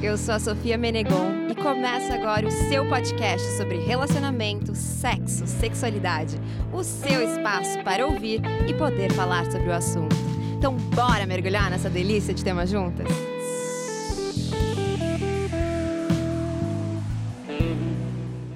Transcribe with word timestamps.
eu 0.00 0.16
sou 0.16 0.34
a 0.34 0.38
Sofia 0.38 0.78
Menegon 0.78 1.48
e 1.50 1.54
começa 1.56 2.14
agora 2.14 2.46
o 2.46 2.50
seu 2.50 2.88
podcast 2.88 3.44
sobre 3.56 3.78
relacionamento, 3.78 4.74
sexo, 4.74 5.44
sexualidade. 5.46 6.36
O 6.72 6.84
seu 6.84 7.22
espaço 7.22 7.82
para 7.82 8.06
ouvir 8.06 8.40
e 8.68 8.74
poder 8.74 9.12
falar 9.12 9.44
sobre 9.50 9.68
o 9.68 9.72
assunto. 9.72 10.14
Então, 10.56 10.76
bora 10.76 11.26
mergulhar 11.26 11.68
nessa 11.68 11.90
delícia 11.90 12.32
de 12.32 12.44
tema 12.44 12.64
juntas? 12.64 13.08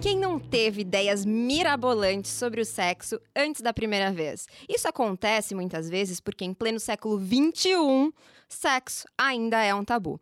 Quem 0.01 0.19
não 0.19 0.39
teve 0.39 0.83
ideias 0.83 1.25
mirabolantes 1.25 2.31
sobre 2.31 2.61
o 2.61 2.65
sexo 2.65 3.21
antes 3.35 3.61
da 3.61 3.73
primeira 3.73 4.13
vez? 4.13 4.47
Isso 4.69 4.87
acontece 4.87 5.57
muitas 5.57 5.91
vezes 5.91 6.21
porque, 6.21 6.45
em 6.45 6.55
pleno 6.55 6.79
século 6.79 7.21
XXI, 7.21 8.13
sexo 8.49 9.07
ainda 9.17 9.63
é 9.63 9.75
um 9.75 9.85
tabu. 9.85 10.21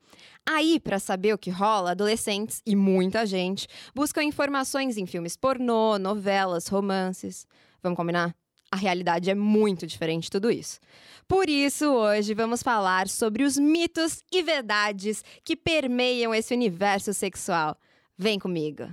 Aí, 0.53 0.81
para 0.81 0.99
saber 0.99 1.33
o 1.33 1.39
que 1.39 1.49
rola, 1.49 1.93
adolescentes 1.93 2.61
e 2.67 2.75
muita 2.75 3.25
gente 3.25 3.69
buscam 3.95 4.25
informações 4.25 4.97
em 4.97 5.07
filmes 5.07 5.37
pornô, 5.37 5.97
novelas, 5.97 6.67
romances. 6.67 7.47
Vamos 7.81 7.97
combinar? 7.97 8.35
A 8.69 8.75
realidade 8.75 9.31
é 9.31 9.35
muito 9.35 9.87
diferente 9.87 10.25
de 10.25 10.31
tudo 10.33 10.51
isso. 10.51 10.81
Por 11.29 11.49
isso, 11.49 11.87
hoje 11.87 12.35
vamos 12.35 12.65
falar 12.65 13.09
sobre 13.09 13.45
os 13.45 13.57
mitos 13.57 14.25
e 14.33 14.43
verdades 14.43 15.25
que 15.45 15.55
permeiam 15.55 16.35
esse 16.35 16.53
universo 16.53 17.15
sexual. 17.15 17.79
Vem 18.19 18.37
comigo! 18.37 18.89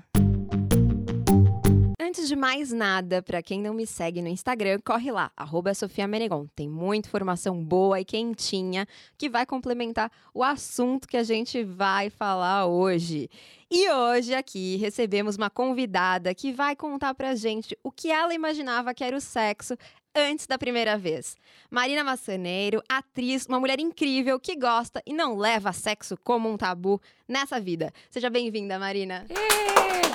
Antes 2.17 2.29
de 2.29 2.35
mais 2.35 2.71
nada, 2.71 3.21
para 3.21 3.43
quem 3.43 3.61
não 3.61 3.75
me 3.75 3.85
segue 3.85 4.23
no 4.23 4.27
Instagram, 4.27 4.79
corre 4.83 5.11
lá, 5.11 5.31
arroba 5.37 5.71
Sofia 5.75 6.07
Menegon. 6.07 6.47
Tem 6.55 6.67
muita 6.67 7.07
informação 7.07 7.63
boa 7.63 8.01
e 8.01 8.05
quentinha 8.05 8.87
que 9.15 9.29
vai 9.29 9.45
complementar 9.45 10.11
o 10.33 10.43
assunto 10.43 11.07
que 11.07 11.15
a 11.15 11.21
gente 11.21 11.63
vai 11.63 12.09
falar 12.09 12.65
hoje. 12.65 13.29
E 13.69 13.91
hoje 13.91 14.33
aqui 14.33 14.77
recebemos 14.77 15.35
uma 15.35 15.49
convidada 15.49 16.33
que 16.33 16.53
vai 16.53 16.73
contar 16.73 17.13
pra 17.13 17.35
gente 17.35 17.77
o 17.83 17.91
que 17.91 18.09
ela 18.09 18.33
imaginava 18.33 18.93
que 18.93 19.03
era 19.03 19.15
o 19.15 19.19
sexo 19.19 19.75
antes 20.15 20.47
da 20.47 20.57
primeira 20.57 20.97
vez. 20.97 21.35
Marina 21.69 22.01
Massaneiro, 22.01 22.81
atriz, 22.87 23.45
uma 23.45 23.59
mulher 23.59 23.79
incrível 23.79 24.39
que 24.39 24.55
gosta 24.55 25.01
e 25.05 25.13
não 25.13 25.35
leva 25.35 25.73
sexo 25.73 26.17
como 26.23 26.49
um 26.49 26.55
tabu 26.55 27.01
nessa 27.27 27.59
vida. 27.59 27.91
Seja 28.09 28.29
bem-vinda, 28.29 28.79
Marina. 28.79 29.25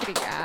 Obrigada. 0.02 0.42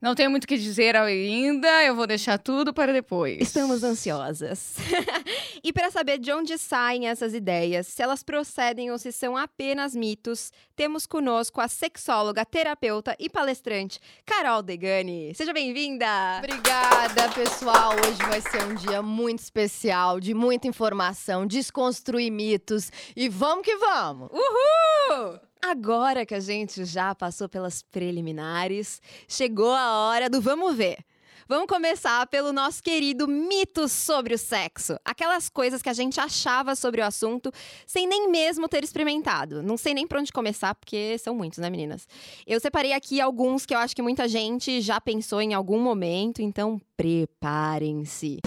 Não 0.00 0.14
tenho 0.14 0.30
muito 0.30 0.44
o 0.44 0.46
que 0.46 0.58
dizer 0.58 0.96
ainda, 0.96 1.84
eu 1.84 1.94
vou 1.94 2.06
deixar 2.06 2.36
tudo 2.36 2.74
para 2.74 2.92
depois. 2.92 3.40
Estamos 3.40 3.82
ansiosas. 3.84 4.76
e 5.62 5.72
para 5.72 5.90
saber 5.90 6.18
de 6.18 6.32
onde 6.32 6.58
saem 6.58 7.08
essas 7.08 7.32
ideias, 7.32 7.86
se 7.86 8.02
elas 8.02 8.22
procedem 8.22 8.90
ou 8.90 8.98
se 8.98 9.12
são 9.12 9.36
apenas 9.36 9.94
mitos, 9.94 10.52
temos 10.74 11.06
conosco 11.06 11.51
a 11.60 11.68
sexóloga, 11.68 12.44
terapeuta 12.44 13.16
e 13.18 13.28
palestrante 13.28 14.00
Carol 14.24 14.62
Degani. 14.62 15.34
Seja 15.34 15.52
bem-vinda! 15.52 16.06
Obrigada, 16.38 17.28
pessoal. 17.30 17.92
Hoje 17.94 18.22
vai 18.28 18.40
ser 18.40 18.64
um 18.64 18.74
dia 18.74 19.02
muito 19.02 19.40
especial, 19.40 20.18
de 20.18 20.34
muita 20.34 20.66
informação, 20.66 21.46
desconstruir 21.46 22.30
mitos 22.30 22.90
e 23.14 23.28
vamos 23.28 23.64
que 23.64 23.76
vamos. 23.76 24.30
Uhul! 24.30 25.40
Agora 25.60 26.26
que 26.26 26.34
a 26.34 26.40
gente 26.40 26.84
já 26.84 27.14
passou 27.14 27.48
pelas 27.48 27.82
preliminares, 27.82 29.00
chegou 29.28 29.72
a 29.72 30.08
hora 30.08 30.28
do 30.28 30.40
vamos 30.40 30.76
ver. 30.76 31.04
Vamos 31.48 31.66
começar 31.66 32.26
pelo 32.28 32.52
nosso 32.52 32.82
querido 32.82 33.26
mito 33.26 33.88
sobre 33.88 34.34
o 34.34 34.38
sexo. 34.38 34.96
Aquelas 35.04 35.48
coisas 35.48 35.82
que 35.82 35.88
a 35.88 35.92
gente 35.92 36.20
achava 36.20 36.76
sobre 36.76 37.00
o 37.00 37.04
assunto 37.04 37.50
sem 37.86 38.06
nem 38.06 38.30
mesmo 38.30 38.68
ter 38.68 38.84
experimentado. 38.84 39.62
Não 39.62 39.76
sei 39.76 39.92
nem 39.92 40.06
por 40.06 40.18
onde 40.18 40.32
começar, 40.32 40.74
porque 40.74 41.18
são 41.18 41.34
muitos, 41.34 41.58
né, 41.58 41.68
meninas? 41.68 42.06
Eu 42.46 42.60
separei 42.60 42.92
aqui 42.92 43.20
alguns 43.20 43.66
que 43.66 43.74
eu 43.74 43.78
acho 43.78 43.94
que 43.94 44.02
muita 44.02 44.28
gente 44.28 44.80
já 44.80 45.00
pensou 45.00 45.40
em 45.40 45.52
algum 45.52 45.80
momento, 45.80 46.40
então 46.40 46.80
preparem-se. 46.96 48.38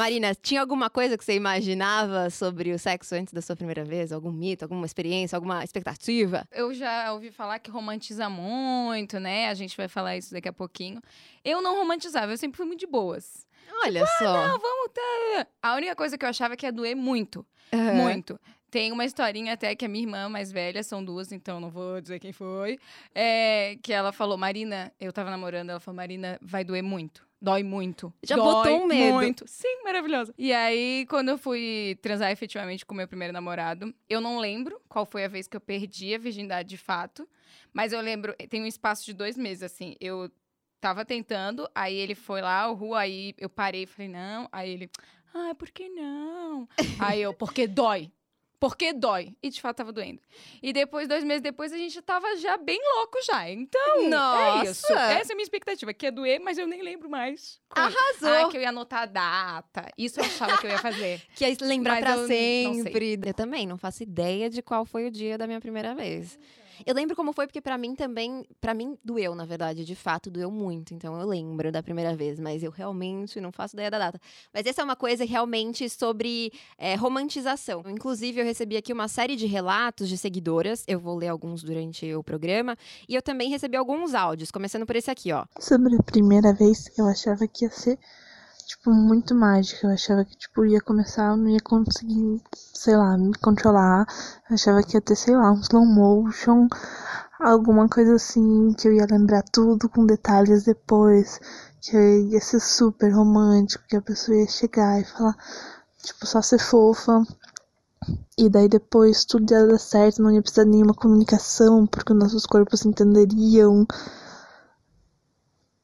Marina, 0.00 0.34
tinha 0.34 0.62
alguma 0.62 0.88
coisa 0.88 1.18
que 1.18 1.22
você 1.22 1.34
imaginava 1.34 2.30
sobre 2.30 2.72
o 2.72 2.78
sexo 2.78 3.14
antes 3.14 3.34
da 3.34 3.42
sua 3.42 3.54
primeira 3.54 3.84
vez? 3.84 4.12
Algum 4.12 4.32
mito, 4.32 4.64
alguma 4.64 4.86
experiência, 4.86 5.36
alguma 5.36 5.62
expectativa? 5.62 6.48
Eu 6.50 6.72
já 6.72 7.12
ouvi 7.12 7.30
falar 7.30 7.58
que 7.58 7.70
romantiza 7.70 8.30
muito, 8.30 9.20
né? 9.20 9.50
A 9.50 9.54
gente 9.54 9.76
vai 9.76 9.88
falar 9.88 10.16
isso 10.16 10.32
daqui 10.32 10.48
a 10.48 10.54
pouquinho. 10.54 11.02
Eu 11.44 11.60
não 11.60 11.76
romantizava, 11.76 12.32
eu 12.32 12.38
sempre 12.38 12.56
fui 12.56 12.64
muito 12.64 12.80
de 12.80 12.86
boas. 12.86 13.46
Olha 13.84 14.02
tipo, 14.02 14.18
só. 14.18 14.36
Ah, 14.38 14.48
não, 14.48 14.58
vamos 14.58 14.90
tá. 14.94 15.46
A 15.62 15.74
única 15.74 15.94
coisa 15.94 16.16
que 16.16 16.24
eu 16.24 16.30
achava 16.30 16.56
que 16.56 16.64
ia 16.64 16.72
doer 16.72 16.96
muito. 16.96 17.44
Uhum. 17.70 17.94
Muito. 17.96 18.40
Tem 18.70 18.92
uma 18.92 19.04
historinha 19.04 19.52
até 19.52 19.74
que 19.74 19.84
a 19.84 19.88
minha 19.88 20.04
irmã 20.04 20.30
mais 20.30 20.50
velha, 20.50 20.82
são 20.82 21.04
duas, 21.04 21.30
então 21.30 21.60
não 21.60 21.68
vou 21.68 22.00
dizer 22.00 22.18
quem 22.20 22.32
foi, 22.32 22.78
é, 23.14 23.76
que 23.82 23.92
ela 23.92 24.12
falou, 24.12 24.38
Marina, 24.38 24.90
eu 24.98 25.12
tava 25.12 25.28
namorando, 25.28 25.68
ela 25.68 25.80
falou, 25.80 25.96
Marina, 25.96 26.38
vai 26.40 26.64
doer 26.64 26.82
muito. 26.82 27.28
Dói 27.40 27.62
muito. 27.62 28.12
Já 28.22 28.36
Dói 28.36 28.44
botou 28.44 28.82
um 28.82 28.86
medo. 28.86 29.14
Muito. 29.14 29.44
Sim, 29.46 29.82
maravilhosa. 29.82 30.34
E 30.36 30.52
aí, 30.52 31.06
quando 31.08 31.30
eu 31.30 31.38
fui 31.38 31.98
transar 32.02 32.30
efetivamente 32.30 32.84
com 32.84 32.92
o 32.92 32.96
meu 32.96 33.08
primeiro 33.08 33.32
namorado, 33.32 33.94
eu 34.08 34.20
não 34.20 34.38
lembro 34.38 34.80
qual 34.88 35.06
foi 35.06 35.24
a 35.24 35.28
vez 35.28 35.46
que 35.48 35.56
eu 35.56 35.60
perdi 35.60 36.14
a 36.14 36.18
virgindade 36.18 36.68
de 36.68 36.76
fato, 36.76 37.26
mas 37.72 37.92
eu 37.92 38.00
lembro, 38.00 38.34
tem 38.50 38.62
um 38.62 38.66
espaço 38.66 39.06
de 39.06 39.14
dois 39.14 39.38
meses, 39.38 39.62
assim. 39.62 39.96
Eu 39.98 40.30
tava 40.80 41.04
tentando, 41.04 41.68
aí 41.74 41.94
ele 41.94 42.14
foi 42.14 42.42
lá, 42.42 42.70
o 42.70 42.74
rua, 42.74 43.00
aí 43.00 43.34
eu 43.38 43.48
parei 43.48 43.84
e 43.84 43.86
falei, 43.86 44.10
não. 44.10 44.46
Aí 44.52 44.70
ele, 44.70 44.90
ah, 45.32 45.54
por 45.54 45.70
que 45.70 45.88
não? 45.88 46.68
aí 46.98 47.22
eu, 47.22 47.32
porque 47.32 47.66
dói. 47.66 48.12
Porque 48.60 48.92
dói. 48.92 49.34
E 49.42 49.48
de 49.48 49.58
fato 49.58 49.78
tava 49.78 49.90
doendo. 49.90 50.20
E 50.62 50.70
depois, 50.70 51.08
dois 51.08 51.24
meses 51.24 51.40
depois, 51.40 51.72
a 51.72 51.78
gente 51.78 52.00
tava 52.02 52.36
já 52.36 52.58
bem 52.58 52.78
louco 52.96 53.18
já. 53.24 53.48
Então, 53.48 54.08
Nossa! 54.10 54.66
é 54.66 54.70
isso. 54.70 54.92
Essa 54.92 55.32
é 55.32 55.32
a 55.32 55.36
minha 55.36 55.42
expectativa, 55.42 55.94
que 55.94 56.04
ia 56.04 56.12
doer, 56.12 56.38
mas 56.40 56.58
eu 56.58 56.66
nem 56.66 56.82
lembro 56.82 57.08
mais. 57.08 57.58
Como- 57.70 57.86
Arrasou! 57.86 58.46
Ah, 58.46 58.50
que 58.50 58.58
eu 58.58 58.60
ia 58.60 58.68
anotar 58.68 59.02
a 59.02 59.06
data. 59.06 59.90
Isso 59.96 60.20
eu 60.20 60.24
achava 60.24 60.58
que 60.58 60.66
eu 60.66 60.70
ia 60.70 60.78
fazer. 60.78 61.22
Que 61.34 61.44
é 61.46 61.56
lembrar 61.62 61.92
Mas 61.94 62.00
pra 62.00 62.16
eu 62.16 62.26
sempre. 62.26 63.18
Eu 63.24 63.34
também 63.34 63.66
não 63.66 63.78
faço 63.78 64.02
ideia 64.02 64.50
de 64.50 64.60
qual 64.60 64.84
foi 64.84 65.06
o 65.06 65.10
dia 65.10 65.38
da 65.38 65.46
minha 65.46 65.60
primeira 65.60 65.94
vez. 65.94 66.38
Eu 66.86 66.94
lembro 66.94 67.16
como 67.16 67.32
foi, 67.32 67.46
porque 67.46 67.60
pra 67.60 67.76
mim 67.78 67.94
também, 67.94 68.44
Pra 68.60 68.74
mim 68.74 68.96
doeu, 69.04 69.34
na 69.34 69.44
verdade, 69.44 69.84
de 69.84 69.94
fato, 69.94 70.30
doeu 70.30 70.50
muito. 70.50 70.94
Então 70.94 71.18
eu 71.20 71.26
lembro 71.26 71.72
da 71.72 71.82
primeira 71.82 72.14
vez, 72.14 72.38
mas 72.38 72.62
eu 72.62 72.70
realmente 72.70 73.40
não 73.40 73.52
faço 73.52 73.74
ideia 73.74 73.90
da 73.90 73.98
data. 73.98 74.20
Mas 74.52 74.66
essa 74.66 74.82
é 74.82 74.84
uma 74.84 74.96
coisa 74.96 75.24
realmente 75.24 75.88
sobre 75.88 76.52
é, 76.78 76.94
romantização. 76.94 77.82
Inclusive, 77.86 78.40
eu 78.40 78.44
recebi 78.44 78.76
aqui 78.76 78.92
uma 78.92 79.08
série 79.08 79.36
de 79.36 79.46
relatos 79.46 80.08
de 80.08 80.16
seguidoras. 80.16 80.84
Eu 80.86 80.98
vou 80.98 81.16
ler 81.16 81.28
alguns 81.28 81.62
durante 81.62 82.14
o 82.14 82.22
programa. 82.22 82.76
E 83.08 83.14
eu 83.14 83.22
também 83.22 83.50
recebi 83.50 83.76
alguns 83.76 84.14
áudios, 84.14 84.50
começando 84.50 84.86
por 84.86 84.96
esse 84.96 85.10
aqui, 85.10 85.32
ó. 85.32 85.44
Sobre 85.58 85.96
a 85.96 86.02
primeira 86.02 86.52
vez, 86.52 86.90
eu 86.98 87.06
achava 87.06 87.46
que 87.46 87.64
ia 87.64 87.70
ser, 87.70 87.98
tipo, 88.70 88.90
muito 88.92 89.34
mágica. 89.34 89.86
Eu 89.86 89.92
achava 89.92 90.24
que, 90.24 90.36
tipo, 90.36 90.64
ia 90.64 90.80
começar, 90.80 91.30
eu 91.30 91.36
não 91.36 91.48
ia 91.48 91.60
conseguir, 91.60 92.40
sei 92.54 92.96
lá, 92.96 93.16
me 93.18 93.34
controlar. 93.38 94.06
Eu 94.48 94.54
achava 94.54 94.82
que 94.82 94.96
ia 94.96 95.00
ter, 95.00 95.16
sei 95.16 95.36
lá, 95.36 95.50
um 95.52 95.60
slow 95.60 95.84
motion, 95.84 96.68
alguma 97.40 97.88
coisa 97.88 98.14
assim, 98.14 98.72
que 98.74 98.88
eu 98.88 98.92
ia 98.94 99.06
lembrar 99.10 99.42
tudo 99.52 99.88
com 99.88 100.06
detalhes 100.06 100.64
depois. 100.64 101.40
Que 101.80 101.96
ia 102.30 102.40
ser 102.40 102.60
super 102.60 103.10
romântico, 103.12 103.84
que 103.88 103.96
a 103.96 104.02
pessoa 104.02 104.36
ia 104.38 104.46
chegar 104.46 105.00
e 105.00 105.04
falar, 105.04 105.36
tipo, 106.02 106.26
só 106.26 106.40
ser 106.42 106.60
fofa. 106.60 107.24
E 108.38 108.48
daí 108.48 108.68
depois 108.68 109.24
tudo 109.24 109.50
ia 109.52 109.66
dar 109.66 109.78
certo, 109.78 110.22
não 110.22 110.30
ia 110.30 110.42
precisar 110.42 110.64
de 110.64 110.70
nenhuma 110.70 110.94
comunicação, 110.94 111.86
porque 111.86 112.14
nossos 112.14 112.46
corpos 112.46 112.84
entenderiam. 112.86 113.86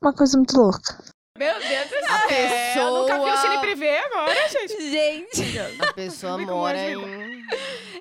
Uma 0.00 0.12
coisa 0.12 0.36
muito 0.38 0.56
louca. 0.56 1.16
Meu 1.38 1.58
Deus 1.60 1.84
do 1.84 1.88
céu. 1.91 2.04
A 2.08 2.32
É, 2.32 2.78
eu 2.78 2.94
nunca 2.94 3.14
vi 3.14 3.20
o 3.20 3.24
pessoa- 3.32 3.41
Cine 3.50 3.58
Privé 3.60 3.98
agora, 4.00 4.48
gente. 4.48 4.91
Gente! 4.91 5.58
A 5.80 5.92
pessoa 5.92 6.38
mora 6.38 6.78
em. 6.78 6.97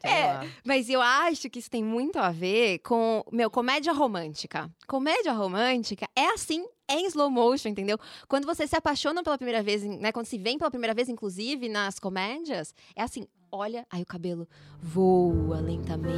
É, 0.04 0.26
lá. 0.34 0.46
Mas 0.64 0.90
eu 0.90 1.02
acho 1.02 1.50
que 1.50 1.60
isso 1.60 1.70
tem 1.70 1.84
muito 1.84 2.20
a 2.20 2.32
ver 2.32 2.80
com, 2.80 3.24
meu, 3.32 3.50
comédia 3.50 3.92
romântica. 3.92 4.70
Comédia 4.88 5.34
romântica 5.34 6.06
é 6.16 6.28
assim, 6.28 6.64
é 6.88 6.96
em 6.96 7.08
slow 7.08 7.30
motion, 7.32 7.70
entendeu? 7.70 7.98
Quando 8.28 8.46
você 8.46 8.68
se 8.68 8.76
apaixona 8.76 9.24
pela 9.24 9.38
primeira 9.38 9.64
vez, 9.64 9.84
né? 9.84 10.12
Quando 10.12 10.28
se 10.28 10.38
vem 10.38 10.58
pela 10.58 10.70
primeira 10.70 10.94
vez, 10.94 11.10
inclusive, 11.10 11.68
nas 11.70 11.98
comédias, 12.00 12.74
é 12.96 13.02
assim, 13.02 13.28
olha, 13.56 13.86
aí 13.90 14.02
o 14.02 14.06
cabelo 14.06 14.48
voa 14.82 15.60
lentamente, 15.60 16.14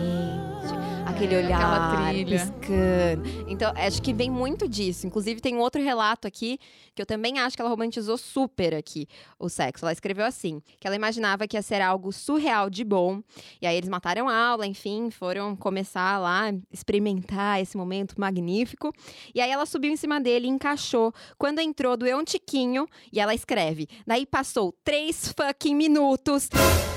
aquele 1.05 1.35
É, 1.35 1.37
olhar 1.37 2.13
piscando. 2.25 3.23
Então, 3.47 3.71
acho 3.75 4.01
que 4.01 4.13
vem 4.13 4.29
muito 4.29 4.67
disso. 4.67 5.07
Inclusive, 5.07 5.39
tem 5.39 5.55
um 5.55 5.59
outro 5.59 5.81
relato 5.81 6.27
aqui, 6.27 6.59
que 6.93 7.01
eu 7.01 7.05
também 7.05 7.39
acho 7.39 7.55
que 7.55 7.61
ela 7.61 7.69
romantizou 7.69 8.17
super 8.17 8.75
aqui 8.75 9.07
o 9.39 9.47
sexo. 9.47 9.85
Ela 9.85 9.93
escreveu 9.93 10.25
assim, 10.25 10.61
que 10.79 10.87
ela 10.87 10.95
imaginava 10.95 11.47
que 11.47 11.55
ia 11.55 11.61
ser 11.61 11.81
algo 11.81 12.11
surreal 12.11 12.69
de 12.69 12.83
bom, 12.83 13.21
e 13.61 13.67
aí 13.67 13.77
eles 13.77 13.89
mataram 13.89 14.27
a 14.27 14.35
aula, 14.35 14.65
enfim, 14.65 15.09
foram 15.11 15.55
começar 15.55 16.17
lá, 16.19 16.51
experimentar 16.71 17.61
esse 17.61 17.77
momento 17.77 18.19
magnífico. 18.19 18.91
E 19.33 19.39
aí 19.39 19.51
ela 19.51 19.65
subiu 19.65 19.91
em 19.91 19.97
cima 19.97 20.19
dele 20.19 20.47
e 20.47 20.49
encaixou. 20.49 21.13
Quando 21.37 21.59
entrou, 21.59 21.95
doeu 21.95 22.17
um 22.17 22.23
tiquinho, 22.23 22.87
e 23.13 23.19
ela 23.19 23.33
escreve. 23.33 23.87
Daí 24.05 24.25
passou 24.25 24.73
três 24.83 25.33
fucking 25.33 25.75
minutos. 25.75 26.49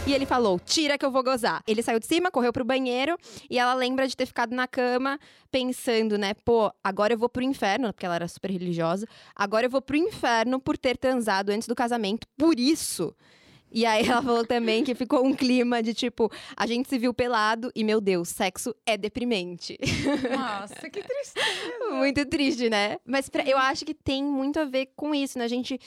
E 0.06 0.14
ele 0.14 0.26
falou: 0.30 0.60
tira 0.60 0.96
que 0.96 1.04
eu 1.04 1.10
vou 1.10 1.24
gozar. 1.24 1.60
Ele 1.66 1.82
saiu 1.82 1.98
de 1.98 2.06
cima, 2.06 2.30
correu 2.30 2.52
pro 2.52 2.64
banheiro 2.64 3.16
e 3.50 3.58
ela 3.58 3.74
lembra 3.74 4.06
de 4.06 4.16
ter 4.16 4.26
ficado 4.26 4.54
na 4.54 4.68
cama 4.68 5.18
pensando, 5.50 6.16
né? 6.16 6.34
Pô, 6.44 6.72
agora 6.84 7.12
eu 7.14 7.18
vou 7.18 7.28
pro 7.28 7.42
inferno, 7.42 7.92
porque 7.92 8.06
ela 8.06 8.14
era 8.14 8.28
super 8.28 8.48
religiosa. 8.50 9.06
Agora 9.34 9.66
eu 9.66 9.70
vou 9.70 9.82
pro 9.82 9.96
inferno 9.96 10.60
por 10.60 10.78
ter 10.78 10.96
transado 10.96 11.50
antes 11.50 11.66
do 11.66 11.74
casamento. 11.74 12.28
Por 12.38 12.60
isso. 12.60 13.12
E 13.72 13.84
aí 13.86 14.04
ela 14.06 14.22
falou 14.22 14.44
também 14.44 14.82
que 14.84 14.94
ficou 14.96 15.24
um 15.24 15.32
clima 15.34 15.82
de 15.82 15.94
tipo, 15.94 16.30
a 16.56 16.66
gente 16.66 16.88
se 16.88 16.98
viu 16.98 17.12
pelado 17.14 17.70
e, 17.74 17.82
meu 17.84 18.00
Deus, 18.00 18.28
sexo 18.28 18.74
é 18.86 18.96
deprimente. 18.96 19.78
Nossa, 20.36 20.88
que 20.90 21.02
tristeza. 21.02 21.90
muito 21.90 22.24
triste, 22.26 22.68
né? 22.70 22.98
Mas 23.04 23.28
pra- 23.28 23.44
eu 23.44 23.56
acho 23.58 23.84
que 23.84 23.94
tem 23.94 24.24
muito 24.24 24.58
a 24.58 24.64
ver 24.64 24.90
com 24.96 25.14
isso, 25.14 25.38
né? 25.38 25.44
A 25.44 25.48
gente 25.48 25.78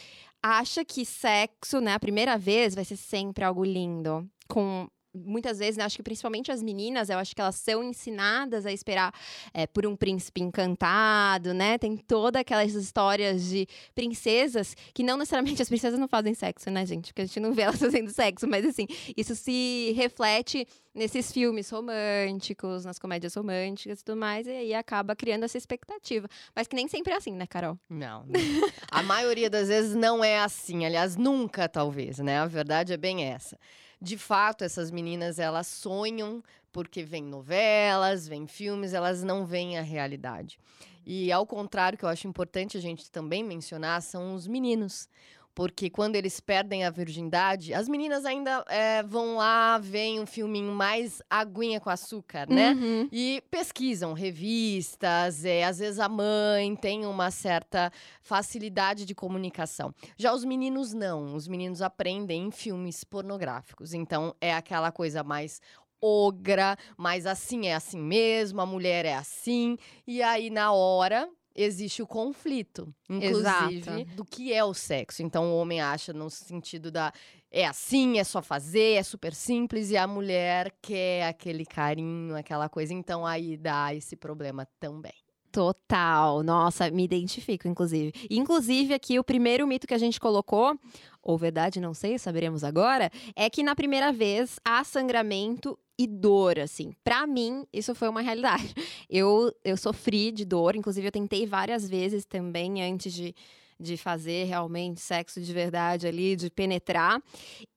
acha 0.41 0.83
que 0.83 1.05
sexo, 1.05 1.79
né, 1.79 1.93
a 1.93 1.99
primeira 1.99 2.37
vez 2.37 2.75
vai 2.75 2.83
ser 2.83 2.97
sempre 2.97 3.43
algo 3.45 3.63
lindo. 3.63 4.29
Com 4.47 4.87
muitas 5.13 5.59
vezes, 5.59 5.77
né, 5.77 5.83
acho 5.83 5.97
que 5.97 6.03
principalmente 6.03 6.51
as 6.51 6.63
meninas, 6.63 7.09
eu 7.09 7.17
acho 7.17 7.35
que 7.35 7.41
elas 7.41 7.55
são 7.55 7.83
ensinadas 7.83 8.65
a 8.65 8.71
esperar 8.71 9.13
é, 9.53 9.67
por 9.67 9.85
um 9.85 9.95
príncipe 9.95 10.41
encantado, 10.41 11.53
né? 11.53 11.77
Tem 11.77 11.95
todas 11.95 12.39
aquelas 12.39 12.73
histórias 12.73 13.45
de 13.45 13.67
princesas 13.93 14.75
que 14.93 15.03
não 15.03 15.17
necessariamente 15.17 15.61
as 15.61 15.67
princesas 15.67 15.99
não 15.99 16.07
fazem 16.07 16.33
sexo, 16.33 16.71
né, 16.71 16.85
gente? 16.85 17.13
Porque 17.13 17.21
a 17.21 17.25
gente 17.25 17.39
não 17.39 17.53
vê 17.53 17.63
elas 17.63 17.77
fazendo 17.79 18.09
sexo, 18.09 18.47
mas 18.47 18.65
assim, 18.65 18.87
isso 19.15 19.35
se 19.35 19.93
reflete 19.95 20.67
nesses 20.95 21.31
filmes 21.31 21.69
românticos, 21.69 22.85
nas 22.85 22.99
comédias 22.99 23.33
românticas 23.33 23.99
e 23.99 24.03
tudo 24.03 24.17
mais, 24.17 24.45
e 24.45 24.51
aí 24.51 24.73
acaba 24.73 25.15
criando 25.15 25.43
essa 25.43 25.57
expectativa. 25.57 26.27
Mas 26.55 26.67
que 26.67 26.75
nem 26.75 26.87
sempre 26.87 27.13
é 27.13 27.17
assim, 27.17 27.33
né, 27.33 27.47
Carol? 27.47 27.77
Não. 27.89 28.25
não. 28.25 28.69
A 28.91 29.01
maioria 29.01 29.49
das 29.49 29.67
vezes 29.67 29.95
não 29.95 30.23
é 30.23 30.39
assim. 30.39 30.85
Aliás, 30.85 31.15
nunca, 31.15 31.67
talvez, 31.67 32.19
né? 32.19 32.39
A 32.39 32.45
verdade 32.45 32.93
é 32.93 32.97
bem 32.97 33.23
essa. 33.23 33.57
De 34.03 34.17
fato, 34.17 34.65
essas 34.65 34.91
meninas, 34.91 35.39
elas 35.39 35.65
sonham 35.65 36.43
porque 36.73 37.03
vem 37.03 37.23
novelas, 37.23 38.27
vem 38.27 38.45
filmes, 38.45 38.93
elas 38.93 39.23
não 39.23 39.45
veem 39.45 39.77
a 39.77 39.81
realidade. 39.81 40.59
E 41.05 41.31
ao 41.31 41.45
contrário, 41.45 41.97
que 41.97 42.03
eu 42.03 42.09
acho 42.09 42.27
importante 42.27 42.75
a 42.77 42.81
gente 42.81 43.09
também 43.09 43.41
mencionar, 43.41 44.01
são 44.01 44.35
os 44.35 44.45
meninos. 44.45 45.07
Porque 45.55 45.89
quando 45.89 46.15
eles 46.15 46.39
perdem 46.39 46.83
a 46.83 46.89
virgindade, 46.89 47.73
as 47.73 47.87
meninas 47.87 48.25
ainda 48.25 48.65
é, 48.67 49.03
vão 49.03 49.35
lá, 49.37 49.77
veem 49.77 50.19
um 50.19 50.25
filminho 50.25 50.71
mais 50.71 51.21
aguinha 51.29 51.79
com 51.79 51.89
açúcar, 51.89 52.49
né? 52.49 52.71
Uhum. 52.71 53.07
E 53.11 53.43
pesquisam 53.51 54.13
revistas, 54.13 55.45
é, 55.45 55.63
às 55.63 55.79
vezes 55.79 55.99
a 55.99 56.09
mãe 56.09 56.75
tem 56.75 57.05
uma 57.05 57.29
certa 57.29 57.91
facilidade 58.21 59.05
de 59.05 59.13
comunicação. 59.13 59.93
Já 60.17 60.33
os 60.33 60.43
meninos 60.43 60.93
não, 60.93 61.35
os 61.35 61.47
meninos 61.47 61.81
aprendem 61.81 62.47
em 62.47 62.51
filmes 62.51 63.03
pornográficos. 63.03 63.93
Então 63.93 64.35
é 64.41 64.53
aquela 64.53 64.91
coisa 64.91 65.23
mais 65.23 65.61
ogra, 66.01 66.75
mas 66.97 67.25
assim 67.25 67.67
é 67.67 67.75
assim 67.75 67.99
mesmo, 67.99 68.59
a 68.59 68.65
mulher 68.65 69.05
é 69.05 69.13
assim. 69.13 69.77
E 70.05 70.21
aí 70.21 70.49
na 70.49 70.73
hora 70.73 71.29
existe 71.55 72.01
o 72.01 72.07
conflito, 72.07 72.93
inclusive, 73.09 73.77
Exato. 73.79 74.15
do 74.15 74.25
que 74.25 74.53
é 74.53 74.63
o 74.63 74.73
sexo. 74.73 75.21
Então 75.21 75.51
o 75.51 75.57
homem 75.57 75.81
acha 75.81 76.13
no 76.13 76.29
sentido 76.29 76.91
da 76.91 77.13
é 77.51 77.65
assim, 77.65 78.17
é 78.17 78.23
só 78.23 78.41
fazer, 78.41 78.93
é 78.93 79.03
super 79.03 79.33
simples, 79.33 79.91
e 79.91 79.97
a 79.97 80.07
mulher 80.07 80.73
quer 80.81 81.27
aquele 81.27 81.65
carinho, 81.65 82.35
aquela 82.35 82.67
coisa. 82.67 82.93
Então 82.93 83.25
aí 83.25 83.55
dá 83.57 83.93
esse 83.93 84.15
problema 84.15 84.67
também. 84.79 85.13
Total. 85.53 86.41
Nossa, 86.41 86.89
me 86.89 87.03
identifico, 87.03 87.67
inclusive. 87.67 88.11
Inclusive, 88.27 88.91
aqui, 88.91 89.19
o 89.19 89.23
primeiro 89.23 89.67
mito 89.67 89.85
que 89.85 89.93
a 89.93 89.99
gente 89.99 90.19
colocou, 90.19 90.75
ou 91.23 91.37
verdade, 91.37 91.79
não 91.79 91.93
sei, 91.93 92.19
saberemos 92.19 92.63
agora, 92.63 93.09
é 93.35 93.49
que 93.49 93.63
na 93.63 93.73
primeira 93.75 94.11
vez 94.11 94.59
há 94.63 94.83
sangramento 94.83 95.79
e 95.97 96.05
dor, 96.05 96.59
assim. 96.59 96.93
Pra 97.03 97.25
mim, 97.25 97.65
isso 97.71 97.95
foi 97.95 98.09
uma 98.09 98.21
realidade. 98.21 98.73
Eu, 99.09 99.53
eu 99.63 99.77
sofri 99.77 100.31
de 100.31 100.43
dor, 100.43 100.75
inclusive 100.75 101.05
eu 101.05 101.11
tentei 101.11 101.45
várias 101.45 101.87
vezes 101.87 102.25
também 102.25 102.81
antes 102.81 103.13
de, 103.13 103.35
de 103.79 103.95
fazer 103.95 104.45
realmente 104.45 105.01
sexo 105.01 105.39
de 105.39 105.53
verdade 105.53 106.07
ali, 106.07 106.35
de 106.35 106.49
penetrar. 106.49 107.21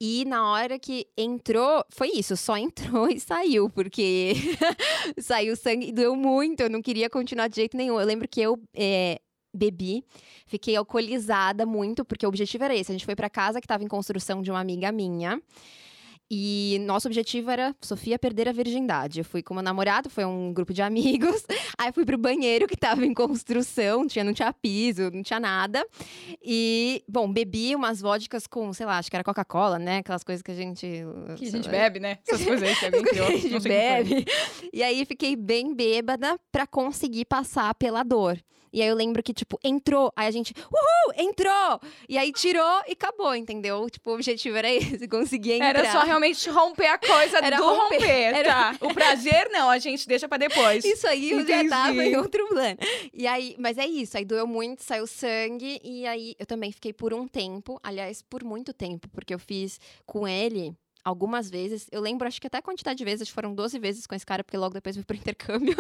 E 0.01 0.25
na 0.25 0.51
hora 0.51 0.79
que 0.79 1.07
entrou, 1.15 1.85
foi 1.91 2.09
isso, 2.15 2.35
só 2.39 2.57
entrou 2.57 3.11
e 3.11 3.21
saiu, 3.21 3.69
porque 3.69 4.33
saiu 5.21 5.55
sangue 5.57 5.89
e 5.89 5.93
doeu 5.93 6.17
muito, 6.17 6.61
eu 6.63 6.71
não 6.71 6.81
queria 6.81 7.11
continuar 7.11 7.49
de 7.49 7.57
jeito 7.57 7.77
nenhum. 7.77 8.01
Eu 8.01 8.07
lembro 8.07 8.27
que 8.27 8.41
eu. 8.41 8.59
é, 8.75 9.21
Bebi, 9.57 10.05
fiquei 10.47 10.77
alcoolizada 10.77 11.67
muito, 11.67 12.05
porque 12.05 12.25
o 12.27 12.29
objetivo 12.29 12.65
era 12.65 12.75
esse. 12.75 12.93
A 12.93 12.95
gente 12.95 13.05
foi 13.05 13.17
pra 13.17 13.31
casa 13.31 13.61
que 13.61 13.67
tava 13.67 13.85
em 13.85 13.89
construção 13.89 14.43
de 14.43 14.51
uma 14.51 14.61
amiga 14.61 14.93
minha. 14.93 15.41
E 16.29 16.79
nosso 16.81 17.07
objetivo 17.07 17.51
era 17.53 17.75
Sofia 17.81 18.19
perder 18.19 18.49
a 18.49 18.53
virgindade. 18.53 19.21
Eu 19.21 19.25
fui 19.25 19.43
com 19.45 19.55
meu 19.55 19.63
namorado, 19.63 20.11
foi 20.11 20.25
um 20.25 20.53
grupo 20.53 20.75
de 20.75 20.83
amigos. 20.83 21.45
Aí 21.79 21.93
fui 21.93 22.05
pro 22.05 22.19
banheiro 22.19 22.67
que 22.67 22.77
tava 22.77 23.07
em 23.07 23.15
construção, 23.15 24.07
tinha, 24.09 24.25
não 24.25 24.33
tinha 24.33 24.53
piso, 24.53 25.09
não 25.13 25.23
tinha 25.23 25.39
nada. 25.39 25.87
E, 26.43 27.05
bom, 27.09 27.33
bebi 27.33 27.77
umas 27.77 28.01
vodkas 28.01 28.47
com, 28.49 28.73
sei 28.73 28.87
lá, 28.87 28.99
acho 28.99 29.09
que 29.09 29.17
era 29.17 29.23
Coca-Cola, 29.23 29.79
né? 29.79 29.99
Aquelas 29.99 30.25
coisas 30.25 30.43
que 30.43 30.51
a 30.51 30.55
gente. 30.55 30.87
Que 31.37 31.47
a 31.47 31.51
gente 31.51 31.67
lá, 31.67 31.71
bebe, 31.71 32.01
né? 32.01 32.19
Essas 32.27 32.45
coisas 32.45 32.69
aí 32.69 32.75
que 32.75 32.85
alguém 32.87 33.03
criou. 33.05 33.27
a 33.27 33.31
não 33.31 33.39
gente 33.39 33.69
bebe. 33.69 34.25
E 34.73 34.83
aí 34.83 35.05
fiquei 35.05 35.37
bem 35.37 35.75
bêbada 35.75 36.37
pra 36.51 36.67
conseguir 36.67 37.27
passar 37.27 37.73
pela 37.75 38.03
dor. 38.03 38.37
E 38.77 38.83
aí 38.83 38.89
eu 38.89 38.95
lembro 38.95 39.23
que, 39.23 39.33
tipo, 39.33 39.59
entrou. 39.65 40.13
Aí 40.15 40.27
a 40.29 40.31
gente, 40.31 40.53
uhul, 40.71 41.15
entrou! 41.27 41.81
E 42.07 42.19
aí 42.19 42.31
tirou 42.31 42.83
e 42.87 42.93
acabou, 42.93 43.35
entendeu? 43.35 43.89
Tipo, 43.89 44.11
o 44.11 44.15
objetivo 44.17 44.55
era 44.55 44.69
esse, 44.71 45.09
conseguir 45.09 45.53
entrar. 45.55 45.69
Era 45.79 45.93
só 45.93 46.03
realmente 46.03 46.51
romper 46.51 46.89
a 46.89 46.99
coisa 46.99 47.39
Era 47.43 47.57
do 47.57 47.63
romper, 47.65 47.95
romper, 47.95 48.35
era- 48.35 48.45
tá? 48.53 48.77
O 48.83 48.93
prazer, 48.93 49.49
não, 49.51 49.71
a 49.71 49.79
gente 49.79 50.07
deixa 50.07 50.29
pra 50.29 50.37
depois. 50.37 50.85
Isso 50.85 51.07
aí 51.07 51.31
eu 51.31 51.47
já 51.47 51.67
tava 51.67 52.05
em 52.05 52.19
outro 52.19 52.47
plano. 52.49 52.77
E 53.15 53.27
aí, 53.27 53.57
mas 53.59 53.79
é 53.79 53.87
isso, 53.87 54.19
aí 54.19 54.27
doeu 54.27 54.47
muito, 54.47 54.83
saiu 54.83 55.07
sangue, 55.07 55.81
e 55.83 56.07
aí 56.07 56.35
eu 56.39 56.45
também 56.45 56.71
fiquei 56.71 56.93
por 56.93 57.15
um 57.15 57.27
tempo, 57.27 57.81
aliás, 57.83 58.21
por 58.21 58.45
muito 58.45 58.75
tempo, 58.75 59.09
porque 59.09 59.33
eu 59.33 59.39
fiz 59.39 59.81
com 60.05 60.29
ele 60.29 60.77
algumas 61.07 61.49
vezes. 61.49 61.87
Eu 61.93 62.01
lembro, 62.01 62.27
acho 62.27 62.41
que 62.41 62.49
até 62.49 62.59
a 62.59 62.63
quantidade 62.63 62.99
de 62.99 63.05
vezes, 63.05 63.29
foram 63.29 63.55
12 63.55 63.79
vezes 63.79 64.09
com 64.09 64.15
esse 64.17 64.27
cara, 64.27 64.43
porque 64.43 64.57
logo 64.57 64.75
depois 64.75 64.97
eu 64.97 65.03
fui 65.03 65.07
pro 65.07 65.17
intercâmbio. 65.23 65.77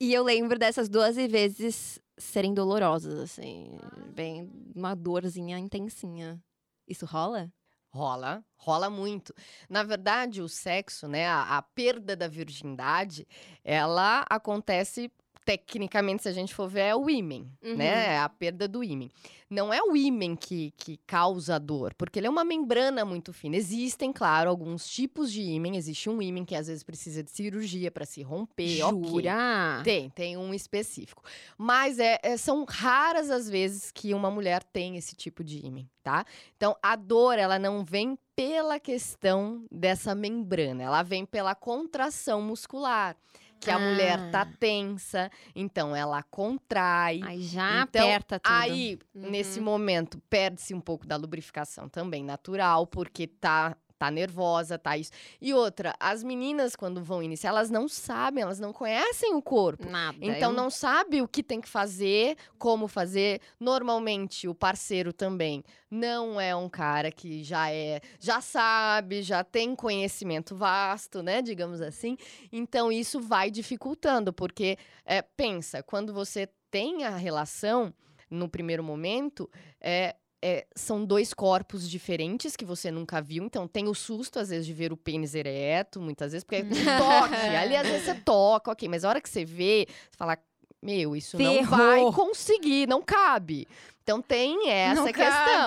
e 0.00 0.14
eu 0.14 0.24
lembro 0.24 0.58
dessas 0.58 0.88
12 0.88 1.28
vezes 1.28 2.00
serem 2.16 2.54
dolorosas, 2.54 3.18
assim, 3.20 3.78
bem, 4.14 4.50
uma 4.74 4.94
dorzinha 4.94 5.58
intensinha. 5.58 6.42
Isso 6.88 7.04
rola? 7.04 7.52
Rola, 7.90 8.42
rola 8.56 8.88
muito. 8.88 9.34
Na 9.68 9.82
verdade, 9.82 10.40
o 10.40 10.48
sexo, 10.48 11.06
né, 11.06 11.26
a, 11.26 11.58
a 11.58 11.62
perda 11.62 12.16
da 12.16 12.26
virgindade, 12.26 13.28
ela 13.62 14.24
acontece 14.30 15.12
tecnicamente, 15.44 16.22
se 16.22 16.28
a 16.28 16.32
gente 16.32 16.54
for 16.54 16.68
ver, 16.68 16.80
é 16.82 16.94
o 16.96 17.08
ímen, 17.10 17.50
Uhum. 17.62 17.76
né? 17.76 18.14
É 18.14 18.18
a 18.18 18.28
perda 18.28 18.66
do 18.68 18.82
ímen. 18.82 19.10
Não 19.50 19.72
é 19.72 19.82
o 19.82 19.94
ímen 19.94 20.34
que, 20.34 20.72
que 20.78 20.96
causa 21.06 21.56
a 21.56 21.58
dor, 21.58 21.92
porque 21.98 22.18
ele 22.18 22.26
é 22.26 22.30
uma 22.30 22.44
membrana 22.44 23.04
muito 23.04 23.34
fina. 23.34 23.54
Existem, 23.56 24.10
claro, 24.10 24.48
alguns 24.48 24.88
tipos 24.88 25.30
de 25.30 25.42
ímen. 25.42 25.76
Existe 25.76 26.08
um 26.08 26.22
ímen 26.22 26.42
que 26.44 26.54
às 26.54 26.68
vezes 26.68 26.82
precisa 26.82 27.22
de 27.22 27.30
cirurgia 27.30 27.90
para 27.90 28.06
se 28.06 28.22
romper. 28.22 28.66
Jura? 28.78 29.82
Tem, 29.84 30.08
tem 30.08 30.36
um 30.38 30.54
específico. 30.54 31.22
Mas 31.58 31.98
é, 31.98 32.18
é- 32.22 32.36
são 32.38 32.64
raras 32.66 33.30
as 33.30 33.48
vezes 33.50 33.90
que 33.92 34.14
uma 34.14 34.30
mulher 34.30 34.62
tem 34.64 34.96
esse 34.96 35.14
tipo 35.14 35.44
de 35.44 35.66
ímen, 35.66 35.86
tá? 36.02 36.24
Então, 36.56 36.74
a 36.82 36.96
dor, 36.96 37.38
ela 37.38 37.58
não 37.58 37.84
vem 37.84 38.18
pela 38.34 38.80
questão 38.80 39.66
dessa 39.70 40.14
membrana, 40.14 40.82
ela 40.82 41.02
vem 41.02 41.26
pela 41.26 41.54
contração 41.54 42.40
muscular. 42.40 43.14
Que 43.62 43.70
a 43.70 43.78
mulher 43.78 44.18
tá 44.32 44.42
Ah. 44.42 44.52
tensa, 44.58 45.30
então 45.54 45.94
ela 45.94 46.20
contrai. 46.24 47.20
Aí 47.22 47.42
já 47.42 47.80
Então, 47.82 48.08
aperta 48.08 48.40
tudo. 48.40 48.52
Aí, 48.52 48.98
nesse 49.14 49.60
Uhum. 49.60 49.64
momento, 49.64 50.18
perde-se 50.28 50.74
um 50.74 50.80
pouco 50.80 51.06
da 51.06 51.14
lubrificação 51.16 51.88
também 51.88 52.24
natural, 52.24 52.86
porque 52.88 53.26
tá, 53.28 53.76
tá 54.02 54.10
nervosa, 54.10 54.76
tá 54.76 54.96
isso. 54.96 55.12
E 55.40 55.54
outra, 55.54 55.94
as 56.00 56.24
meninas, 56.24 56.74
quando 56.74 57.04
vão 57.04 57.22
iniciar, 57.22 57.50
elas 57.50 57.70
não 57.70 57.86
sabem, 57.88 58.42
elas 58.42 58.58
não 58.58 58.72
conhecem 58.72 59.32
o 59.34 59.40
corpo. 59.40 59.88
Nada. 59.88 60.18
Então 60.20 60.50
eu- 60.50 60.56
não 60.56 60.68
sabe 60.70 61.22
o 61.22 61.28
que 61.28 61.40
tem 61.40 61.60
que 61.60 61.68
fazer, 61.68 62.36
como 62.58 62.88
fazer. 62.88 63.40
Normalmente 63.60 64.48
o 64.48 64.54
parceiro 64.54 65.12
também 65.12 65.62
não 65.88 66.40
é 66.40 66.54
um 66.56 66.68
cara 66.68 67.12
que 67.12 67.44
já 67.44 67.70
é, 67.70 68.00
já 68.18 68.40
sabe, 68.40 69.22
já 69.22 69.44
tem 69.44 69.76
conhecimento 69.76 70.56
vasto, 70.56 71.22
né, 71.22 71.40
digamos 71.40 71.80
assim. 71.80 72.16
Então 72.50 72.90
isso 72.90 73.20
vai 73.20 73.50
dificultando, 73.50 74.32
porque 74.32 74.76
é, 75.04 75.22
pensa, 75.22 75.80
quando 75.82 76.12
você 76.12 76.48
tem 76.70 77.04
a 77.04 77.16
relação 77.16 77.94
no 78.30 78.48
primeiro 78.48 78.82
momento, 78.82 79.48
é, 79.80 80.16
é, 80.42 80.66
são 80.74 81.04
dois 81.04 81.32
corpos 81.32 81.88
diferentes 81.88 82.56
que 82.56 82.64
você 82.64 82.90
nunca 82.90 83.22
viu, 83.22 83.44
então 83.44 83.68
tem 83.68 83.86
o 83.86 83.94
susto, 83.94 84.40
às 84.40 84.48
vezes, 84.48 84.66
de 84.66 84.72
ver 84.72 84.92
o 84.92 84.96
pênis 84.96 85.34
ereto, 85.34 86.00
muitas 86.00 86.32
vezes, 86.32 86.44
porque 86.44 86.56
é 86.56 86.64
toque. 86.98 87.34
Ali, 87.56 87.76
às 87.76 87.86
vezes, 87.86 88.04
você 88.04 88.14
toca, 88.16 88.72
ok, 88.72 88.88
mas 88.88 89.04
a 89.04 89.08
hora 89.08 89.20
que 89.20 89.28
você 89.28 89.44
vê, 89.44 89.86
você 89.88 90.16
fala, 90.16 90.36
meu, 90.82 91.14
isso 91.14 91.38
não 91.38 91.52
Ferrou. 91.54 91.78
vai 91.78 92.12
conseguir, 92.12 92.88
não 92.88 93.00
cabe. 93.00 93.66
Então 94.04 94.20
tem 94.20 94.68
essa 94.68 94.96
não 94.96 95.04
questão. 95.12 95.22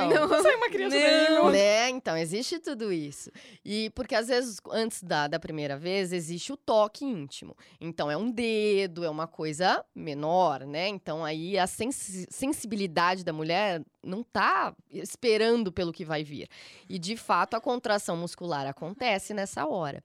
Cabe, 0.09 0.13
não 0.13 0.27
sai 0.43 0.55
uma 0.57 0.67
criança 0.69 0.97
Não. 1.29 1.43
não. 1.45 1.51
Né? 1.51 1.87
Então, 1.91 2.17
existe 2.17 2.59
tudo 2.59 2.91
isso. 2.91 3.31
E 3.63 3.89
porque 3.91 4.13
às 4.13 4.27
vezes, 4.27 4.57
antes 4.73 5.01
da, 5.01 5.29
da 5.29 5.39
primeira 5.39 5.77
vez, 5.77 6.11
existe 6.11 6.51
o 6.51 6.57
toque 6.57 7.05
íntimo. 7.05 7.55
Então, 7.79 8.11
é 8.11 8.17
um 8.17 8.29
dedo, 8.29 9.05
é 9.05 9.09
uma 9.09 9.25
coisa 9.25 9.85
menor, 9.95 10.65
né? 10.65 10.89
Então, 10.89 11.23
aí 11.23 11.57
a 11.57 11.65
sensi- 11.65 12.27
sensibilidade 12.29 13.23
da 13.23 13.31
mulher 13.31 13.81
não 14.03 14.21
tá 14.21 14.75
esperando 14.91 15.71
pelo 15.71 15.93
que 15.93 16.03
vai 16.03 16.21
vir. 16.21 16.49
E, 16.89 16.99
de 16.99 17.15
fato, 17.15 17.55
a 17.55 17.61
contração 17.61 18.17
muscular 18.17 18.67
acontece 18.67 19.33
nessa 19.33 19.65
hora. 19.65 20.03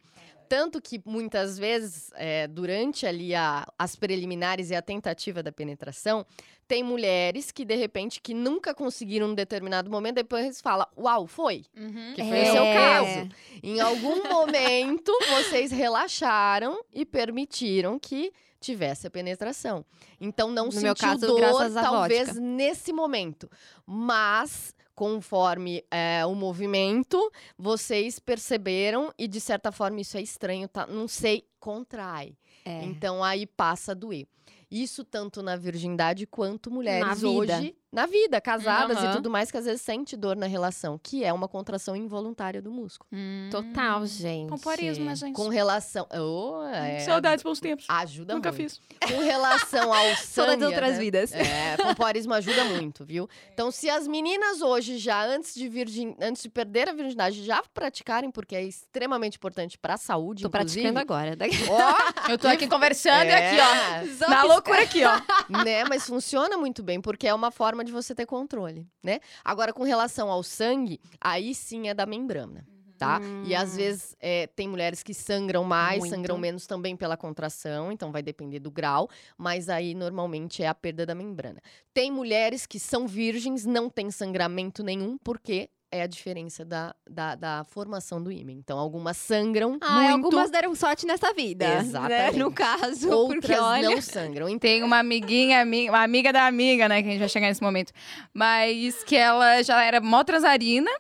Tanto 0.51 0.83
que 0.83 1.01
muitas 1.07 1.57
vezes, 1.57 2.11
é, 2.17 2.49
durante 2.49 3.07
ali 3.07 3.37
a- 3.37 3.65
as 3.79 3.95
preliminares 3.95 4.71
e 4.71 4.75
a 4.75 4.83
tentativa 4.83 5.45
da 5.45 5.53
penetração, 5.53 6.27
tem 6.67 6.83
mulheres 6.83 7.53
que, 7.53 7.65
de 7.65 7.77
repente, 7.77 8.21
que 8.21 8.35
nunca 8.35 8.75
conseguiram 8.75 9.29
um 9.29 9.35
determinado 9.35 9.89
momento, 9.89 10.17
depois 10.17 10.61
fala, 10.61 10.89
uau, 10.99 11.29
foi. 11.29 11.65
Uhum. 11.77 12.15
Que 12.17 12.23
foi 12.25 12.43
o 12.43 12.53
seu 12.53 12.65
É. 12.65 12.75
caso. 12.75 13.29
Em 13.63 13.81
algum 13.81 14.29
momento, 14.29 15.13
vocês 15.37 15.71
relaxaram 15.71 16.85
e 16.93 17.07
permitiram 17.07 17.97
que 17.97 18.33
tivesse 18.61 19.07
a 19.07 19.11
penetração. 19.11 19.85
Então, 20.21 20.51
não 20.51 20.67
No 20.67 20.73
sentiu 20.73 20.87
meu 20.89 20.97
caso, 20.97 21.27
dor, 21.29 21.73
talvez, 21.75 22.35
nesse 22.35 22.93
momento. 22.93 23.49
Mas, 23.87 24.75
conforme 25.01 25.83
é, 25.91 26.27
o 26.27 26.35
movimento, 26.35 27.33
vocês 27.57 28.19
perceberam 28.19 29.11
e, 29.19 29.27
de 29.27 29.41
certa 29.41 29.73
forma, 29.73 30.03
isso 30.03 30.19
é 30.19 30.21
estranho, 30.21 30.69
tá? 30.69 30.87
Não 30.87 31.09
sei, 31.09 31.47
contrai. 31.59 32.37
É. 32.67 32.85
Então, 32.85 33.25
aí 33.25 33.47
passa 33.47 33.93
a 33.93 33.95
doer. 33.95 34.27
Isso 34.71 35.03
tanto 35.03 35.43
na 35.43 35.57
virgindade 35.57 36.27
quanto 36.27 36.71
mulheres 36.71 37.23
hoje, 37.23 37.75
na 37.93 38.07
vida, 38.07 38.41
casadas 38.41 38.99
e 38.99 39.05
Aham. 39.07 39.17
tudo 39.17 39.31
mais, 39.31 39.51
que 39.51 39.57
às 39.57 39.65
vezes 39.65 39.83
sente 39.83 40.17
dor 40.17 40.37
na 40.37 40.47
relação, 40.47 40.99
que 41.03 41.25
é 41.25 41.33
uma 41.33 41.49
contração 41.49 41.97
involuntária 41.97 42.63
do 42.63 42.71
músculo. 42.71 43.09
Hum. 43.13 43.49
Total, 43.51 44.07
gente. 44.07 44.49
Pompoarismo, 44.49 45.05
né, 45.05 45.17
gente? 45.17 45.35
Com 45.35 45.49
relação. 45.49 46.07
Oh, 46.13 46.63
é, 46.73 47.01
Saudades 47.01 47.43
bons 47.43 47.59
tempos. 47.61 47.87
Ajuda 47.89 48.35
Nunca 48.35 48.53
muito. 48.53 48.63
fiz. 48.63 48.81
Com 49.09 49.19
relação 49.21 49.93
ao 49.93 50.05
sangue. 50.17 50.27
Saudades 50.27 50.59
de 50.61 50.65
outras 50.67 50.93
né? 50.95 50.99
vidas. 50.99 51.33
É, 51.33 51.77
pompoarismo 51.77 52.33
ajuda 52.35 52.65
muito, 52.65 53.05
viu? 53.05 53.29
Então, 53.53 53.71
se 53.71 53.91
as 53.91 54.07
meninas 54.09 54.63
hoje, 54.63 54.97
já 54.97 55.23
antes 55.27 55.55
de, 55.55 55.69
virgin... 55.69 56.15
antes 56.21 56.43
de 56.43 56.49
perder 56.49 56.89
a 56.89 56.93
virgindade, 56.95 57.45
já 57.45 57.63
praticarem, 57.75 58.31
porque 58.31 58.57
é 58.57 58.63
extremamente 58.63 59.37
importante 59.37 59.77
pra 59.77 59.97
saúde, 59.99 60.43
Tô 60.43 60.49
inclusive. 60.49 60.91
praticando 60.93 60.99
agora. 60.99 61.37
Ó, 61.69 62.31
Eu 62.31 62.39
tô 62.39 62.49
aqui 62.49 62.67
conversando 62.67 63.27
e 63.27 63.33
aqui, 63.33 63.57
ó. 63.61 64.25
é, 64.25 64.29
Na 64.31 64.45
loucura 64.45 64.83
aqui, 64.83 65.03
ó. 65.05 65.63
né? 65.63 65.85
Mas 65.85 66.07
funciona 66.07 66.57
muito 66.57 66.83
bem, 66.83 67.01
porque 67.01 67.27
é 67.27 67.35
uma 67.35 67.51
forma 67.51 67.80
de 67.85 67.93
você 67.93 68.15
ter 68.15 68.27
controle, 68.27 68.87
né? 69.03 69.21
Agora, 69.45 69.73
com 69.73 69.83
relação 69.83 70.31
ao 70.31 70.43
sangue, 70.43 71.01
aí 71.21 71.55
sim 71.55 71.89
é 71.89 71.95
da 71.95 72.07
membrana. 72.07 72.67
Tá? 72.99 73.19
E 73.45 73.55
às 73.55 73.73
Hum. 73.73 73.77
vezes 73.77 74.15
é, 74.21 74.47
tem 74.49 74.69
mulheres 74.69 75.03
que 75.03 75.15
sangram 75.15 75.65
mais, 75.65 76.01
Muito. 76.01 76.11
sangram 76.11 76.37
menos 76.37 76.67
também 76.67 76.95
pela 76.95 77.17
contração, 77.17 77.91
então 77.91 78.13
vai 78.13 78.23
depender 78.23 78.59
do 78.61 78.71
grau, 78.71 79.09
mas 79.39 79.71
aí 79.71 79.95
normalmente 79.95 80.63
é 80.63 80.69
a 80.69 80.75
perda 80.75 81.07
da 81.07 81.15
membrana. 81.15 81.63
Tem 81.95 82.11
mulheres 82.13 82.67
que 82.67 82.79
são 82.79 83.09
virgens, 83.09 83.65
não 83.65 83.89
tem 83.89 84.11
sangramento 84.11 84.83
nenhum, 84.83 85.17
porque 85.17 85.71
é 85.93 86.03
a 86.03 86.07
diferença 86.07 86.65
da, 86.65 86.95
da, 87.09 87.35
da 87.35 87.65
formação 87.65 88.23
do 88.23 88.31
ímã. 88.31 88.53
Então, 88.53 88.79
algumas 88.79 89.17
sangram 89.17 89.77
Ah, 89.81 90.01
muito, 90.03 90.25
algumas 90.27 90.51
deram 90.51 90.75
sorte 90.75 91.05
nessa 91.07 91.33
vida. 91.33 91.67
né? 91.69 91.81
Exatamente. 91.81 92.39
No 92.39 92.53
caso, 92.53 93.09
porque 93.09 93.15
outras 93.15 93.59
olha... 93.61 93.91
não 93.91 94.01
sangram. 94.01 94.49
Então, 94.49 94.61
Tem 94.61 94.83
uma 94.83 94.99
amiguinha, 94.99 95.61
ami- 95.63 95.89
uma 95.89 96.03
amiga 96.03 96.33
da 96.33 96.47
amiga, 96.47 96.89
né? 96.89 97.03
Que 97.03 97.09
a 97.09 97.11
gente 97.13 97.21
vai 97.21 97.29
chegar 97.29 97.49
nesse 97.49 97.63
momento. 97.63 97.93
Mas 98.33 99.03
que 99.05 99.17
ela 99.17 99.63
já 99.63 99.83
era 99.83 100.01
mó 100.01 100.23
transarina. 100.23 100.91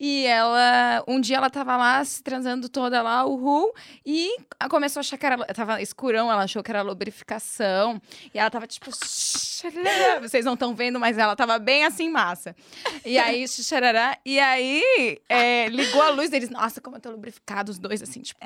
E 0.00 0.26
ela, 0.26 1.02
um 1.08 1.20
dia 1.20 1.36
ela 1.38 1.50
tava 1.50 1.76
lá 1.76 2.04
se 2.04 2.22
transando 2.22 2.68
toda 2.68 3.02
lá, 3.02 3.24
uhul, 3.24 3.74
e 4.06 4.30
a- 4.60 4.68
começou 4.68 5.00
a 5.00 5.02
achar 5.02 5.18
que 5.18 5.26
era, 5.26 5.36
tava 5.46 5.82
escurão, 5.82 6.30
ela 6.30 6.44
achou 6.44 6.62
que 6.62 6.70
era 6.70 6.82
lubrificação, 6.82 8.00
e 8.32 8.38
ela 8.38 8.48
tava 8.48 8.66
tipo, 8.66 8.90
vocês 10.20 10.44
não 10.44 10.54
estão 10.54 10.74
vendo, 10.74 11.00
mas 11.00 11.18
ela 11.18 11.34
tava 11.34 11.58
bem 11.58 11.84
assim, 11.84 12.08
massa. 12.10 12.54
E 13.04 13.18
aí, 13.18 13.46
xarará, 13.48 14.16
e 14.24 14.38
aí, 14.38 15.20
é, 15.28 15.66
ligou 15.68 16.00
a 16.02 16.10
luz 16.10 16.30
deles, 16.30 16.48
nossa, 16.50 16.80
como 16.80 16.96
eu 16.96 17.00
tô 17.00 17.10
lubrificado, 17.10 17.70
os 17.72 17.78
dois 17.78 18.00
assim, 18.02 18.20
tipo, 18.20 18.40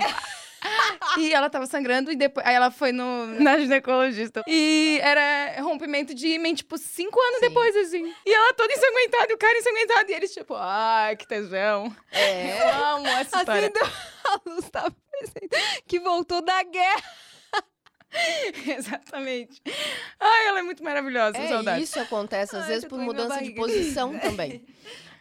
e 1.19 1.33
ela 1.35 1.51
tava 1.51 1.67
sangrando 1.67 2.11
e 2.13 2.17
depois. 2.17 2.47
Aí 2.47 2.55
ela 2.55 2.71
foi 2.71 2.93
no, 2.93 3.27
na 3.41 3.59
ginecologista. 3.59 4.43
E 4.47 4.99
era 5.03 5.61
rompimento 5.63 6.15
de 6.15 6.29
ímã, 6.29 6.55
tipo, 6.55 6.79
cinco 6.79 7.21
anos 7.21 7.41
Sim. 7.41 7.49
depois, 7.49 7.77
assim. 7.77 8.15
E 8.25 8.33
ela 8.33 8.53
toda 8.55 8.73
ensanguentada 8.73 9.33
e 9.33 9.35
o 9.35 9.39
cara 9.39 9.59
ensanguentado. 9.59 10.11
E 10.11 10.15
eles, 10.15 10.33
tipo, 10.33 10.55
ai, 10.57 11.17
que 11.17 11.27
tesão. 11.27 11.95
é, 12.11 12.61
Eu 12.63 12.85
amo 12.85 13.07
essa 13.09 13.39
história. 13.39 13.73
Assim, 13.75 13.93
a 14.25 14.41
luz 14.51 14.71
tava 14.71 14.95
parecendo 15.11 15.83
que 15.87 15.99
voltou 16.01 16.41
da 16.43 16.63
guerra. 16.63 17.03
Exatamente. 18.67 19.63
Ai, 20.21 20.47
ela 20.49 20.59
é 20.61 20.63
muito 20.63 20.85
maravilhosa, 20.85 21.39
É, 21.39 21.49
saudade. 21.49 21.83
isso 21.83 21.99
acontece 21.99 22.55
às 22.57 22.63
Ai, 22.65 22.69
vezes 22.69 22.85
por 22.85 22.99
mudança 22.99 23.43
de 23.43 23.51
posição 23.53 24.19
também. 24.19 24.65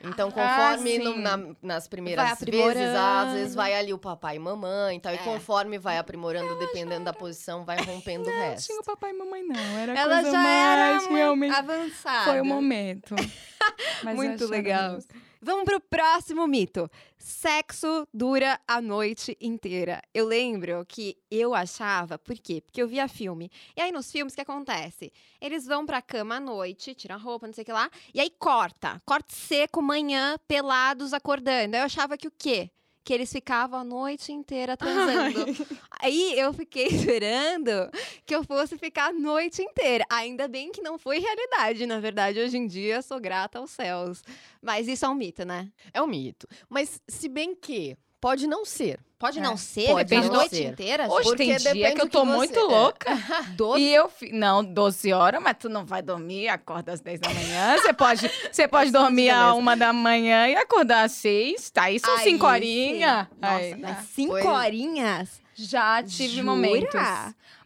Então, 0.03 0.29
Ah, 0.29 0.31
conforme 0.31 0.97
no- 0.99 1.13
sim. 1.13 1.21
na- 1.21 1.39
nas 1.61 1.87
primeiras 1.87 2.39
vezes, 2.39 2.95
às 2.95 3.33
vezes 3.33 3.55
vai 3.55 3.73
ali 3.73 3.93
o 3.93 3.97
papai 3.99 4.37
e 4.37 4.39
mamãe 4.39 4.97
e 4.97 4.99
tal. 4.99 5.13
E 5.13 5.17
É. 5.17 5.19
conforme 5.19 5.77
vai 5.77 5.97
aprimorando, 5.97 6.57
dependendo 6.57 7.05
da 7.05 7.13
posição, 7.13 7.63
vai 7.63 7.77
rompendo 7.83 8.27
o 8.27 8.31
Não 8.31 8.39
resto. 8.39 8.67
tinha 8.67 8.79
o 8.79 8.83
papai 8.83 9.11
e 9.11 9.13
mamãe, 9.13 9.43
não. 9.43 9.79
Era 9.79 9.93
Ela 9.97 10.15
coisa 10.15 10.31
já 10.31 10.47
era 10.49 10.91
mais 10.93 11.07
uma 11.07 11.17
realmente. 11.17 11.55
avançada. 11.55 12.25
Foi 12.31 12.41
o 12.41 12.45
momento. 12.45 13.15
Muito 14.15 14.47
legal. 14.47 14.97
Vamos 15.43 15.65
pro 15.65 15.81
próximo 15.81 16.47
mito. 16.47 16.87
Sexo 17.17 18.07
dura 18.13 18.59
a 18.67 18.79
noite 18.79 19.35
inteira. 19.41 19.99
Eu 20.13 20.27
lembro 20.27 20.85
que 20.87 21.17
eu 21.31 21.55
achava, 21.55 22.19
por 22.19 22.37
quê? 22.37 22.61
Porque 22.61 22.79
eu 22.79 22.87
via 22.87 23.07
filme. 23.07 23.49
E 23.75 23.81
aí 23.81 23.91
nos 23.91 24.11
filmes 24.11 24.33
o 24.33 24.35
que 24.35 24.41
acontece? 24.43 25.11
Eles 25.41 25.65
vão 25.65 25.83
pra 25.83 25.99
cama 25.99 26.35
à 26.35 26.39
noite, 26.39 26.93
tiram 26.93 27.15
a 27.15 27.17
roupa, 27.17 27.47
não 27.47 27.55
sei 27.55 27.63
o 27.63 27.65
que 27.65 27.73
lá, 27.73 27.89
e 28.13 28.19
aí 28.19 28.29
corta. 28.29 29.01
Corte 29.03 29.33
seco, 29.33 29.81
manhã, 29.81 30.37
pelados, 30.47 31.11
acordando. 31.11 31.75
Eu 31.75 31.85
achava 31.85 32.17
que 32.17 32.27
o 32.27 32.33
quê? 32.37 32.69
Que 33.03 33.13
eles 33.13 33.31
ficavam 33.31 33.79
a 33.79 33.83
noite 33.83 34.31
inteira 34.31 34.77
transando. 34.77 35.45
Aí 35.99 36.37
eu 36.37 36.53
fiquei 36.53 36.85
esperando 36.87 37.89
que 38.25 38.35
eu 38.35 38.43
fosse 38.43 38.77
ficar 38.77 39.07
a 39.09 39.13
noite 39.13 39.61
inteira. 39.61 40.05
Ainda 40.09 40.47
bem 40.47 40.71
que 40.71 40.81
não 40.81 40.97
foi 40.99 41.19
realidade. 41.19 41.85
Na 41.85 41.99
verdade, 41.99 42.39
hoje 42.39 42.57
em 42.57 42.67
dia, 42.67 43.01
sou 43.01 43.19
grata 43.19 43.59
aos 43.59 43.71
céus. 43.71 44.23
Mas 44.61 44.87
isso 44.87 45.05
é 45.05 45.09
um 45.09 45.15
mito, 45.15 45.43
né? 45.45 45.71
É 45.93 46.01
um 46.01 46.07
mito. 46.07 46.47
Mas, 46.69 47.01
se 47.07 47.27
bem 47.27 47.55
que 47.55 47.97
pode 48.19 48.45
não 48.45 48.63
ser. 48.63 48.99
Pode 49.21 49.37
É. 49.37 49.41
não 49.41 49.55
ser, 49.55 49.87
Pode 49.89 50.09
depende 50.09 50.29
da 50.29 50.35
noite 50.35 50.55
ser. 50.55 50.63
inteira. 50.65 51.07
Hoje 51.07 51.29
Porque 51.29 51.45
tem 51.45 51.55
dia 51.73 51.93
que 51.93 52.01
eu 52.01 52.09
tô 52.09 52.21
que 52.21 52.25
você- 52.27 52.35
muito 52.37 52.57
é. 52.59 52.63
louca. 52.63 53.17
Doze. 53.55 53.79
E 53.81 53.93
eu, 53.93 54.09
fi- 54.09 54.31
não, 54.33 54.63
12 54.63 55.13
horas, 55.13 55.39
mas 55.41 55.55
tu 55.59 55.69
não 55.69 55.85
vai 55.85 56.01
dormir, 56.01 56.47
acorda 56.49 56.91
às 56.91 56.99
10 57.01 57.19
da 57.19 57.29
manhã. 57.29 57.77
Você 57.77 57.93
pode, 57.93 58.31
você 58.51 58.67
pode 58.67 58.91
dormir 58.91 59.29
a 59.29 59.53
uma 59.53 59.77
da 59.77 59.93
manhã 59.93 60.47
e 60.49 60.55
acordar 60.55 61.03
às 61.03 61.11
6. 61.13 61.69
Tá, 61.69 61.83
aí 61.83 61.99
são 61.99 62.17
Aí 62.17 62.23
5 62.23 62.45
sim. 62.47 62.51
horinhas. 62.51 63.27
Nossa, 63.39 63.55
Aí, 63.57 63.75
mas 63.75 63.97
cinco 64.15 64.31
Pois- 64.31 64.45
horinhas? 64.45 65.29
Já 65.53 66.01
tive 66.01 66.37
Jura? 66.37 66.43
momentos. 66.43 67.01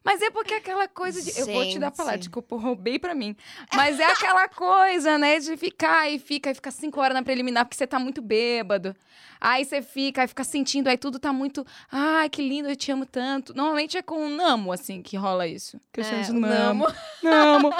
Mas 0.06 0.22
é 0.22 0.30
porque 0.30 0.54
aquela 0.54 0.88
coisa 0.88 1.20
de. 1.20 1.38
Eu 1.40 1.48
vou 1.48 1.66
te 1.66 1.80
dar 1.80 1.88
a 1.88 1.92
palavra, 1.92 2.18
Gente. 2.18 2.28
desculpa, 2.28 2.56
roubei 2.56 3.00
pra 3.00 3.16
mim. 3.16 3.36
Mas 3.74 4.00
é 4.00 4.06
aquela 4.06 4.48
coisa, 4.48 5.18
né, 5.18 5.40
de 5.40 5.58
ficar 5.58 6.08
e 6.12 6.20
fica, 6.20 6.52
e 6.52 6.54
fica 6.54 6.70
cinco 6.70 7.02
horas 7.02 7.16
na 7.16 7.24
preliminar 7.24 7.66
porque 7.66 7.76
você 7.76 7.88
tá 7.88 7.98
muito 7.98 8.22
bêbado. 8.22 8.96
Aí 9.42 9.66
você 9.66 9.82
fica, 9.82 10.22
aí 10.22 10.28
fica 10.28 10.44
sentindo, 10.44 10.88
aí 10.88 10.98
tudo 10.98 11.20
tá 11.20 11.34
muito. 11.34 11.66
Ai, 11.92 12.30
que 12.30 12.42
lindo, 12.42 12.70
eu 12.70 12.76
te 12.76 12.92
amo 12.92 13.06
tanto. 13.06 13.54
Normalmente 13.54 13.98
é 13.98 14.02
com 14.02 14.26
o 14.26 14.30
Namo, 14.30 14.72
assim, 14.72 15.02
que 15.02 15.18
rola 15.18 15.46
isso. 15.48 15.80
Que 15.92 16.02
eu 16.02 16.04
chamo 16.04 16.24
de 16.24 16.32
É, 16.32 16.34
Namo. 16.34 16.88
Namo. 17.22 17.74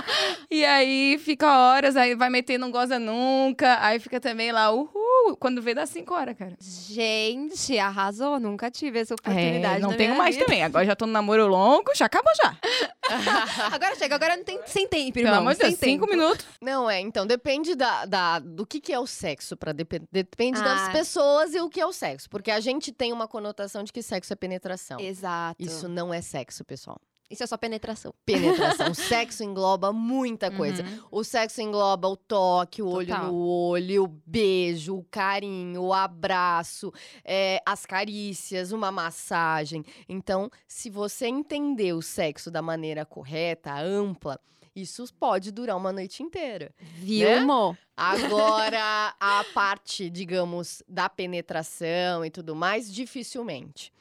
E 0.50 0.66
aí 0.66 1.18
fica 1.18 1.48
horas, 1.58 1.96
aí 1.96 2.14
vai 2.16 2.30
meter 2.30 2.58
não 2.58 2.72
goza 2.72 3.00
nunca. 3.00 3.78
Aí 3.82 4.00
fica 4.00 4.20
também 4.20 4.52
lá, 4.52 4.72
uhul. 4.72 5.05
Quando 5.40 5.62
vê, 5.62 5.74
dá 5.74 5.86
cinco 5.86 6.14
horas, 6.14 6.36
cara. 6.38 6.56
Gente, 6.60 7.78
arrasou. 7.80 8.40
Nunca 8.40 8.70
tive 8.70 9.00
essa 9.00 9.14
oportunidade 9.14 9.78
É, 9.78 9.80
não 9.80 9.92
na 9.92 9.98
tenho 9.98 10.10
minha 10.12 10.18
mais 10.22 10.36
vida. 10.36 10.46
também. 10.46 10.64
Agora 10.64 10.86
já 10.86 10.96
tô 10.96 11.06
no 11.06 11.12
namoro 11.14 11.48
longo, 11.48 11.94
já 11.96 12.06
acabou 12.06 12.32
já. 12.36 12.56
Agora 13.72 13.96
chega, 13.96 14.16
agora 14.16 14.36
não 14.36 14.44
tem 14.44 14.60
sem 14.66 14.88
tempo, 14.88 15.14
Pelo 15.14 15.28
irmão. 15.28 15.42
amor 15.42 15.54
de 15.54 15.60
Deus, 15.60 15.76
cinco 15.76 16.08
minutos. 16.08 16.46
Não, 16.62 16.90
é. 16.90 17.00
Então, 17.00 17.26
depende 17.26 17.76
da, 17.76 18.06
da- 18.06 18.40
do 18.40 18.66
que, 18.66 18.80
que 18.82 18.92
é 18.92 19.00
o 19.00 19.06
sexo. 19.08 19.56
Pra 19.56 19.72
depe- 19.72 20.02
depende 20.12 20.60
das 20.62 20.90
Ah. 20.90 20.92
pessoas 20.92 21.54
e 21.54 21.60
o 21.62 21.70
que 21.70 21.80
é 21.80 21.86
o 21.86 21.94
sexo. 21.94 22.30
Porque 22.30 22.50
a 22.52 22.60
gente 22.60 22.92
tem 22.92 23.14
uma 23.14 23.28
conotação 23.28 23.84
de 23.84 23.94
que 23.94 24.02
sexo 24.02 24.34
é 24.34 24.36
penetração. 24.36 25.00
Exato. 25.00 25.56
Isso 25.62 25.88
não 25.88 26.14
é 26.14 26.22
sexo, 26.22 26.64
pessoal. 26.66 27.00
Isso 27.30 27.44
é 27.44 27.48
só 27.48 27.58
penetração. 27.58 28.14
Penetração. 28.26 28.92
o 28.92 28.96
sexo 28.96 29.44
engloba 29.44 29.92
muita 29.92 30.52
coisa. 30.52 30.84
Uhum. 30.84 31.00
O 31.12 31.24
sexo 31.24 31.62
engloba 31.62 32.08
o 32.08 32.16
toque, 32.16 32.82
o 32.82 32.88
olho 32.88 33.08
Total. 33.08 33.28
no 33.28 33.36
olho, 33.36 34.04
o 34.04 34.08
beijo, 34.08 34.96
o 34.96 35.04
carinho, 35.10 35.82
o 35.82 35.94
abraço, 35.94 36.94
é, 37.24 37.62
as 37.66 37.86
carícias, 37.86 38.72
uma 38.72 38.92
massagem. 38.92 39.84
Então, 40.08 40.52
se 40.68 40.90
você 40.90 41.26
entender 41.28 41.94
o 41.94 42.02
sexo 42.02 42.52
da 42.52 42.62
maneira 42.62 43.06
correta, 43.06 43.74
ampla, 43.80 44.40
isso 44.76 45.06
pode 45.18 45.52
durar 45.52 45.78
uma 45.78 45.92
noite 45.92 46.22
inteira. 46.22 46.72
Viu, 46.98 47.28
Né? 47.72 47.78
Agora, 47.96 49.16
a 49.20 49.44
parte, 49.54 50.10
digamos, 50.10 50.84
da 50.88 51.10
penetração 51.10 52.26
e 52.26 52.30
tudo 52.30 52.56
mais, 52.56 52.94
dificilmente. 52.94 53.94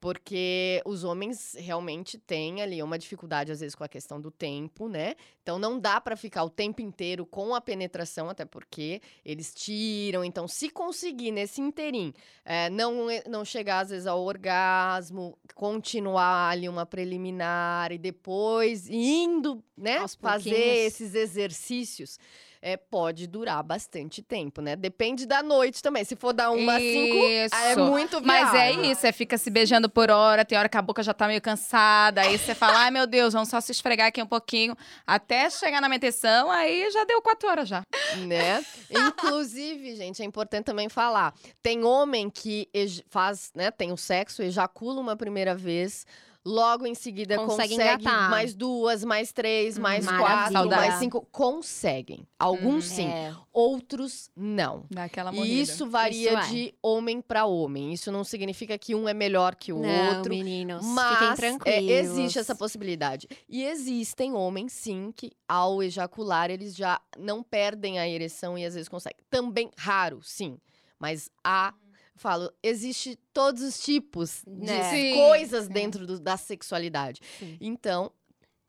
Porque 0.00 0.80
os 0.86 1.04
homens 1.04 1.54
realmente 1.58 2.16
têm 2.18 2.62
ali 2.62 2.82
uma 2.82 2.98
dificuldade, 2.98 3.52
às 3.52 3.60
vezes, 3.60 3.74
com 3.74 3.84
a 3.84 3.88
questão 3.88 4.18
do 4.18 4.30
tempo, 4.30 4.88
né? 4.88 5.14
Então, 5.42 5.58
não 5.58 5.78
dá 5.78 6.00
pra 6.00 6.16
ficar 6.16 6.42
o 6.42 6.48
tempo 6.48 6.80
inteiro 6.80 7.26
com 7.26 7.54
a 7.54 7.60
penetração, 7.60 8.30
até 8.30 8.46
porque 8.46 9.02
eles 9.22 9.52
tiram. 9.52 10.24
Então, 10.24 10.48
se 10.48 10.70
conseguir 10.70 11.32
nesse 11.32 11.60
interim 11.60 12.14
é, 12.44 12.70
não, 12.70 13.08
não 13.28 13.44
chegar, 13.44 13.80
às 13.80 13.90
vezes, 13.90 14.06
ao 14.06 14.24
orgasmo, 14.24 15.38
continuar 15.54 16.50
ali 16.50 16.68
uma 16.68 16.86
preliminar 16.86 17.92
e 17.92 17.98
depois 17.98 18.88
indo, 18.88 19.62
né? 19.76 19.98
Fazer 20.18 20.86
esses 20.86 21.14
exercícios 21.14 22.18
é, 22.62 22.76
pode 22.76 23.26
durar 23.26 23.62
bastante 23.62 24.22
tempo, 24.22 24.60
né? 24.60 24.76
Depende 24.76 25.26
da 25.26 25.42
noite 25.42 25.82
também. 25.82 26.04
Se 26.04 26.14
for 26.14 26.32
dar 26.32 26.50
uma 26.50 26.78
cinco, 26.78 27.16
Isso. 27.26 27.54
é 27.54 27.76
muito 27.76 28.20
Mas 28.22 28.52
é 28.54 28.72
viável. 28.72 28.90
isso, 28.90 29.00
você 29.00 29.12
fica 29.12 29.38
se 29.38 29.48
beijando 29.50 29.88
por 29.88 30.10
hora, 30.10 30.44
tem 30.44 30.58
hora 30.58 30.68
que 30.68 30.76
a 30.76 30.82
boca 30.82 31.02
já 31.02 31.14
tá 31.14 31.26
meio 31.26 31.40
cansada, 31.40 32.20
aí 32.20 32.38
você 32.38 32.54
fala, 32.54 32.78
ai 32.80 32.90
meu 32.90 33.06
Deus, 33.06 33.32
vamos 33.32 33.48
só 33.48 33.60
se 33.60 33.72
esfregar 33.72 34.08
aqui 34.08 34.22
um 34.22 34.26
pouquinho, 34.26 34.76
até 35.06 35.48
chegar 35.48 35.80
na 35.80 35.88
meteção, 35.88 36.50
aí 36.50 36.90
já 36.90 37.04
deu 37.04 37.22
quatro 37.22 37.48
horas 37.48 37.68
já. 37.68 37.82
né? 38.26 38.64
Inclusive, 38.90 39.96
gente, 39.96 40.22
é 40.22 40.24
importante 40.24 40.64
também 40.66 40.88
falar. 40.88 41.34
Tem 41.62 41.84
homem 41.84 42.28
que 42.30 42.68
faz, 43.08 43.50
né? 43.54 43.70
Tem 43.70 43.92
o 43.92 43.96
sexo, 43.96 44.42
ejacula 44.42 45.00
uma 45.00 45.16
primeira 45.16 45.54
vez. 45.54 46.06
Logo 46.42 46.86
em 46.86 46.94
seguida 46.94 47.36
Consegue 47.36 47.74
consegue, 47.76 48.02
engatar. 48.02 48.30
mais 48.30 48.54
duas, 48.54 49.04
mais 49.04 49.30
três, 49.30 49.76
Hum, 49.76 49.82
mais 49.82 50.04
maravilha. 50.06 50.50
quatro, 50.50 50.70
mais 50.70 50.94
cinco. 50.94 51.28
Conseguem. 51.30 52.26
Alguns 52.38 52.84
sim, 52.86 53.06
É. 53.08 53.34
outros 53.52 54.30
não. 54.34 54.84
Dá 54.90 55.04
aquela 55.04 55.30
morrida. 55.32 55.54
E 55.54 55.60
isso 55.60 55.86
varia 55.88 56.30
Isso 56.30 56.38
é. 56.38 56.48
de 56.48 56.74
homem 56.82 57.20
para 57.20 57.44
homem. 57.44 57.92
Isso 57.92 58.10
não 58.10 58.24
significa 58.24 58.78
que 58.78 58.94
um 58.94 59.06
é 59.06 59.12
melhor 59.12 59.54
que 59.54 59.70
o 59.72 59.80
Não, 59.80 60.16
outro. 60.16 60.30
meninos, 60.34 60.78
fiquem 60.82 60.94
Mas 60.94 61.30
é, 61.30 61.34
tranquilos. 61.36 61.90
existe 61.90 62.38
essa 62.38 62.54
possibilidade. 62.54 63.28
E 63.46 63.62
existem 63.62 64.32
homens, 64.32 64.72
sim, 64.72 65.12
que 65.14 65.32
ao 65.46 65.82
ejacular 65.82 66.50
eles 66.50 66.74
já 66.74 66.98
não 67.18 67.42
perdem 67.42 67.98
a 67.98 68.08
ereção 68.08 68.56
e 68.56 68.64
às 68.64 68.72
vezes 68.74 68.88
conseguem. 68.88 69.18
Também 69.28 69.70
raro, 69.76 70.20
sim. 70.22 70.56
Mas 70.98 71.30
há, 71.42 71.72
falo, 72.20 72.52
existe 72.62 73.16
todos 73.32 73.62
os 73.62 73.80
tipos 73.80 74.42
de 74.46 74.66
Né? 74.66 74.90
Sim. 74.90 75.14
coisas 75.14 75.68
dentro 75.68 76.06
do- 76.06 76.20
da 76.20 76.36
sexualidade. 76.36 77.20
Sim. 77.38 77.56
Então, 77.60 78.12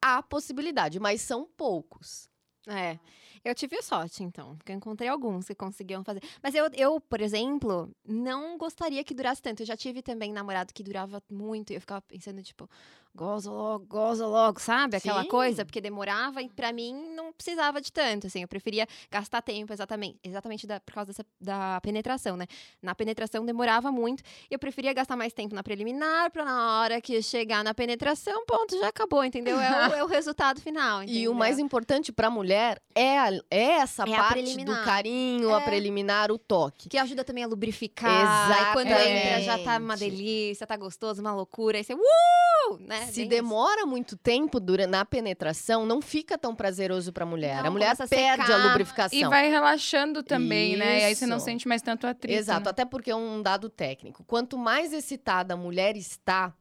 há 0.01 0.24
possibilidade, 0.24 1.00
mas 1.00 1.22
são 1.22 1.46
poucos. 1.58 2.29
É. 2.67 2.98
Eu 3.43 3.55
tive 3.55 3.81
sorte, 3.81 4.24
então, 4.24 4.55
porque 4.55 4.72
eu 4.72 4.75
encontrei 4.75 5.10
alguns 5.10 5.48
que 5.48 5.55
conseguiam 5.55 6.03
fazer. 6.03 6.22
Mas 6.43 6.53
eu, 6.53 6.70
eu, 6.75 7.01
por 7.01 7.20
exemplo, 7.20 7.89
não 8.05 8.55
gostaria 8.55 9.03
que 9.03 9.15
durasse 9.15 9.41
tanto. 9.41 9.63
Eu 9.63 9.65
já 9.65 9.75
tive 9.75 10.03
também 10.03 10.31
namorado 10.31 10.72
que 10.72 10.84
durava 10.84 11.24
muito 11.27 11.72
e 11.72 11.75
eu 11.75 11.81
ficava 11.81 12.01
pensando, 12.03 12.41
tipo, 12.43 12.70
goza 13.15 13.51
logo, 13.51 13.86
goza 13.86 14.25
logo, 14.25 14.60
sabe? 14.60 14.96
Aquela 14.98 15.24
Sim. 15.24 15.27
coisa, 15.30 15.65
porque 15.65 15.82
demorava 15.82 16.41
e 16.41 16.50
pra 16.50 16.72
mim 16.72 16.94
não 17.15 17.34
precisava 17.34 17.82
de 17.82 17.91
tanto, 17.91 18.27
assim. 18.27 18.41
Eu 18.41 18.48
preferia 18.48 18.88
gastar 19.10 19.41
tempo 19.41 19.74
exatamente, 19.74 20.18
exatamente 20.24 20.65
da- 20.65 20.80
por 20.80 20.94
causa 20.94 21.08
dessa, 21.12 21.25
da 21.39 21.80
penetração, 21.82 22.38
né? 22.38 22.46
Na 22.82 22.96
penetração 22.96 23.46
demorava 23.46 23.91
muito 23.91 24.24
e 24.50 24.53
eu 24.53 24.60
preferia 24.60 24.94
gastar 24.94 25.15
mais 25.15 25.34
tempo 25.34 25.53
na 25.53 25.62
preliminar 25.62 26.32
pra 26.32 26.46
na 26.46 26.80
hora 26.82 27.01
que 27.01 27.22
chegar 27.22 27.63
na 27.63 27.74
penetração, 27.74 28.46
ponto, 28.46 28.80
já 28.80 28.88
acabou, 28.88 29.24
entendeu? 29.25 29.60
É 29.60 29.89
o, 29.89 29.94
é 30.00 30.03
o 30.03 30.08
resultado 30.08 30.62
final, 30.62 31.01
E 31.01 31.06
entendeu? 31.06 31.32
o 31.32 31.36
mais 31.36 31.60
importante 31.60 32.12
para 32.12 32.27
a 32.27 32.32
mulher 32.32 32.82
é, 32.96 33.20
a- 33.20 33.30
é 33.51 33.62
essa 33.82 34.03
É 34.03 34.15
a 34.15 34.24
parte 34.24 34.63
do 34.63 34.74
carinho, 34.84 35.53
a 35.53 35.62
É. 35.62 35.65
preliminar, 35.65 36.32
o 36.32 36.38
toque. 36.38 36.89
Que 36.89 36.98
ajuda 36.98 37.24
também 37.24 37.44
a 37.44 37.48
lubrificar. 37.48 38.70
E 38.70 38.74
quando 38.74 38.88
entra, 38.88 39.41
já 39.41 39.58
tá 39.58 39.77
uma 39.77 39.94
Exatamente. 39.96 40.00
delícia, 40.00 40.65
tá 40.68 40.77
gostoso, 40.77 41.22
uma 41.22 41.34
loucura. 41.34 41.77
Aí 41.77 41.84
você, 41.84 41.94
uh! 41.94 42.77
Né? 42.80 43.00
Se 43.08 43.22
Bem 43.22 43.29
demora 43.29 43.86
muito 43.86 44.15
tempo 44.17 44.60
dura, 44.60 44.88
na 44.88 45.05
penetração, 45.05 45.86
não 45.86 46.02
fica 46.02 46.38
tão 46.38 46.56
prazeroso 46.56 47.12
pra 47.12 47.26
mulher. 47.26 47.62
Não, 47.62 47.67
a 47.67 47.71
mulher 47.71 47.95
a 47.97 48.08
perde 48.08 48.43
a 48.43 48.45
secar. 48.45 48.67
lubrificação. 48.67 49.19
E 49.19 49.23
vai 49.26 49.49
relaxando 49.49 50.23
também, 50.23 50.78
né? 50.78 51.02
E 51.02 51.04
aí 51.06 51.15
você 51.15 51.26
não 51.26 51.38
Isso. 51.38 51.45
sente 51.45 51.67
mais 51.67 51.82
tanto 51.82 52.06
atrito. 52.08 52.38
Exato, 52.38 52.65
né? 52.65 52.69
até 52.69 52.86
porque 52.86 53.12
é 53.12 53.15
um 53.15 53.41
dado 53.41 53.69
técnico. 53.69 54.23
Quanto 54.26 54.58
mais 54.58 54.93
excitada 54.93 55.54
a 55.54 55.58
mulher 55.58 55.95
está, 55.95 56.54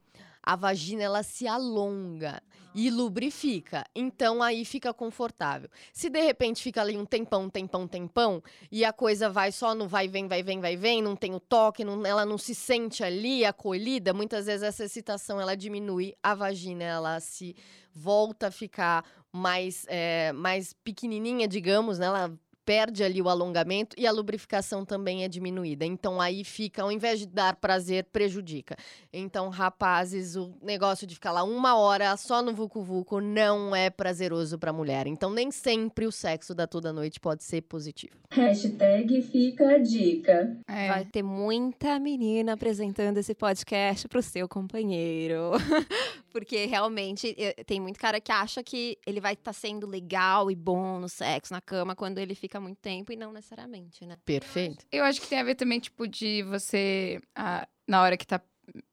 a 0.43 0.55
vagina 0.55 1.03
ela 1.03 1.23
se 1.23 1.47
alonga 1.47 2.41
e 2.73 2.89
lubrifica. 2.89 3.83
Então 3.95 4.41
aí 4.41 4.63
fica 4.65 4.93
confortável. 4.93 5.69
Se 5.93 6.09
de 6.09 6.21
repente 6.21 6.61
fica 6.61 6.81
ali 6.81 6.97
um 6.97 7.05
tempão, 7.05 7.49
tempão, 7.49 7.87
tempão 7.87 8.43
e 8.71 8.85
a 8.85 8.93
coisa 8.93 9.29
vai 9.29 9.51
só 9.51 9.75
no 9.75 9.87
vai 9.87 10.07
vem, 10.07 10.27
vai 10.27 10.41
vem, 10.43 10.59
vai 10.59 10.75
vem, 10.75 11.01
não 11.01 11.15
tem 11.15 11.33
o 11.35 11.39
toque, 11.39 11.83
não- 11.83 12.05
ela 12.05 12.25
não 12.25 12.37
se 12.37 12.55
sente 12.55 13.03
ali 13.03 13.43
acolhida, 13.45 14.13
muitas 14.13 14.45
vezes 14.45 14.63
essa 14.63 14.85
excitação 14.85 15.39
ela 15.39 15.55
diminui, 15.55 16.15
a 16.23 16.33
vagina 16.33 16.83
ela 16.83 17.19
se 17.19 17.55
volta 17.93 18.47
a 18.47 18.51
ficar 18.51 19.03
mais 19.31 19.85
é, 19.87 20.31
mais 20.33 20.73
pequenininha, 20.73 21.47
digamos, 21.47 21.99
né? 21.99 22.05
Ela 22.05 22.31
perde 22.65 23.03
ali 23.03 23.21
o 23.21 23.29
alongamento 23.29 23.95
e 23.97 24.05
a 24.05 24.11
lubrificação 24.11 24.85
também 24.85 25.23
é 25.23 25.27
diminuída. 25.27 25.85
Então 25.85 26.21
aí 26.21 26.43
fica, 26.43 26.83
ao 26.83 26.91
invés 26.91 27.19
de 27.19 27.27
dar 27.27 27.55
prazer, 27.55 28.05
prejudica. 28.05 28.75
Então, 29.11 29.49
rapazes, 29.49 30.35
o 30.35 30.53
negócio 30.61 31.05
de 31.05 31.15
ficar 31.15 31.31
lá 31.31 31.43
uma 31.43 31.75
hora 31.75 32.15
só 32.17 32.41
no 32.41 32.53
Vucu 32.53 32.83
Vucu 32.83 33.19
não 33.19 33.75
é 33.75 33.89
prazeroso 33.89 34.57
pra 34.57 34.73
mulher. 34.73 35.07
Então, 35.07 35.31
nem 35.31 35.51
sempre 35.51 36.05
o 36.05 36.11
sexo 36.11 36.53
da 36.53 36.67
toda 36.67 36.93
noite 36.93 37.19
pode 37.19 37.43
ser 37.43 37.61
positivo. 37.61 38.13
Hashtag 38.31 39.21
fica 39.21 39.75
a 39.75 39.77
dica. 39.77 40.57
É. 40.67 40.87
Vai 40.87 41.05
ter 41.05 41.23
muita 41.23 41.99
menina 41.99 42.53
apresentando 42.53 43.17
esse 43.17 43.33
podcast 43.35 44.07
pro 44.07 44.21
seu 44.21 44.47
companheiro. 44.47 45.51
Porque 46.31 46.65
realmente 46.65 47.35
eh, 47.37 47.63
tem 47.65 47.79
muito 47.79 47.99
cara 47.99 48.19
que 48.21 48.31
acha 48.31 48.63
que 48.63 48.97
ele 49.05 49.19
vai 49.19 49.33
estar 49.33 49.53
sendo 49.53 49.85
legal 49.85 50.49
e 50.49 50.55
bom 50.55 50.99
no 50.99 51.09
sexo, 51.09 51.53
na 51.53 51.61
cama, 51.61 51.95
quando 51.95 52.17
ele 52.17 52.33
fica 52.35 52.59
muito 52.59 52.77
tempo, 52.79 53.11
e 53.11 53.15
não 53.15 53.31
necessariamente, 53.31 54.05
né? 54.05 54.17
Perfeito? 54.25 54.85
Eu 54.91 55.03
acho 55.03 55.19
que 55.21 55.27
tem 55.27 55.39
a 55.39 55.43
ver 55.43 55.55
também, 55.55 55.79
tipo, 55.79 56.07
de 56.07 56.43
você, 56.43 57.19
ah, 57.35 57.67
na 57.87 58.01
hora 58.01 58.15
que 58.17 58.25
tá 58.25 58.41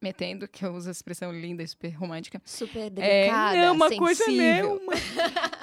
metendo, 0.02 0.48
que 0.48 0.64
eu 0.64 0.74
uso 0.74 0.88
a 0.88 0.92
expressão 0.92 1.32
linda 1.32 1.62
e 1.62 1.68
super 1.68 1.90
romântica. 1.90 2.40
Super 2.44 2.86
É, 2.86 2.90
delicada, 2.90 3.56
não, 3.66 3.74
uma 3.74 3.90
coisa, 3.94 4.24
né? 4.26 4.56
sensível. 4.56 4.80
Uma, 4.82 4.94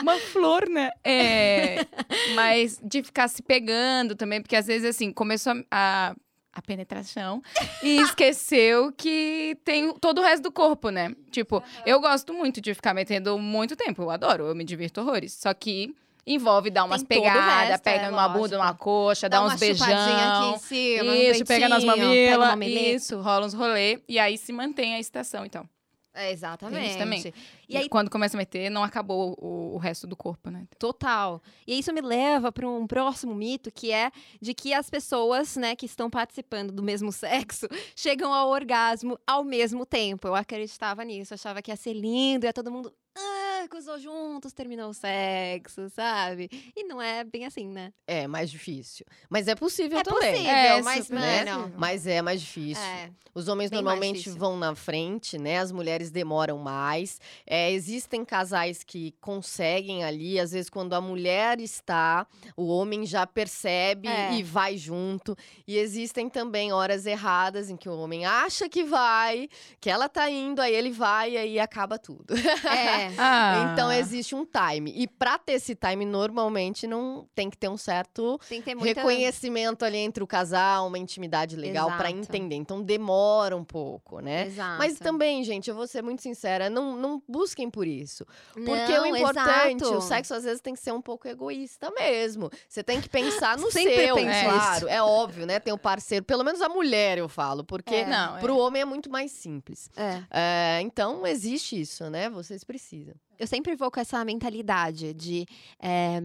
uma 0.02 0.20
flor, 0.20 0.70
né? 0.70 0.90
É, 1.04 1.78
mas 2.36 2.80
de 2.84 3.04
ficar 3.04 3.28
se 3.28 3.42
pegando 3.44 4.16
também, 4.16 4.42
porque 4.42 4.56
às 4.56 4.68
vezes, 4.68 4.88
assim, 4.88 5.12
começou 5.12 5.54
a, 5.54 6.12
a, 6.12 6.16
a 6.56 6.62
penetração 6.62 7.44
e 7.84 7.98
esqueceu 8.02 8.92
que 8.94 9.58
tem 9.66 9.94
todo 10.00 10.20
o 10.20 10.24
resto 10.24 10.44
do 10.44 10.52
corpo, 10.52 10.90
né? 10.90 11.14
Tipo, 11.30 11.62
eu 11.86 12.00
gosto 12.00 12.34
muito 12.34 12.62
de 12.62 12.74
ficar 12.74 12.94
metendo 12.94 13.38
muito 13.38 13.76
tempo, 13.76 14.02
eu 14.02 14.10
adoro, 14.10 14.46
eu 14.48 14.56
me 14.56 14.64
divirto 14.64 15.02
horrores. 15.02 15.34
Só 15.34 15.54
que 15.54 15.94
envolve 16.26 16.70
dar 16.72 16.86
umas 16.86 17.04
pegadas, 17.04 17.80
pega 17.82 18.06
é, 18.06 18.10
numa 18.10 18.28
bunda, 18.30 18.40
lógico. 18.40 18.58
numa 18.58 18.74
coxa, 18.74 19.30
dá, 19.30 19.38
Dá 19.40 19.46
uns 19.46 19.52
uma 19.52 19.58
chupadinha 19.58 19.98
aqui 19.98 20.46
em 20.46 20.52
beijão. 20.52 20.60
cima, 20.60 21.16
Isso, 21.16 21.46
pega 21.46 21.70
nas 21.70 21.84
pega 21.84 21.98
mamilas, 21.98 22.56
meleta. 22.56 22.96
isso, 22.96 23.20
rola 23.20 23.46
uns 23.46 23.54
rolê, 23.54 24.00
e 24.08 24.18
aí 24.18 24.38
se 24.38 24.52
mantém 24.54 24.96
a 24.96 25.00
excitação, 25.00 25.46
então. 25.46 25.70
É, 26.18 26.32
exatamente. 26.32 26.80
Tem 26.80 26.90
isso 26.90 26.98
também. 26.98 27.34
E 27.68 27.78
aí, 27.78 27.90
Quando 27.90 28.10
começa 28.10 28.36
a 28.36 28.40
meter, 28.40 28.70
não 28.70 28.84
acabou 28.84 29.36
o, 29.40 29.76
o 29.76 29.78
resto 29.78 30.06
do 30.08 30.16
corpo, 30.16 30.50
né? 30.50 30.66
Total. 30.78 31.42
E 31.66 31.78
isso 31.80 31.92
me 31.94 32.02
leva 32.02 32.52
para 32.52 32.68
um 32.68 32.86
próximo 32.88 33.34
mito, 33.34 33.72
que 33.72 33.92
é 33.92 34.12
de 34.42 34.54
que 34.54 34.74
as 34.74 34.90
pessoas, 34.90 35.56
né, 35.56 35.76
que 35.76 35.86
estão 35.86 36.10
participando 36.10 36.72
do 36.72 36.84
mesmo 36.84 37.12
sexo, 37.14 37.68
chegam 37.96 38.34
ao 38.34 38.50
orgasmo 38.50 39.18
ao 39.26 39.44
mesmo 39.44 39.86
tempo. 39.86 40.28
Eu 40.28 40.36
acreditava 40.36 41.04
nisso, 41.04 41.34
achava 41.34 41.62
que 41.62 41.72
ia 41.72 41.76
ser 41.76 41.94
lindo, 41.94 42.46
ia 42.46 42.54
todo 42.54 42.72
mundo 42.72 42.94
ah, 43.18 43.66
coisou 43.70 43.98
juntos, 43.98 44.52
terminou 44.52 44.90
o 44.90 44.94
sexo, 44.94 45.90
sabe? 45.90 46.50
E 46.76 46.84
não 46.84 47.02
é 47.02 47.24
bem 47.24 47.46
assim, 47.46 47.66
né? 47.70 47.94
É 48.06 48.28
mais 48.28 48.52
difícil. 48.52 49.06
Mas 49.30 49.48
é 49.48 49.56
possível 49.56 50.00
É 50.00 50.04
também. 50.04 50.32
possível, 50.34 50.52
É, 50.52 50.82
mas, 50.82 51.06
super 51.08 51.20
né? 51.22 51.46
mano, 51.46 51.74
Mas 51.78 52.06
é 52.06 52.22
mais 52.22 52.42
difícil. 52.42 52.84
é. 52.84 53.10
Os 53.34 53.48
homens 53.50 53.70
normalmente 53.72 54.30
vão 54.30 54.58
na 54.58 54.76
frente, 54.76 55.38
né? 55.38 55.60
As 55.60 55.72
mulheres 55.72 56.10
demoram 56.12 56.58
mais. 56.58 57.20
É, 57.56 57.72
existem 57.72 58.26
casais 58.26 58.84
que 58.84 59.14
conseguem 59.22 60.04
ali, 60.04 60.38
às 60.40 60.52
vezes, 60.52 60.70
quando 60.70 60.94
a 60.94 61.00
mulher 61.00 61.62
está, 61.62 62.28
o 62.58 62.68
homem 62.68 63.06
já 63.06 63.26
percebe 63.26 64.10
É. 64.10 64.34
e 64.34 64.44
vai 64.44 64.76
junto. 64.78 65.38
E 65.66 65.78
existem 65.78 66.28
também 66.30 66.74
horas 66.74 67.06
erradas 67.06 67.70
em 67.70 67.78
que 67.78 67.88
o 67.88 67.98
homem 67.98 68.26
acha 68.26 68.68
que 68.68 68.84
vai, 68.84 69.48
que 69.80 69.90
ela 69.90 70.10
tá 70.10 70.30
indo, 70.30 70.62
aí 70.62 70.76
ele 70.76 70.92
vai 70.92 71.32
e 71.32 71.38
aí 71.38 71.60
acaba 71.60 71.98
tudo. 71.98 72.34
É. 72.36 73.06
Ah. 73.18 73.70
Então 73.72 73.92
existe 73.92 74.36
um 74.36 74.46
time. 74.46 74.92
E 74.96 75.08
pra 75.08 75.38
ter 75.38 75.54
esse 75.54 75.76
time, 75.76 76.06
normalmente 76.06 76.86
não 76.88 77.28
tem 77.34 77.50
que 77.50 77.58
ter 77.58 77.70
um 77.70 77.78
certo 77.78 78.40
Tem 78.50 78.60
que 78.60 78.66
ter 78.66 78.76
muita... 78.76 79.00
reconhecimento 79.02 79.86
ali 79.86 79.98
entre 79.98 80.24
o 80.24 80.28
casal, 80.28 80.88
uma 80.88 80.98
intimidade 80.98 81.56
legal 81.56 81.88
pra 81.98 82.10
Exato. 82.12 82.18
entender. 82.28 82.56
Então 82.56 82.82
demora 82.84 83.56
um 83.56 83.64
pouco, 83.64 84.20
né? 84.20 84.48
Exato. 84.48 84.78
Mas 84.78 85.00
também, 85.00 85.44
gente, 85.44 85.70
eu 85.70 85.76
vou 85.76 85.88
ser 85.88 86.02
muito 86.04 86.22
sincera, 86.22 86.70
não, 86.70 86.96
não 86.96 87.22
busquem 87.46 87.70
por 87.70 87.86
isso. 87.86 88.26
Porque 88.54 88.72
Não, 88.98 89.04
o 89.04 89.16
importante, 89.16 89.84
exato. 89.84 89.98
o 89.98 90.02
sexo 90.02 90.34
às 90.34 90.44
vezes 90.44 90.62
tem 90.62 90.74
que 90.74 90.80
ser 90.80 90.92
um 90.92 91.02
pouco 91.02 91.28
egoísta 91.28 91.92
mesmo. 91.92 92.50
Você 92.68 92.84
tem 92.84 93.00
que 93.00 93.08
pensar 93.08 93.58
no 93.58 93.72
Sempre 93.72 93.96
seu, 93.96 94.18
é, 94.18 94.44
claro. 94.44 94.88
É 94.88 95.02
óbvio, 95.02 95.46
né? 95.46 95.60
Tem 95.60 95.74
o 95.74 95.78
parceiro, 95.78 96.26
pelo 96.26 96.44
menos 96.44 96.62
a 96.62 96.70
mulher 96.70 97.18
eu 97.18 97.30
falo, 97.30 97.64
porque 97.64 97.96
É. 97.96 98.06
Não, 98.06 98.38
é. 98.38 98.40
pro 98.40 98.58
homem 98.58 98.82
é 98.82 98.86
muito 98.86 99.10
mais 99.10 99.32
simples. 99.32 99.90
É. 99.96 100.24
É, 100.32 100.82
então 100.82 101.26
existe 101.28 101.80
isso, 101.80 102.10
né? 102.10 102.30
Vocês 102.30 102.64
precisam. 102.64 103.14
eu 103.38 103.46
sempre 103.48 103.76
vou 103.76 103.92
com 103.92 104.00
essa 104.00 104.24
mentalidade 104.26 105.14
de 105.14 105.46
é, 105.80 106.22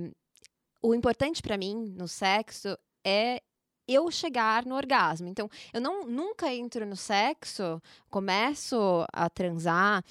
o 0.83 0.94
importante 0.94 1.42
pra 1.42 1.59
mim 1.59 1.92
no 1.96 2.09
sexo 2.09 2.76
é 3.04 3.42
eu 3.88 4.09
chegar 4.11 4.64
no 4.64 4.76
orgasmo. 4.76 5.26
Então, 5.26 5.48
eu 5.72 5.80
não 5.80 6.06
nunca 6.06 6.52
entro 6.54 6.87
no 6.87 6.94
sexo, 6.96 7.83
começo 8.09 9.04
a 9.12 9.28
transar 9.28 10.04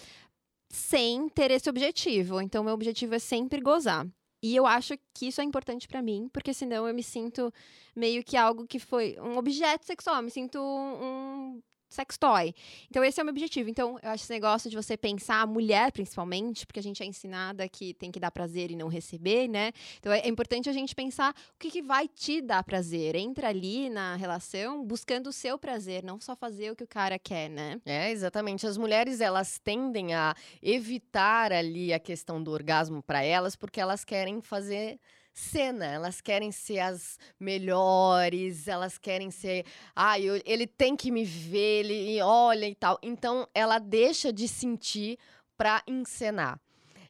sem 0.69 1.27
ter 1.29 1.51
esse 1.51 1.69
objetivo. 1.69 2.39
Então, 2.41 2.63
meu 2.63 2.73
objetivo 2.73 3.15
é 3.15 3.19
sempre 3.19 3.61
gozar. 3.61 4.07
E 4.41 4.55
eu 4.55 4.65
acho 4.65 4.93
que 5.13 5.27
isso 5.27 5.41
é 5.41 5.43
importante 5.43 5.87
pra 5.87 6.01
mim, 6.01 6.29
porque 6.31 6.53
senão 6.53 6.87
eu 6.87 6.93
me 6.93 7.03
sinto 7.03 7.53
meio 7.95 8.23
que 8.23 8.37
algo 8.37 8.65
que 8.65 8.79
foi 8.79 9.17
um 9.19 9.37
objeto 9.37 9.85
sexual, 9.85 10.17
eu 10.17 10.23
me 10.23 10.31
sinto 10.31 10.57
um 10.61 11.61
sex 11.89 12.17
toy. 12.17 12.53
Então, 12.89 13.03
esse 13.03 13.19
é 13.19 13.23
o 13.23 13.25
meu 13.25 13.33
objetivo. 13.33 13.69
Então, 13.69 13.99
eu 14.01 14.09
acho 14.09 14.23
esse 14.23 14.33
negócio 14.33 14.69
de 14.69 14.75
você 14.75 14.95
pensar, 14.95 15.41
a 15.41 15.45
mulher 15.45 15.91
principalmente, 15.91 16.65
porque 16.65 16.79
a 16.79 16.83
gente 16.83 17.03
é 17.03 17.05
ensinada 17.05 17.67
que 17.67 17.93
tem 17.93 18.11
que 18.11 18.19
dar 18.19 18.31
prazer 18.31 18.71
e 18.71 18.75
não 18.75 18.87
receber, 18.87 19.47
né? 19.49 19.71
Então, 19.99 20.13
é 20.13 20.29
é 20.29 20.31
importante 20.31 20.69
a 20.69 20.73
gente 20.73 20.93
pensar 20.93 21.33
o 21.55 21.59
que, 21.59 21.71
que 21.71 21.81
vai 21.81 22.07
te 22.07 22.39
dar 22.39 22.63
prazer. 22.63 23.15
Entra 23.15 23.49
ali 23.49 23.89
na 23.89 24.15
relação 24.15 24.85
buscando 24.85 25.27
o 25.27 25.33
seu 25.33 25.57
prazer, 25.57 26.03
não 26.03 26.19
só 26.21 26.35
fazer 26.35 26.71
o 26.71 26.75
que 26.75 26.83
o 26.83 26.87
cara 26.87 27.17
quer, 27.17 27.49
né? 27.49 27.81
É, 27.83 28.11
exatamente. 28.11 28.67
As 28.67 28.77
mulheres, 28.77 29.21
elas 29.21 29.59
tendem 29.59 30.13
a 30.13 30.35
evitar 30.61 31.51
ali 31.51 31.91
a 31.91 31.99
questão 31.99 32.41
do 32.41 32.51
orgasmo 32.51 33.01
para 33.01 33.23
elas, 33.23 33.55
porque 33.55 33.81
elas 33.81 34.05
querem 34.05 34.39
fazer 34.39 34.99
cena, 35.39 35.85
elas 35.85 36.21
querem 36.21 36.51
ser 36.51 36.79
as 36.79 37.17
melhores, 37.39 38.67
elas 38.67 38.97
querem 38.97 39.31
ser, 39.31 39.65
ah, 39.95 40.19
ele 40.19 40.67
tem 40.67 40.95
que 40.95 41.09
me 41.11 41.23
ver, 41.23 41.85
ele 41.85 42.21
olha 42.21 42.67
e 42.67 42.75
tal. 42.75 42.99
Então, 43.01 43.47
ela 43.53 43.79
deixa 43.79 44.31
de 44.31 44.47
sentir 44.47 45.17
pra 45.57 45.81
encenar. 45.87 46.59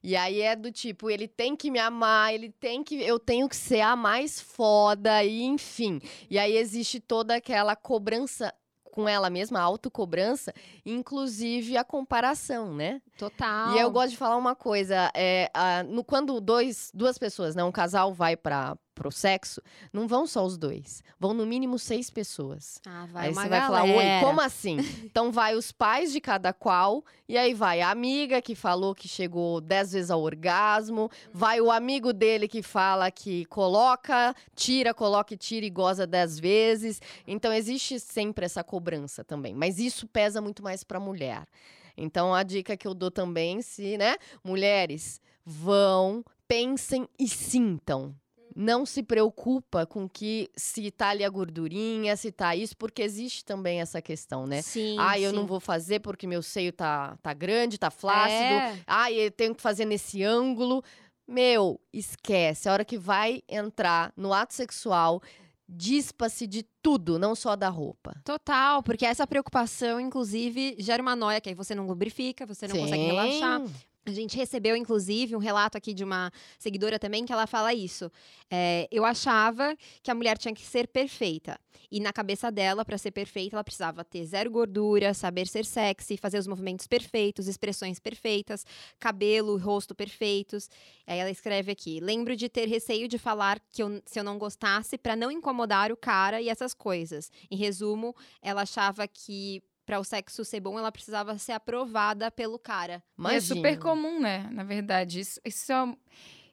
E 0.01 0.15
aí 0.15 0.41
é 0.41 0.55
do 0.55 0.71
tipo, 0.71 1.09
ele 1.09 1.27
tem 1.27 1.57
que 1.57 1.69
me 1.69 1.77
amar, 1.77 2.33
ele 2.33 2.49
tem 2.49 2.81
que. 2.81 3.01
Eu 3.01 3.19
tenho 3.19 3.49
que 3.49 3.55
ser 3.55 3.81
a 3.81 3.97
mais 3.97 4.39
foda, 4.39 5.21
e 5.25 5.41
enfim. 5.41 5.99
E 6.29 6.39
aí 6.39 6.55
existe 6.55 7.01
toda 7.01 7.35
aquela 7.35 7.75
cobrança 7.75 8.53
com 8.91 9.07
ela 9.07 9.29
mesma, 9.29 9.59
a 9.59 9.63
autocobrança, 9.63 10.53
inclusive 10.85 11.77
a 11.77 11.83
comparação, 11.83 12.73
né? 12.73 13.01
Total. 13.17 13.75
E 13.75 13.79
eu 13.79 13.89
gosto 13.91 14.11
de 14.11 14.17
falar 14.17 14.37
uma 14.37 14.55
coisa: 14.55 15.11
é, 15.15 15.49
ah, 15.53 15.83
no, 15.83 16.03
quando 16.03 16.39
dois, 16.39 16.91
duas 16.93 17.17
pessoas, 17.17 17.55
né, 17.55 17.63
um 17.63 17.71
casal 17.71 18.13
vai 18.13 18.35
para 18.35 18.77
pro 18.99 19.09
sexo, 19.09 19.61
não 19.93 20.09
vão 20.09 20.27
só 20.27 20.45
os 20.45 20.57
dois, 20.57 21.01
vão 21.17 21.33
no 21.33 21.45
mínimo 21.45 21.79
seis 21.79 22.09
pessoas. 22.09 22.81
Ah, 22.85 23.07
vai 23.09 23.27
aí 23.27 23.33
você 23.33 23.47
vai 23.47 23.61
falar, 23.61 23.83
oi, 23.85 24.05
como 24.19 24.41
assim? 24.41 24.77
então 25.05 25.31
vai 25.31 25.55
os 25.55 25.71
pais 25.71 26.11
de 26.11 26.19
cada 26.19 26.51
qual, 26.51 27.01
e 27.25 27.37
aí 27.37 27.53
vai 27.53 27.79
a 27.79 27.91
amiga 27.91 28.41
que 28.41 28.55
falou 28.55 28.93
que 28.93 29.07
chegou 29.07 29.61
dez 29.61 29.93
vezes 29.93 30.11
ao 30.11 30.21
orgasmo, 30.21 31.09
vai 31.33 31.61
o 31.61 31.71
amigo 31.71 32.11
dele 32.11 32.45
que 32.45 32.61
fala 32.61 33.09
que 33.09 33.45
coloca, 33.45 34.35
tira, 34.53 34.93
coloca 34.93 35.33
e 35.33 35.37
tira 35.37 35.65
e 35.65 35.69
goza 35.69 36.05
dez 36.05 36.37
vezes. 36.37 37.01
Então 37.25 37.53
existe 37.53 38.01
sempre 38.01 38.43
essa 38.43 38.65
cobrança 38.65 39.23
também, 39.23 39.55
mas 39.55 39.79
isso 39.79 40.05
pesa 40.07 40.41
muito 40.41 40.61
mais 40.61 40.83
pra 40.83 40.99
mulher. 40.99 41.47
Então 41.95 42.35
a 42.35 42.43
dica 42.43 42.75
que 42.75 42.85
eu 42.87 42.93
dou 42.93 43.09
também, 43.09 43.61
se, 43.61 43.97
né, 43.97 44.17
mulheres, 44.43 45.21
vão, 45.45 46.21
pensem 46.49 47.07
e 47.17 47.29
sintam. 47.29 48.13
Não 48.61 48.85
se 48.85 49.01
preocupa 49.01 49.85
com 49.85 50.05
que 50.09 50.49
se 50.53 50.91
tá 50.91 51.11
ali 51.11 51.23
a 51.23 51.29
gordurinha, 51.29 52.17
se 52.17 52.29
tá 52.29 52.53
isso, 52.57 52.75
porque 52.75 53.01
existe 53.01 53.45
também 53.45 53.79
essa 53.79 54.01
questão, 54.01 54.45
né? 54.45 54.61
Sim. 54.61 54.97
ah, 54.99 55.17
eu 55.17 55.31
não 55.31 55.43
sim. 55.43 55.47
vou 55.47 55.61
fazer 55.61 56.01
porque 56.01 56.27
meu 56.27 56.41
seio 56.41 56.73
tá, 56.73 57.17
tá 57.21 57.33
grande, 57.33 57.77
tá 57.77 57.89
flácido. 57.89 58.43
É. 58.43 58.77
Ah, 58.85 59.09
eu 59.09 59.31
tenho 59.31 59.55
que 59.55 59.61
fazer 59.61 59.85
nesse 59.85 60.21
ângulo. 60.25 60.83
Meu, 61.25 61.79
esquece. 61.93 62.67
A 62.67 62.73
hora 62.73 62.83
que 62.83 62.97
vai 62.97 63.41
entrar 63.47 64.11
no 64.17 64.33
ato 64.33 64.53
sexual, 64.53 65.21
dispa-se 65.65 66.45
de 66.45 66.65
tudo, 66.81 67.17
não 67.17 67.35
só 67.35 67.55
da 67.55 67.69
roupa. 67.69 68.19
Total, 68.25 68.83
porque 68.83 69.05
essa 69.05 69.25
preocupação, 69.25 70.01
inclusive, 70.01 70.75
gera 70.79 71.01
uma 71.01 71.15
noia, 71.15 71.39
que 71.39 71.47
aí 71.47 71.55
você 71.55 71.73
não 71.73 71.87
lubrifica, 71.87 72.45
você 72.45 72.67
não 72.67 72.75
consegue 72.75 73.03
Sim. 73.03 73.07
relaxar. 73.07 73.61
A 74.09 74.13
gente 74.13 74.35
recebeu, 74.35 74.75
inclusive, 74.75 75.35
um 75.35 75.39
relato 75.39 75.77
aqui 75.77 75.93
de 75.93 76.03
uma 76.03 76.31
seguidora 76.57 76.97
também 76.97 77.25
que 77.25 77.31
ela 77.31 77.45
fala 77.45 77.73
isso. 77.73 78.11
É, 78.49 78.87
eu 78.91 79.05
achava 79.05 79.77
que 80.01 80.09
a 80.09 80.15
mulher 80.15 80.37
tinha 80.37 80.53
que 80.53 80.65
ser 80.65 80.87
perfeita. 80.87 81.59
E 81.91 81.99
na 81.99 82.11
cabeça 82.11 82.51
dela, 82.51 82.83
para 82.83 82.97
ser 82.97 83.11
perfeita, 83.11 83.55
ela 83.55 83.63
precisava 83.63 84.03
ter 84.03 84.25
zero 84.25 84.49
gordura, 84.49 85.13
saber 85.13 85.47
ser 85.47 85.65
sexy, 85.65 86.17
fazer 86.17 86.37
os 86.37 86.47
movimentos 86.47 86.87
perfeitos, 86.87 87.47
expressões 87.47 87.99
perfeitas, 87.99 88.65
cabelo, 88.99 89.57
rosto 89.57 89.93
perfeitos. 89.93 90.69
Aí 91.05 91.19
ela 91.19 91.31
escreve 91.31 91.71
aqui: 91.71 91.99
lembro 91.99 92.35
de 92.35 92.49
ter 92.49 92.67
receio 92.67 93.07
de 93.07 93.17
falar 93.17 93.59
que 93.69 93.81
eu, 93.83 94.01
se 94.05 94.19
eu 94.19 94.23
não 94.23 94.37
gostasse 94.37 94.97
para 94.97 95.15
não 95.15 95.31
incomodar 95.31 95.91
o 95.91 95.97
cara 95.97 96.41
e 96.41 96.49
essas 96.49 96.73
coisas. 96.73 97.31
Em 97.49 97.55
resumo, 97.55 98.15
ela 98.41 98.63
achava 98.63 99.07
que 99.07 99.63
para 99.89 99.99
o 99.99 100.03
sexo 100.03 100.45
ser 100.45 100.59
bom, 100.59 100.77
ela 100.77 100.91
precisava 100.91 101.35
ser 101.39 101.53
aprovada 101.53 102.29
pelo 102.29 102.59
cara. 102.59 103.01
E 103.17 103.33
é 103.33 103.41
super 103.41 103.79
comum, 103.79 104.19
né? 104.19 104.47
Na 104.51 104.63
verdade, 104.63 105.19
isso, 105.19 105.41
isso 105.43 105.73
é. 105.73 105.95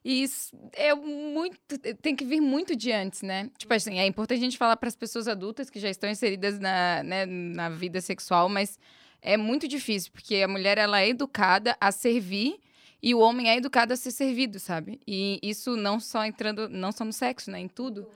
e 0.02 0.22
Isso 0.22 0.56
é 0.72 0.94
muito. 0.94 1.58
Tem 2.00 2.16
que 2.16 2.24
vir 2.24 2.40
muito 2.40 2.74
de 2.74 2.90
antes, 2.90 3.20
né? 3.20 3.50
Tipo 3.58 3.74
assim, 3.74 3.98
é 3.98 4.06
importante 4.06 4.38
a 4.38 4.42
gente 4.42 4.56
falar 4.56 4.74
para 4.78 4.88
as 4.88 4.96
pessoas 4.96 5.28
adultas 5.28 5.68
que 5.68 5.78
já 5.78 5.90
estão 5.90 6.08
inseridas 6.08 6.58
na, 6.58 7.02
né, 7.02 7.26
na 7.26 7.68
vida 7.68 8.00
sexual, 8.00 8.48
mas 8.48 8.78
é 9.20 9.36
muito 9.36 9.68
difícil, 9.68 10.12
porque 10.12 10.36
a 10.36 10.48
mulher 10.48 10.78
ela 10.78 11.02
é 11.02 11.10
educada 11.10 11.76
a 11.78 11.92
servir 11.92 12.58
e 13.02 13.14
o 13.14 13.18
homem 13.18 13.50
é 13.50 13.56
educado 13.58 13.92
a 13.92 13.96
ser 13.96 14.12
servido, 14.12 14.58
sabe? 14.58 14.98
E 15.06 15.38
isso 15.42 15.76
não 15.76 16.00
só 16.00 16.24
entrando, 16.24 16.70
não 16.70 16.90
só 16.90 17.04
no 17.04 17.12
sexo, 17.12 17.50
né? 17.50 17.60
Em 17.60 17.68
tudo. 17.68 18.08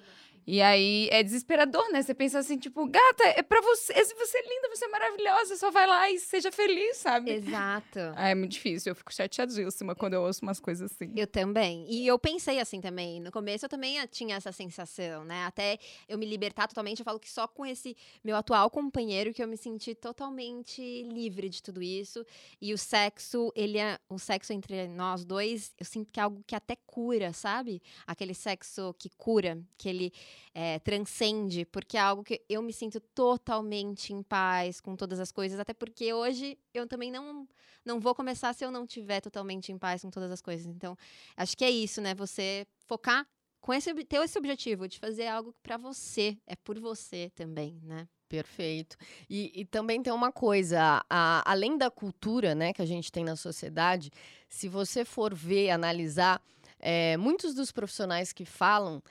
E 0.51 0.61
aí 0.61 1.09
é 1.13 1.23
desesperador, 1.23 1.93
né? 1.93 2.03
Você 2.03 2.13
pensa 2.13 2.41
assim, 2.41 2.59
tipo, 2.59 2.85
gata, 2.89 3.23
é 3.37 3.41
pra 3.41 3.61
você. 3.61 3.93
Você 3.93 4.39
é 4.39 4.43
linda, 4.43 4.69
você 4.69 4.85
é 4.85 4.89
maravilhosa, 4.89 5.57
só 5.57 5.71
vai 5.71 5.87
lá 5.87 6.11
e 6.11 6.19
seja 6.19 6.51
feliz, 6.51 6.97
sabe? 6.97 7.31
Exato. 7.31 8.01
Ah, 8.21 8.29
é 8.29 8.35
muito 8.35 8.53
difícil. 8.53 8.91
Eu 8.91 8.97
fico 8.97 9.15
chateadíssima 9.15 9.95
quando 9.95 10.15
eu 10.15 10.23
ouço 10.23 10.43
umas 10.43 10.59
coisas 10.59 10.91
assim. 10.91 11.13
Eu 11.17 11.27
também. 11.27 11.87
E 11.89 12.07
eu 12.07 12.19
pensei 12.19 12.59
assim 12.59 12.81
também. 12.81 13.21
No 13.21 13.31
começo 13.31 13.65
eu 13.65 13.69
também 13.69 14.05
tinha 14.09 14.37
essa 14.37 14.51
sensação, 14.51 15.25
né? 15.25 15.45
Até 15.45 15.79
eu 16.09 16.19
me 16.19 16.27
libertar 16.27 16.67
totalmente, 16.67 16.99
eu 16.99 17.05
falo 17.05 17.21
que 17.21 17.31
só 17.31 17.47
com 17.47 17.65
esse 17.65 17.97
meu 18.25 18.37
atual 18.37 18.69
companheiro 18.71 19.33
que 19.33 19.43
eu 19.43 19.49
me 19.49 19.57
senti 19.57 19.95
totalmente 19.95 21.03
livre 21.05 21.49
de 21.49 21.63
tudo 21.63 21.81
isso. 21.81 22.25
E 22.61 22.75
o 22.75 22.79
sexo, 22.79 23.53
ele 23.55 23.79
é. 23.79 23.99
O 24.09 24.19
sexo 24.19 24.53
entre 24.53 24.89
nós 24.89 25.25
dois, 25.25 25.73
eu 25.79 25.87
sinto 25.87 26.11
que 26.13 26.19
é 26.19 26.25
algo 26.25 26.43
que 26.47 26.57
até 26.57 26.77
cura, 26.87 27.33
sabe? 27.33 27.81
Aquele 28.07 28.35
sexo 28.35 28.95
que 28.99 29.09
cura, 29.11 29.59
que 29.79 29.89
ele 29.89 30.13
eh, 30.55 30.79
transcende, 30.81 31.65
porque 31.67 31.97
é 31.97 32.01
algo 32.01 32.23
que 32.25 32.41
eu 32.49 32.63
me 32.63 32.73
sinto 32.73 33.01
totalmente 33.01 34.13
em 34.13 34.23
paz 34.23 34.81
com 34.81 34.97
todas 34.97 35.21
as 35.21 35.33
coisas. 35.33 35.59
Até 35.61 35.73
porque 35.75 36.13
hoje 36.13 36.59
eu 36.75 36.87
também 36.87 37.11
não 37.11 37.47
não 37.85 37.99
vou 37.99 38.15
começar 38.15 38.53
se 38.53 38.65
eu 38.65 38.71
não 38.71 38.87
tiver 38.87 39.21
totalmente 39.21 39.73
em 39.73 39.79
paz 39.79 40.03
com 40.03 40.11
todas 40.11 40.31
as 40.31 40.43
coisas. 40.43 40.67
Então, 40.67 40.97
acho 41.37 41.57
que 41.57 41.65
é 41.65 41.71
isso, 41.71 42.01
né? 42.01 42.15
Você 42.15 42.67
focar 42.87 43.27
com 43.61 43.73
esse 43.73 43.93
ter 44.05 44.17
esse 44.23 44.39
objetivo 44.39 44.87
de 44.89 44.99
fazer 44.99 45.27
algo 45.27 45.55
pra 45.63 45.77
você, 45.77 46.37
é 46.47 46.57
por 46.57 46.79
você 46.79 47.31
também, 47.35 47.79
né? 47.83 48.07
Perfeito. 48.29 48.97
E, 49.29 49.51
e 49.61 49.65
também 49.65 50.01
tem 50.03 50.13
uma 50.13 50.31
coisa, 50.31 51.05
a- 51.11 51.43
além 51.45 51.77
da 51.77 51.91
cultura 51.91 52.55
né, 52.55 52.73
que 52.73 52.81
a 52.81 52.87
gente 52.87 53.11
tem 53.11 53.25
na 53.25 53.35
sociedade, 53.35 54.09
se 54.49 54.69
você 54.69 55.05
for 55.05 55.35
ver, 55.35 55.71
analisar, 55.71 56.41
eh, 56.79 57.17
muitos 57.17 57.55
dos 57.55 57.73
profissionais 57.73 58.33
que 58.33 58.45
falam 58.45 59.03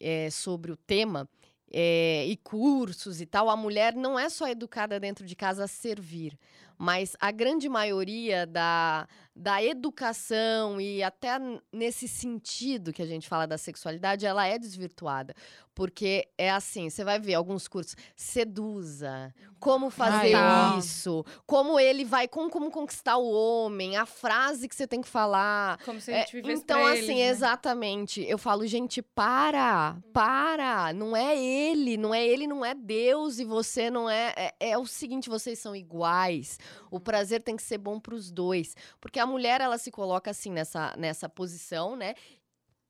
eh, 0.00 0.30
sobre 0.30 0.72
o 0.72 0.76
tema 0.76 1.28
eh, 1.72 2.26
e 2.26 2.36
cursos 2.36 3.20
e 3.20 3.26
tal, 3.26 3.50
a 3.50 3.56
mulher 3.56 3.94
não 3.94 4.18
é 4.18 4.28
só 4.28 4.48
educada 4.48 5.00
dentro 5.00 5.26
de 5.26 5.34
casa 5.34 5.64
a 5.64 5.68
servir, 5.68 6.38
mas 6.78 7.16
a 7.20 7.30
grande 7.30 7.68
maioria 7.68 8.46
da, 8.46 9.08
da 9.36 9.62
educação 9.62 10.80
e 10.80 11.02
até 11.02 11.38
nesse 11.70 12.08
sentido 12.08 12.92
que 12.92 13.02
a 13.02 13.06
gente 13.06 13.28
fala 13.28 13.46
da 13.46 13.58
sexualidade, 13.58 14.24
ela 14.24 14.46
é 14.46 14.58
desvirtuada. 14.58 15.34
Porque 15.74 16.26
é 16.38 16.50
assim, 16.50 16.88
você 16.88 17.04
vai 17.04 17.20
ver 17.20 17.34
alguns 17.34 17.68
cursos, 17.68 17.94
seduza, 18.14 19.34
como 19.60 19.90
fazer 19.90 20.32
tá. 20.32 20.76
isso, 20.78 21.22
como 21.46 21.78
ele 21.78 22.02
vai, 22.02 22.26
como, 22.26 22.48
como 22.48 22.70
conquistar 22.70 23.18
o 23.18 23.30
homem, 23.30 23.94
a 23.94 24.06
frase 24.06 24.68
que 24.68 24.74
você 24.74 24.86
tem 24.86 25.02
que 25.02 25.08
falar. 25.08 25.78
Como 25.84 26.00
se 26.00 26.10
a 26.10 26.16
É, 26.16 26.20
gente 26.20 26.32
vivesse 26.32 26.62
então, 26.62 26.80
pra 26.80 26.92
assim, 26.92 27.00
eles, 27.02 27.16
né? 27.18 27.28
exatamente. 27.28 28.22
Eu 28.26 28.38
falo, 28.38 28.66
gente, 28.66 29.02
para, 29.02 29.98
para. 30.14 30.94
Não 30.94 31.14
é 31.14 31.36
ele, 31.36 31.98
não 31.98 32.14
é 32.14 32.26
ele, 32.26 32.46
não 32.46 32.64
é 32.64 32.74
Deus 32.74 33.38
e 33.38 33.44
você 33.44 33.90
não 33.90 34.08
é. 34.08 34.32
É, 34.34 34.70
é 34.70 34.78
o 34.78 34.86
seguinte, 34.86 35.28
vocês 35.28 35.58
são 35.58 35.76
iguais. 35.76 36.58
O 36.90 36.98
prazer 36.98 37.42
tem 37.42 37.54
que 37.54 37.62
ser 37.62 37.76
bom 37.76 38.00
pros 38.00 38.30
dois. 38.30 38.74
Porque 38.98 39.18
a 39.20 39.25
mulher, 39.26 39.60
ela 39.60 39.78
se 39.78 39.90
coloca 39.90 40.30
assim 40.30 40.50
nessa, 40.50 40.94
nessa 40.96 41.28
posição, 41.28 41.96
né? 41.96 42.14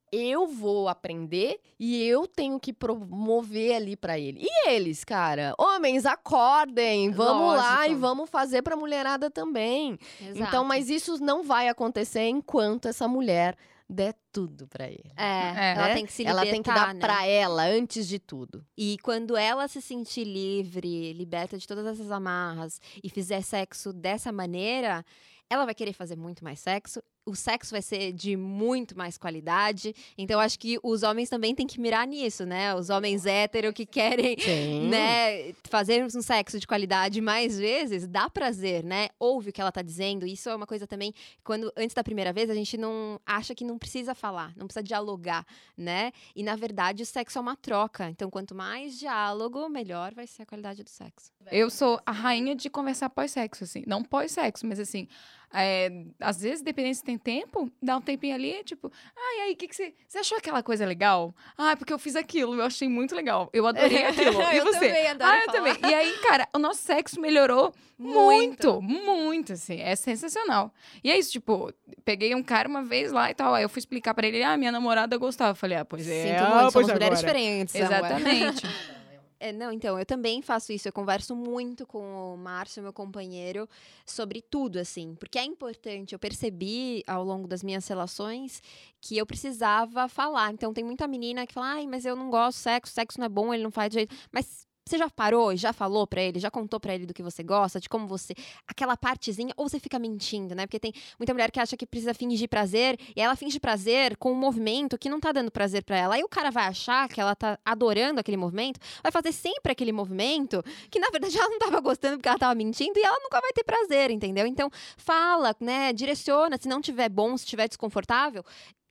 Eu 0.09 0.47
vou 0.47 0.87
aprender 0.87 1.59
e 1.77 2.01
eu 2.01 2.25
tenho 2.25 2.57
que 2.61 2.71
promover 2.71 3.75
ali 3.75 3.97
pra 3.97 4.17
ele. 4.17 4.39
E 4.41 4.69
eles, 4.69 5.03
cara? 5.03 5.53
Homens, 5.59 6.05
acordem, 6.05 7.11
vamos 7.11 7.57
lá 7.57 7.79
e 7.85 7.89
Lógico. 7.89 7.99
vamos 7.99 8.29
fazer 8.29 8.61
pra 8.61 8.77
mulherada 8.77 9.29
também. 9.29 9.99
Então, 10.21 10.35
Exato. 10.47 10.63
mas 10.65 10.89
isso 10.89 11.17
não 11.21 11.43
vai 11.43 11.67
acontecer 11.67 12.25
enquanto 12.29 12.87
essa 12.87 13.05
mulher 13.05 13.57
der 13.89 14.15
tudo 14.31 14.65
pra 14.67 14.87
ele. 14.87 15.11
É, 15.17 15.23
É. 15.23 15.73
ela 15.75 15.93
tem 15.93 16.05
que 16.05 16.11
se 16.13 16.25
ela 16.25 16.43
libertar, 16.43 16.53
tem 16.53 16.63
que 16.63 16.69
dar 16.79 16.93
né? 16.93 16.99
pra 17.01 17.25
ela 17.25 17.63
antes 17.65 18.07
de 18.07 18.17
tudo. 18.17 18.65
E 18.77 18.97
quando 19.03 19.35
ela 19.35 19.67
se 19.67 19.81
sentir 19.81 20.23
livre, 20.23 21.11
liberta 21.13 21.57
de 21.57 21.67
todas 21.67 21.85
essas 21.85 22.11
amarras 22.11 22.79
e 23.03 23.09
fizer 23.09 23.41
sexo 23.41 23.91
dessa 23.91 24.31
maneira, 24.31 25.05
ela 25.49 25.65
vai 25.65 25.73
querer 25.73 25.93
fazer 25.93 26.17
muito 26.17 26.43
mais 26.43 26.59
sexo. 26.59 27.01
O 27.25 27.35
sexo 27.35 27.71
vai 27.71 27.81
ser 27.81 28.13
de 28.13 28.37
muito 28.37 28.97
mais 28.97 29.17
qualidade. 29.17 29.93
Então, 30.17 30.35
eu 30.35 30.39
acho 30.39 30.57
que 30.57 30.79
os 30.81 31.03
homens 31.03 31.29
também 31.29 31.53
têm 31.53 31.67
que 31.67 31.79
mirar 31.79 32.07
nisso, 32.07 32.45
né? 32.45 32.73
Os 32.73 32.89
homens 32.89 33.25
hétero 33.25 33.73
que 33.73 33.85
querem 33.85 34.37
Sim. 34.39 34.87
né, 34.87 35.53
fazer 35.65 36.05
um 36.05 36.21
sexo 36.21 36.57
de 36.57 36.65
qualidade 36.65 37.19
mais 37.19 37.59
vezes, 37.59 38.07
dá 38.07 38.29
prazer, 38.29 38.81
né? 38.81 39.09
Ouve 39.19 39.49
o 39.49 39.53
que 39.53 39.59
ela 39.59 39.73
tá 39.73 39.81
dizendo. 39.81 40.25
Isso 40.25 40.49
é 40.49 40.55
uma 40.55 40.65
coisa 40.65 40.87
também, 40.87 41.13
quando 41.43 41.71
antes 41.75 41.93
da 41.93 42.03
primeira 42.03 42.31
vez, 42.31 42.49
a 42.49 42.55
gente 42.55 42.77
não 42.77 43.19
acha 43.25 43.53
que 43.53 43.65
não 43.65 43.77
precisa 43.77 44.15
falar, 44.15 44.53
não 44.55 44.65
precisa 44.65 44.83
dialogar, 44.83 45.45
né? 45.75 46.13
E 46.33 46.43
na 46.43 46.55
verdade, 46.55 47.03
o 47.03 47.05
sexo 47.05 47.37
é 47.37 47.41
uma 47.41 47.57
troca. 47.57 48.09
Então, 48.09 48.29
quanto 48.29 48.55
mais 48.55 48.97
diálogo, 48.97 49.67
melhor 49.67 50.13
vai 50.13 50.27
ser 50.27 50.43
a 50.43 50.45
qualidade 50.45 50.81
do 50.81 50.89
sexo. 50.89 51.31
Eu 51.51 51.69
sou 51.69 51.99
a 52.05 52.11
rainha 52.11 52.55
de 52.55 52.69
conversar 52.69 53.09
pós-sexo, 53.09 53.65
assim. 53.65 53.83
Não 53.85 54.01
pós-sexo, 54.01 54.65
mas 54.65 54.79
assim. 54.79 55.09
É, 55.53 55.89
às 56.19 56.41
vezes, 56.41 56.61
dependendo 56.61 56.95
se 56.95 57.03
tem 57.03 57.17
tempo, 57.17 57.71
dá 57.81 57.97
um 57.97 58.01
tempinho 58.01 58.35
ali, 58.35 58.63
tipo, 58.63 58.91
ai, 59.15 59.47
aí, 59.47 59.53
o 59.53 59.55
que, 59.55 59.67
que 59.67 59.75
você. 59.75 59.93
Você 60.07 60.19
achou 60.19 60.37
aquela 60.37 60.61
coisa 60.61 60.85
legal? 60.85 61.33
Ah, 61.57 61.75
porque 61.77 61.93
eu 61.93 61.99
fiz 61.99 62.15
aquilo, 62.15 62.55
eu 62.55 62.63
achei 62.63 62.87
muito 62.87 63.15
legal. 63.15 63.49
Eu 63.53 63.65
adorei 63.65 64.03
aquilo. 64.07 64.41
E 64.41 64.57
Eu 64.57 64.65
você? 64.65 64.79
também 64.79 65.07
adoro 65.07 65.31
ah, 65.31 65.39
eu 65.39 65.45
falar. 65.45 65.57
também. 65.75 65.91
E 65.91 65.93
aí, 65.93 66.13
cara, 66.19 66.47
o 66.53 66.59
nosso 66.59 66.81
sexo 66.81 67.19
melhorou 67.19 67.73
muito, 67.97 68.81
muito, 68.81 69.53
assim. 69.53 69.79
É 69.79 69.95
sensacional. 69.95 70.73
E 71.03 71.09
é 71.09 71.17
isso, 71.17 71.31
tipo, 71.31 71.73
peguei 72.03 72.35
um 72.35 72.43
cara 72.43 72.67
uma 72.67 72.83
vez 72.83 73.11
lá 73.11 73.31
e 73.31 73.33
tal. 73.33 73.53
Aí 73.53 73.63
eu 73.63 73.69
fui 73.69 73.79
explicar 73.79 74.13
pra 74.13 74.27
ele, 74.27 74.43
ah, 74.43 74.57
minha 74.57 74.71
namorada 74.71 75.17
gostava. 75.17 75.51
Eu 75.51 75.55
falei, 75.55 75.77
ah, 75.77 75.85
pois 75.85 76.07
é. 76.07 76.27
Sinto 76.27 76.43
ah, 76.43 76.49
muito, 76.61 76.73
pois 76.73 76.73
somos 76.73 76.91
mulheres 76.91 77.19
agora. 77.19 77.33
diferentes. 77.33 77.75
amor. 77.75 77.87
Exatamente. 77.87 78.67
É, 79.39 79.53
não, 79.53 79.71
então, 79.71 79.99
eu 79.99 80.05
também 80.05 80.41
faço 80.41 80.73
isso. 80.73 80.87
Eu 80.87 80.93
converso 80.93 81.35
muito 81.35 81.85
com 81.85 82.33
o 82.33 82.37
Márcio, 82.37 82.81
meu 82.81 82.91
companheiro, 82.91 83.69
sobre 84.05 84.41
tudo, 84.41 84.79
assim. 84.79 85.15
Porque 85.15 85.37
é 85.37 85.43
importante. 85.45 86.13
Eu 86.13 86.19
percebi 86.19 87.03
ao 87.05 87.23
longo 87.23 87.47
das 87.47 87.63
minhas 87.63 87.87
relações 87.87 88.61
que 88.99 89.17
eu 89.17 89.25
precisava 89.25 90.07
falar. 90.07 90.51
Então, 90.51 90.73
tem 90.73 90.83
muita 90.83 91.07
menina 91.07 91.45
que 91.45 91.53
fala, 91.53 91.73
ai, 91.73 91.87
mas 91.87 92.05
eu 92.05 92.15
não 92.15 92.29
gosto 92.29 92.57
de 92.57 92.63
sexo, 92.63 92.93
sexo 92.93 93.19
não 93.19 93.25
é 93.25 93.29
bom, 93.29 93.53
ele 93.53 93.63
não 93.63 93.71
faz 93.71 93.93
jeito. 93.93 94.15
Mas. 94.31 94.66
Você 94.87 94.97
já 94.97 95.09
parou 95.09 95.53
e 95.53 95.57
já 95.57 95.73
falou 95.73 96.07
pra 96.07 96.21
ele, 96.21 96.39
já 96.39 96.49
contou 96.49 96.79
pra 96.79 96.93
ele 96.95 97.05
do 97.05 97.13
que 97.13 97.21
você 97.21 97.43
gosta, 97.43 97.79
de 97.79 97.89
como 97.89 98.07
você. 98.07 98.33
Aquela 98.67 98.95
partezinha, 98.95 99.53
ou 99.57 99.67
você 99.67 99.79
fica 99.79 99.99
mentindo, 99.99 100.55
né? 100.55 100.65
Porque 100.65 100.79
tem 100.79 100.93
muita 101.19 101.33
mulher 101.33 101.51
que 101.51 101.59
acha 101.59 101.75
que 101.75 101.85
precisa 101.85 102.13
fingir 102.13 102.47
prazer, 102.47 102.99
e 103.15 103.21
ela 103.21 103.35
finge 103.35 103.59
prazer 103.59 104.15
com 104.17 104.31
um 104.31 104.35
movimento 104.35 104.97
que 104.97 105.09
não 105.09 105.19
tá 105.19 105.31
dando 105.31 105.51
prazer 105.51 105.83
pra 105.83 105.97
ela. 105.97 106.15
Aí 106.15 106.23
o 106.23 106.29
cara 106.29 106.49
vai 106.51 106.65
achar 106.65 107.07
que 107.09 107.19
ela 107.19 107.35
tá 107.35 107.59
adorando 107.65 108.19
aquele 108.19 108.37
movimento, 108.37 108.79
vai 109.03 109.11
fazer 109.11 109.31
sempre 109.31 109.71
aquele 109.71 109.91
movimento 109.91 110.63
que 110.89 110.99
na 110.99 111.09
verdade 111.09 111.35
ela 111.37 111.49
não 111.49 111.59
tava 111.59 111.79
gostando 111.79 112.17
porque 112.17 112.29
ela 112.29 112.39
tava 112.39 112.55
mentindo 112.55 112.97
e 112.97 113.03
ela 113.03 113.19
nunca 113.21 113.41
vai 113.41 113.51
ter 113.53 113.63
prazer, 113.63 114.11
entendeu? 114.11 114.45
Então 114.45 114.69
fala, 114.95 115.55
né, 115.59 115.93
direciona, 115.93 116.57
se 116.57 116.67
não 116.67 116.81
tiver 116.81 117.09
bom, 117.09 117.37
se 117.37 117.45
tiver 117.45 117.67
desconfortável, 117.67 118.43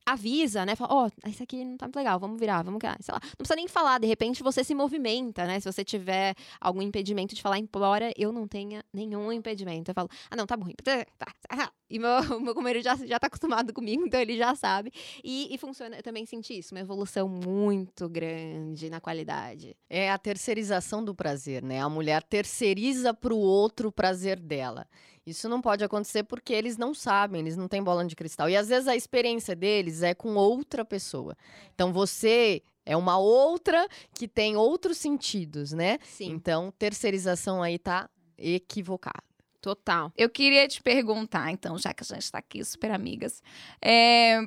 avisa, 0.07 0.65
né? 0.65 0.77
Fala, 0.77 0.95
ó, 0.95 1.11
isso 1.29 1.43
aqui 1.43 1.65
não 1.65 1.77
tá 1.77 1.87
muito 1.87 1.97
legal, 1.97 2.19
vamos 2.21 2.39
virar, 2.39 2.63
vamos 2.63 2.79
virar, 2.81 2.97
sei 3.01 3.13
lá. 3.13 3.21
Não 3.23 3.37
precisa 3.37 3.57
nem 3.57 3.67
falar, 3.67 3.99
de 3.99 4.07
repente 4.07 4.43
você 4.43 4.63
se 4.63 4.75
movimenta, 4.75 5.45
né? 5.45 5.59
Se 5.59 5.71
você 5.71 5.85
tiver 5.85 6.35
algum 6.61 6.81
impedimento 6.81 7.35
de 7.35 7.43
falar, 7.43 7.59
embora 7.59 8.13
eu 8.17 8.33
não 8.33 8.47
tenha 8.47 8.85
nenhum 8.93 9.33
impedimento. 9.33 9.91
Eu 9.91 9.95
falo, 9.95 10.09
ah, 10.31 10.37
não, 10.37 10.47
tá 10.47 10.57
bom. 10.57 10.67
Tá, 10.85 11.05
tá. 11.19 11.73
E 11.89 11.99
meu, 11.99 12.09
meu 12.41 12.55
companheiro 12.55 12.83
já, 12.83 12.97
já 12.97 13.19
tá 13.19 13.27
acostumado 13.27 13.73
comigo, 13.73 14.07
então 14.07 14.21
ele 14.21 14.37
já 14.37 14.55
sabe. 14.55 14.93
E, 15.23 15.53
e 15.53 15.59
funciona, 15.59 15.97
eu 15.97 16.03
também 16.03 16.25
senti 16.27 16.59
isso, 16.59 16.75
uma 16.75 16.81
evolução 16.81 17.29
muito 17.29 18.09
grande 18.09 18.89
na 18.91 19.01
qualidade. 19.01 19.77
É 19.89 20.11
a 20.11 20.19
terceirização 20.19 21.05
do 21.05 21.15
prazer, 21.15 21.63
né? 21.63 21.81
A 21.81 21.89
mulher 21.89 22.23
terceiriza 22.23 23.13
pro 23.13 23.37
outro 23.37 23.89
o 23.89 23.93
prazer 23.93 24.39
dela. 24.39 24.87
Isso 25.27 25.49
não 25.49 25.61
pode 25.61 25.83
acontecer 25.83 26.23
porque 26.23 26.53
eles 26.53 26.77
não 26.77 26.95
sabem, 26.95 27.41
eles 27.41 27.57
não 27.57 27.67
têm 27.67 27.83
bola 27.83 28.05
de 28.05 28.15
cristal. 28.15 28.49
E 28.49 28.57
às 28.57 28.69
vezes 28.69 28.87
a 28.87 28.95
experiência 28.95 29.57
deles 29.57 30.03
é 30.03 30.15
com 30.15 30.37
outra 30.37 30.85
pessoa. 30.85 31.37
Então 31.75 31.93
você 31.93 32.63
é 32.85 32.97
uma 32.97 33.19
outra 33.19 33.89
que 34.15 34.29
tem 34.29 34.57
outros 34.57 34.99
sentidos, 34.99 35.73
né? 35.73 35.99
Sim, 36.05 36.31
Então, 36.31 36.73
terceirização 36.79 37.61
aí 37.63 37.79
tá 37.79 38.09
equivocada. 38.39 39.25
total. 39.61 40.13
Eu 40.17 40.31
queria 40.31 40.69
te 40.69 40.81
perguntar, 40.81 41.51
então, 41.51 41.77
já 41.77 41.93
que 41.93 42.05
a 42.05 42.15
gente 42.15 42.31
tá 42.31 42.39
aqui 42.39 42.65
super 42.65 42.93
amigas, 42.93 43.43
é, 43.83 44.39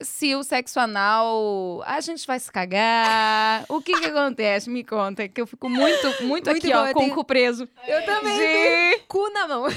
se 0.00 0.34
o 0.34 0.42
sexo 0.42 0.78
anal, 0.78 1.82
a 1.86 2.00
gente 2.00 2.26
vai 2.26 2.38
se 2.38 2.50
cagar, 2.52 3.64
o 3.68 3.80
que 3.80 3.92
que 3.98 4.06
acontece? 4.06 4.68
Me 4.68 4.84
conta, 4.84 5.26
que 5.28 5.40
eu 5.40 5.46
fico 5.46 5.68
muito, 5.68 6.06
muito, 6.22 6.24
Muito 6.24 6.50
aqui, 6.50 6.72
bom, 6.72 6.78
ó, 6.78 6.92
com 6.92 7.00
tenho- 7.00 7.12
o 7.12 7.14
cu 7.16 7.24
preso. 7.24 7.68
Eu 7.86 8.04
também 8.04 8.38
De... 8.38 8.98
cu 9.08 9.30
na 9.30 9.48
mão. 9.48 9.66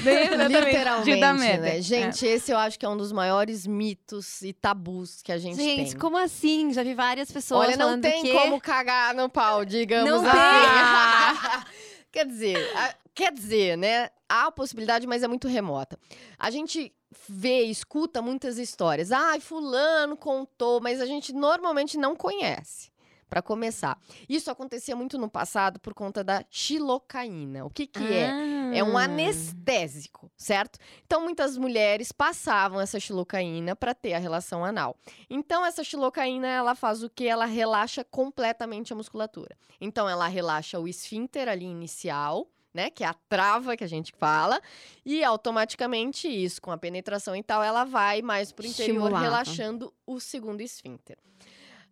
Literalmente, 0.48 1.04
de 1.04 1.16
merda. 1.16 1.58
né? 1.62 1.80
Gente, 1.80 2.26
esse 2.26 2.52
eu 2.52 2.58
acho 2.58 2.78
que 2.78 2.84
é 2.84 2.88
um 2.88 2.96
dos 2.96 3.12
maiores 3.12 3.66
mitos 3.66 4.42
e 4.42 4.52
tabus 4.52 5.22
que 5.22 5.32
a 5.32 5.38
gente, 5.38 5.56
Gente, 5.56 5.90
tem. 5.92 5.98
como 5.98 6.16
assim? 6.18 6.72
Já 6.72 6.82
vi 6.82 6.94
várias 6.94 7.30
pessoas 7.30 7.68
Olha, 7.68 7.76
não 7.76 8.00
tem 8.00 8.22
que... 8.22 8.32
como 8.32 8.60
cagar 8.60 9.14
no 9.14 9.28
pau, 9.28 9.64
digamos 9.64 10.10
Não 10.10 10.20
assim. 10.28 11.64
quer 12.12 12.26
dizer, 12.26 12.56
a- 12.76 12.94
quer 13.14 13.32
dizer, 13.32 13.76
né? 13.78 14.10
Há 14.28 14.46
a 14.46 14.52
possibilidade, 14.52 15.06
mas 15.06 15.22
é 15.22 15.28
muito 15.28 15.48
remota. 15.48 15.98
A 16.38 16.50
gente 16.50 16.92
vê, 17.28 17.62
escuta 17.62 18.22
muitas 18.22 18.58
histórias. 18.58 19.10
Ai, 19.12 19.40
fulano 19.40 20.16
contou, 20.16 20.80
mas 20.80 21.00
a 21.00 21.06
gente 21.06 21.32
normalmente 21.32 21.96
não 21.98 22.14
conhece. 22.16 22.90
Para 23.28 23.40
começar, 23.42 23.96
isso 24.28 24.50
acontecia 24.50 24.96
muito 24.96 25.16
no 25.16 25.30
passado 25.30 25.78
por 25.78 25.94
conta 25.94 26.24
da 26.24 26.44
xilocaína. 26.50 27.64
O 27.64 27.70
que 27.70 27.86
que 27.86 28.02
é? 28.02 28.76
É 28.78 28.82
um 28.82 28.98
Ah. 28.98 29.04
anestésico, 29.04 30.28
certo? 30.36 30.80
Então, 31.06 31.20
muitas 31.22 31.56
mulheres 31.56 32.10
passavam 32.10 32.80
essa 32.80 32.98
xilocaína 32.98 33.76
para 33.76 33.94
ter 33.94 34.14
a 34.14 34.18
relação 34.18 34.64
anal. 34.64 34.96
Então, 35.28 35.64
essa 35.64 35.84
xilocaína, 35.84 36.48
ela 36.48 36.74
faz 36.74 37.04
o 37.04 37.08
que? 37.08 37.26
Ela 37.26 37.44
relaxa 37.44 38.02
completamente 38.02 38.92
a 38.92 38.96
musculatura. 38.96 39.56
Então, 39.80 40.08
ela 40.08 40.26
relaxa 40.26 40.80
o 40.80 40.88
esfíncter 40.88 41.48
ali 41.48 41.66
inicial, 41.66 42.48
né? 42.72 42.90
Que 42.90 43.04
é 43.04 43.06
a 43.06 43.14
trava 43.14 43.76
que 43.76 43.84
a 43.84 43.88
gente 43.88 44.12
fala. 44.18 44.60
E, 45.04 45.22
automaticamente, 45.24 46.28
isso, 46.28 46.60
com 46.62 46.70
a 46.70 46.78
penetração 46.78 47.34
e 47.34 47.42
tal, 47.42 47.62
ela 47.62 47.84
vai 47.84 48.22
mais 48.22 48.52
pro 48.52 48.66
interior, 48.66 48.96
Estimulava. 48.96 49.24
relaxando 49.24 49.92
o 50.06 50.20
segundo 50.20 50.60
esfíncter. 50.60 51.18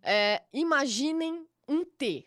É, 0.01 0.41
imaginem 0.53 1.45
um 1.67 1.83
T, 1.83 2.25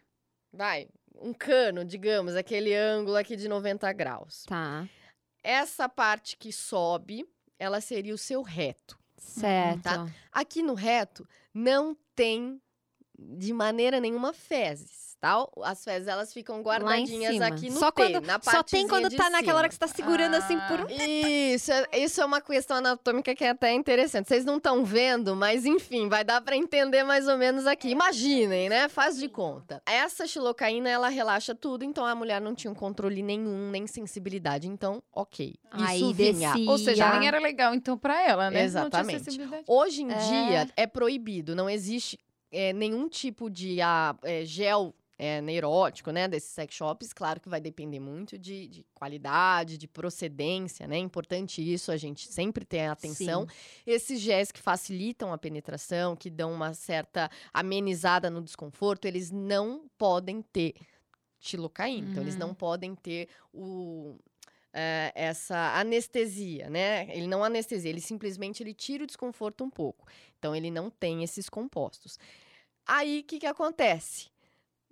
vai, 0.53 0.89
um 1.21 1.33
cano, 1.33 1.85
digamos, 1.85 2.37
aquele 2.37 2.75
ângulo 2.75 3.17
aqui 3.17 3.35
de 3.37 3.49
90 3.49 3.91
graus. 3.93 4.45
Tá, 4.47 4.87
Essa 5.43 5.89
parte 5.89 6.37
que 6.37 6.53
sobe, 6.53 7.27
ela 7.59 7.81
seria 7.81 8.15
o 8.15 8.19
seu 8.19 8.43
reto. 8.43 8.99
certo. 9.17 9.83
Tá. 9.83 10.07
Aqui 10.31 10.63
no 10.63 10.75
reto 10.75 11.27
não 11.55 11.97
tem 12.15 12.61
de 13.19 13.53
maneira 13.53 14.01
nenhuma 14.01 14.33
fezes, 14.33 15.12
tá? 15.23 15.47
As 15.63 15.85
fezes, 15.85 16.09
elas 16.09 16.33
ficam 16.33 16.61
guardadinhas 16.63 17.33
cima. 17.35 17.47
aqui 17.47 17.71
no 17.71 17.79
Só 17.79 17.93
T, 17.93 18.03
quando- 18.13 18.27
na 18.27 18.41
Só 18.43 18.61
tem 18.65 18.89
quando 18.89 19.09
tá 19.09 19.31
naquela 19.31 19.59
hora 19.61 19.69
que 19.69 19.75
cima. 19.77 19.87
você 19.87 19.93
tá 19.95 19.97
segurando 19.97 20.35
assim 20.35 20.59
por 20.67 20.81
um. 20.81 20.87
Isso, 20.91 21.71
é- 21.71 21.89
isso 22.01 22.21
é 22.21 22.25
uma 22.25 22.41
questão 22.41 22.79
anatômica 22.79 23.33
que 23.33 23.45
é 23.45 23.51
até 23.51 23.73
interessante. 23.73 24.27
Vocês 24.27 24.45
não 24.45 24.57
estão 24.57 24.85
vendo, 24.85 25.37
mas 25.37 25.65
enfim, 25.65 26.09
vai 26.09 26.25
dar 26.25 26.41
pra 26.41 26.57
entender 26.57 27.05
mais 27.05 27.29
ou 27.29 27.39
menos 27.39 27.69
aqui. 27.69 27.89
Imaginem, 27.91 28.69
né? 28.69 28.89
Faz 28.89 29.17
de 29.17 29.29
conta. 29.29 29.81
Essa 29.87 30.27
xilocaína, 30.27 30.89
ela 30.91 31.09
relaxa 31.09 31.55
tudo, 31.55 31.85
então 31.85 32.05
a 32.05 32.17
mulher 32.17 32.41
não 32.41 32.53
tinha 32.53 32.71
um 32.73 32.75
controle 32.75 33.23
nenhum, 33.23 33.71
nem 33.71 33.87
sensibilidade. 33.87 34.67
Então, 34.67 35.01
ok. 35.15 35.55
Isso 35.77 35.85
Aí 35.87 36.13
vinha. 36.13 36.53
descia. 36.53 36.69
Ou 36.71 36.79
seja, 36.79 36.97
Já. 36.97 37.19
nem 37.21 37.29
era 37.29 37.39
legal 37.39 37.73
então 37.73 37.97
pra 37.97 38.21
ela, 38.21 38.51
né? 38.51 38.59
Não 38.59 38.65
Exatamente. 38.65 39.41
Hoje 39.69 40.03
em 40.03 40.11
É. 40.11 40.17
dia 40.17 40.69
é 40.77 40.87
proibido, 40.87 41.55
não 41.55 41.71
existe 41.71 42.19
é, 42.55 42.73
nenhum 42.75 43.09
tipo 43.09 43.49
de 43.49 43.81
ah, 43.81 44.15
é, 44.23 44.45
gel 44.45 44.93
é, 45.23 45.41
neurótico, 45.41 46.11
né, 46.11 46.27
desses 46.27 46.51
sex 46.51 46.75
shops. 46.75 47.13
Claro 47.13 47.39
que 47.41 47.49
vai 47.49 47.61
depender 47.61 48.01
muito 48.01 48.37
de, 48.37 48.67
de 48.67 48.85
qualidade, 48.93 49.79
de 49.79 49.87
procedência, 49.87 50.89
né? 50.89 50.99
Importante 50.99 51.63
isso, 51.63 51.93
a 51.93 51.97
gente 51.97 52.27
sempre 52.27 52.65
ter 52.65 52.87
atenção. 52.87 53.47
Esses 53.87 54.19
géis 54.21 54.51
que 54.51 54.61
facilitam 54.61 55.33
a 55.33 55.39
penetração, 55.39 56.17
que 56.17 56.29
dão 56.29 56.53
uma 56.53 56.75
certa 56.75 57.31
amenizada 57.55 58.29
no 58.29 58.43
desconforto, 58.43 59.05
eles 59.05 59.31
não 59.31 59.89
podem 59.97 60.43
ter 60.43 60.75
xilocaína. 61.39 62.09
Então, 62.11 62.23
eles 62.25 62.35
Uhum. 62.35 62.41
não 62.49 62.55
podem 62.55 62.97
ter 62.97 63.29
o 63.53 64.17
é, 64.75 65.13
essa 65.15 65.79
anestesia, 65.79 66.69
né? 66.71 67.07
Ele 67.15 67.27
não 67.29 67.45
anestesia, 67.45 67.91
ele 67.91 68.01
simplesmente 68.01 68.61
ele 68.63 68.73
tira 68.75 69.05
o 69.05 69.07
desconforto 69.07 69.63
um 69.63 69.71
pouco. 69.71 70.07
Então 70.39 70.57
ele 70.57 70.71
não 70.71 70.89
tem 70.91 71.23
esses 71.23 71.49
compostos. 71.49 72.19
Aí 72.87 73.21
o 73.21 73.25
que, 73.25 73.39
que 73.39 73.47
acontece? 73.47 74.32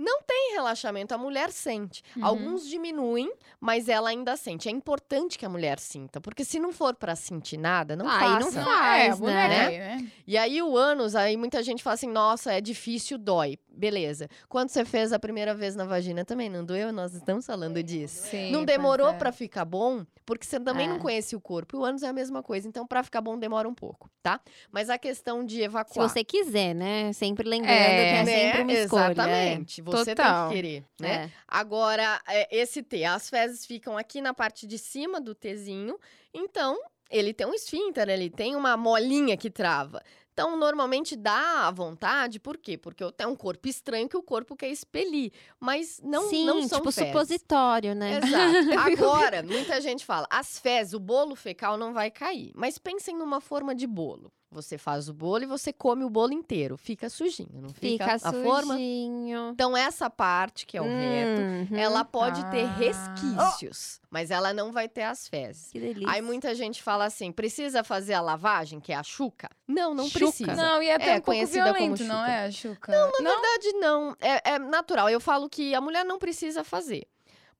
Não 0.02 0.22
tem 0.22 0.52
relaxamento, 0.54 1.12
a 1.14 1.18
mulher 1.18 1.50
sente. 1.52 2.02
Uhum. 2.16 2.24
Alguns 2.24 2.66
diminuem, 2.66 3.30
mas 3.60 3.86
ela 3.86 4.08
ainda 4.08 4.34
sente. 4.34 4.66
É 4.66 4.72
importante 4.72 5.38
que 5.38 5.44
a 5.44 5.48
mulher 5.48 5.78
sinta, 5.78 6.20
porque 6.22 6.42
se 6.42 6.58
não 6.58 6.72
for 6.72 6.94
pra 6.94 7.14
sentir 7.14 7.58
nada, 7.58 7.94
não 7.94 8.08
Aí 8.08 8.40
não 8.40 8.50
faça. 8.50 8.62
faz, 8.64 9.16
é, 9.16 9.20
mulher 9.20 9.48
né? 9.50 9.66
aí, 9.66 9.78
né? 9.78 10.12
E 10.26 10.38
aí 10.38 10.62
o 10.62 10.74
ânus, 10.74 11.14
aí 11.14 11.36
muita 11.36 11.62
gente 11.62 11.82
fala 11.82 11.94
assim, 11.94 12.08
nossa, 12.08 12.50
é 12.52 12.60
difícil, 12.62 13.18
dói. 13.18 13.58
Beleza. 13.72 14.28
Quando 14.48 14.68
você 14.68 14.84
fez 14.84 15.12
a 15.12 15.18
primeira 15.18 15.54
vez 15.54 15.74
na 15.76 15.84
vagina 15.84 16.24
também, 16.24 16.50
não 16.50 16.64
doeu? 16.64 16.92
Nós 16.92 17.14
estamos 17.14 17.46
falando 17.46 17.82
disso. 17.82 18.28
Sim, 18.28 18.50
Não 18.50 18.64
demorou 18.64 19.08
é. 19.10 19.12
pra 19.14 19.32
ficar 19.32 19.64
bom, 19.64 20.04
porque 20.26 20.44
você 20.44 20.58
também 20.60 20.86
É. 20.86 20.90
não 20.90 20.98
conhece 20.98 21.34
o 21.36 21.40
corpo. 21.40 21.76
E 21.76 21.78
o 21.78 21.84
ânus 21.84 22.02
é 22.02 22.08
a 22.08 22.12
mesma 22.12 22.42
coisa, 22.42 22.68
então 22.68 22.86
pra 22.86 23.02
ficar 23.02 23.20
bom 23.22 23.38
demora 23.38 23.66
um 23.68 23.74
pouco, 23.74 24.10
tá? 24.22 24.38
Mas 24.70 24.90
a 24.90 24.98
questão 24.98 25.44
de 25.44 25.56
Se 25.56 25.62
evacuar. 25.62 26.08
você 26.08 26.22
quiser, 26.22 26.74
né? 26.74 27.12
Sempre 27.14 27.48
lembrando 27.48 27.72
É, 27.72 27.86
que 27.86 27.92
é 27.92 28.24
né? 28.24 28.24
sempre 28.52 28.62
uma 28.62 28.72
escolha. 28.72 29.02
é. 29.02 29.10
Exatamente. 29.12 29.82
Você 29.90 30.14
Total. 30.14 30.48
tem 30.48 30.56
que 30.56 30.62
querer, 30.62 30.84
né? 31.00 31.24
É. 31.24 31.30
Agora, 31.46 32.20
é, 32.26 32.56
esse 32.56 32.82
T, 32.82 33.04
as 33.04 33.28
fezes 33.28 33.66
ficam 33.66 33.96
aqui 33.96 34.20
na 34.20 34.34
parte 34.34 34.66
de 34.66 34.78
cima 34.78 35.20
do 35.20 35.34
Tzinho, 35.34 35.98
então 36.32 36.78
ele 37.10 37.34
tem 37.34 37.46
um 37.46 37.54
esfíncter, 37.54 38.08
ele 38.08 38.30
tem 38.30 38.54
uma 38.54 38.76
molinha 38.76 39.36
que 39.36 39.50
trava. 39.50 40.02
Então, 40.32 40.56
normalmente 40.56 41.16
dá 41.16 41.66
à 41.66 41.70
vontade, 41.70 42.38
por 42.40 42.56
quê? 42.56 42.78
Porque 42.78 43.04
eu 43.04 43.12
tenho 43.12 43.30
um 43.30 43.36
corpo 43.36 43.68
estranho 43.68 44.08
que 44.08 44.16
o 44.16 44.22
corpo 44.22 44.56
quer 44.56 44.70
expelir, 44.70 45.32
mas 45.58 46.00
não, 46.02 46.30
Sim, 46.30 46.46
não 46.46 46.66
são 46.66 46.78
tipo 46.78 46.92
fezes. 46.92 47.10
supositório, 47.12 47.94
né? 47.94 48.18
Exato. 48.18 48.78
Agora, 48.80 49.42
muita 49.42 49.80
gente 49.82 50.02
fala, 50.04 50.26
as 50.30 50.58
fezes, 50.58 50.94
o 50.94 51.00
bolo 51.00 51.34
fecal 51.34 51.76
não 51.76 51.92
vai 51.92 52.10
cair. 52.10 52.52
Mas 52.54 52.78
pensem 52.78 53.18
numa 53.18 53.40
forma 53.40 53.74
de 53.74 53.86
bolo. 53.86 54.32
Você 54.52 54.76
faz 54.76 55.08
o 55.08 55.14
bolo 55.14 55.44
e 55.44 55.46
você 55.46 55.72
come 55.72 56.04
o 56.04 56.10
bolo 56.10 56.32
inteiro. 56.32 56.76
Fica 56.76 57.08
sujinho, 57.08 57.60
não 57.62 57.68
fica, 57.68 58.04
Fica 58.16 58.28
a 58.28 58.32
forma? 58.32 58.74
sujinho. 58.74 59.50
Então, 59.52 59.76
essa 59.76 60.10
parte, 60.10 60.66
que 60.66 60.76
é 60.76 60.82
o 60.82 60.84
reto, 60.84 61.40
Uhum. 61.72 61.78
ela 61.78 62.04
pode 62.04 62.44
ter 62.50 62.64
Ah. 62.64 62.72
resquícios, 62.74 64.00
mas 64.10 64.30
ela 64.30 64.52
não 64.52 64.72
vai 64.72 64.88
ter 64.88 65.02
as 65.04 65.28
fezes. 65.28 65.70
Que 65.70 65.78
delícia. 65.78 66.10
Aí 66.10 66.20
muita 66.20 66.54
gente 66.54 66.82
fala 66.82 67.04
assim: 67.04 67.30
precisa 67.30 67.84
fazer 67.84 68.14
a 68.14 68.20
lavagem, 68.20 68.80
que 68.80 68.92
é 68.92 68.96
a 68.96 69.02
chuca? 69.02 69.48
Não, 69.68 69.94
não 69.94 70.06
Chuca? 70.08 70.18
precisa. 70.18 70.54
Não, 70.56 70.82
e 70.82 70.90
até 70.90 71.04
É, 71.04 71.10
um 71.12 71.14
pouco 71.16 71.26
conhecida 71.26 71.64
como 71.66 71.78
violento, 71.78 72.04
não 72.04 72.16
chuca. 72.20 72.30
é, 72.32 72.44
a 72.46 72.50
Chuca? 72.50 72.92
Não, 72.92 73.12
Na 73.20 73.30
verdade, 73.30 73.72
não. 73.74 74.16
É, 74.20 74.50
é 74.54 74.58
natural. 74.58 75.08
Eu 75.08 75.20
falo 75.20 75.48
que 75.48 75.74
a 75.76 75.80
mulher 75.80 76.04
não 76.04 76.18
precisa 76.18 76.64
fazer. 76.64 77.06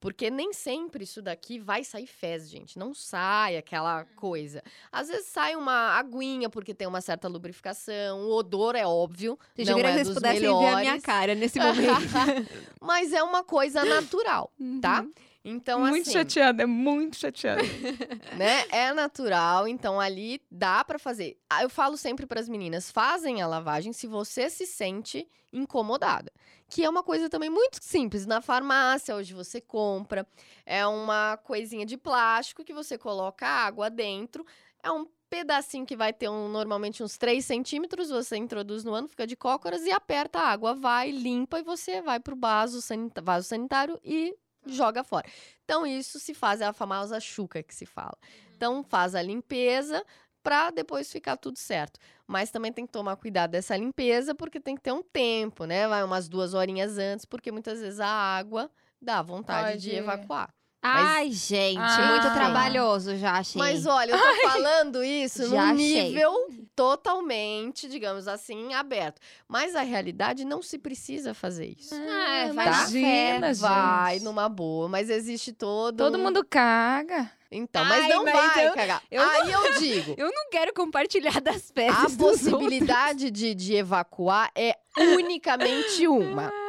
Porque 0.01 0.31
nem 0.31 0.55
sempre 0.55 1.05
isso 1.05 1.21
daqui 1.21 1.59
vai 1.59 1.85
sair 1.85 2.07
fezes, 2.07 2.49
gente. 2.49 2.79
Não 2.79 2.95
sai 2.95 3.59
aquela 3.59 4.07
coisa. 4.17 4.63
Às 4.91 5.09
vezes 5.09 5.27
sai 5.27 5.55
uma 5.55 5.99
aguinha, 5.99 6.49
porque 6.49 6.73
tem 6.73 6.89
uma 6.89 7.03
certa 7.03 7.29
lubrificação. 7.29 8.23
O 8.23 8.33
odor 8.33 8.75
é 8.75 8.87
óbvio. 8.87 9.39
Vocês 9.55 9.69
não 9.69 9.79
é 9.79 9.93
vocês 9.93 10.09
pudessem 10.09 10.41
melhores. 10.41 10.69
ver 10.71 10.75
a 10.75 10.81
minha 10.81 11.01
cara 11.03 11.35
nesse 11.35 11.59
momento. 11.59 12.01
Mas 12.81 13.13
é 13.13 13.23
uma 13.23 13.45
coisa 13.45 13.85
natural, 13.85 14.51
tá? 14.81 15.05
Então, 15.45 15.81
muito 15.81 16.03
assim, 16.03 16.13
chateada, 16.13 16.63
é 16.63 16.67
muito 16.67 17.17
chateada. 17.17 17.63
né? 18.37 18.65
É 18.71 18.93
natural, 18.93 19.67
então 19.67 19.99
ali 19.99 20.41
dá 20.51 20.85
pra 20.85 20.99
fazer. 20.99 21.39
Ah, 21.49 21.63
Eu 21.63 21.71
falo 21.71 21.97
sempre 21.97 22.27
pras 22.27 22.49
meninas, 22.49 22.91
fazem 22.91 23.41
a 23.41 23.47
lavagem 23.47 23.93
se 23.93 24.07
você 24.07 24.51
se 24.51 24.67
sente 24.67 25.27
incomodada. 25.53 26.31
Que 26.69 26.85
é 26.85 26.89
uma 26.91 27.03
coisa 27.03 27.29
também 27.29 27.51
muito 27.51 27.79
simples. 27.83 28.27
Na 28.27 28.41
farmácia, 28.41 29.15
hoje 29.17 29.33
você 29.35 29.61
compra. 29.61 30.27
É 30.65 30.87
uma 30.87 31.37
coisinha 31.39 31.85
de 31.87 31.97
plástico 31.97 32.63
que 32.65 32.73
você 32.73 32.97
coloca 32.99 33.47
água 33.47 33.89
dentro. 33.91 34.47
É 34.83 34.91
um 34.93 35.07
pedacinho 35.29 35.87
que 35.87 35.97
vai 35.97 36.13
ter 36.13 36.29
um- 36.29 36.49
normalmente 36.49 37.03
uns 37.03 37.17
3 37.17 37.45
centímetros. 37.45 38.11
Você 38.11 38.37
introduz 38.37 38.85
no 38.85 38.93
ano, 38.95 39.09
fica 39.09 39.27
de 39.27 39.37
cócoras 39.37 39.83
e 39.85 39.91
aperta 39.91 40.39
a 40.39 40.49
água. 40.49 40.75
Vai, 40.75 41.11
limpa 41.11 41.59
e 41.59 41.63
você 41.63 42.01
vai 42.03 42.21
pro 42.21 42.37
vaso, 42.37 42.79
vaso 43.23 43.49
sanitário 43.49 43.99
e 44.05 44.37
joga 44.67 45.03
fora. 45.05 45.27
Então, 45.65 45.87
isso 45.87 46.19
se 46.19 46.35
faz, 46.35 46.61
é 46.61 46.67
a 46.67 46.73
famosa 46.73 47.21
chuca 47.21 47.63
que 47.63 47.75
se 47.75 47.87
fala. 47.87 48.17
Então, 48.57 48.83
faz 48.83 49.15
a 49.15 49.23
limpeza 49.23 50.05
para 50.43 50.71
depois 50.71 51.11
ficar 51.11 51.37
tudo 51.37 51.59
certo. 51.59 51.99
Mas 52.27 52.51
também 52.51 52.73
tem 52.73 52.87
que 52.87 52.93
tomar 52.93 53.17
cuidado 53.17 53.51
dessa 53.51 53.77
limpeza, 53.77 54.35
porque 54.35 54.61
tem 54.61 54.75
que 54.75 54.83
ter 54.83 54.93
um 54.93 55.03
tempo, 55.03 55.65
né? 55.65 55.87
Vai 55.89 56.03
umas 56.05 56.29
duas 56.29 56.55
horinhas 56.55 56.99
antes, 56.99 57.25
porque 57.25 57.53
muitas 57.53 57.81
vezes 57.81 58.01
a 58.01 58.09
água 58.09 58.71
dá 59.01 59.23
vontade 59.23 59.79
de 59.79 59.91
Pode. 60.27 60.60
Evacuar. 60.83 61.07
Ai, 61.17 61.31
gente, 61.33 61.79
Ah. 61.79 62.09
muito 62.11 62.33
trabalhoso 62.35 63.17
já, 63.17 63.33
achei. 63.33 63.59
Mas 63.61 63.85
olha, 63.87 64.13
eu 64.13 64.19
tô 64.19 64.25
falando 64.51 65.05
isso 65.05 65.49
Já 65.51 65.67
num 65.67 65.75
achei. 65.75 66.03
nível 66.11 66.33
totalmente, 66.75 67.89
digamos 67.89 68.27
assim, 68.27 68.73
aberto. 68.75 69.21
Mas 69.47 69.75
a 69.77 69.83
realidade 69.83 70.45
não 70.45 70.63
se 70.63 70.79
precisa 70.79 71.35
fazer 71.35 71.75
isso. 71.79 71.95
Ah, 71.95 72.51
vai 72.53 72.65
Tá? 72.67 72.71
na 72.73 72.77
Imagina. 72.91 73.55
Vai 73.55 74.19
numa 74.21 74.49
boa, 74.49 74.89
mas 74.89 75.11
existe 75.11 75.53
todo. 75.53 75.97
Todo 75.99 76.19
um- 76.19 76.23
mundo 76.23 76.45
caga. 76.49 77.31
Então, 77.53 77.85
mas 77.85 78.05
Ai, 78.05 78.09
não 78.11 78.25
mas 78.25 78.33
vai 78.33 78.69
eu- 78.69 78.75
cagar. 78.75 79.03
eu 79.11 79.23
Aí 79.29 79.51
eu 79.51 79.75
digo. 79.81 80.15
Eu 80.17 80.29
não 80.33 80.49
quero 80.51 80.73
compartilhar 80.73 81.41
das 81.41 81.69
A 81.71 81.75
peças 81.75 82.17
dos 82.17 82.23
outros. 82.23 82.43
possibilidade 82.53 83.29
de, 83.31 83.55
de 83.57 83.75
evacuar 83.75 84.51
é 84.55 84.77
unicamente 84.97 86.07
uma. 86.07 86.51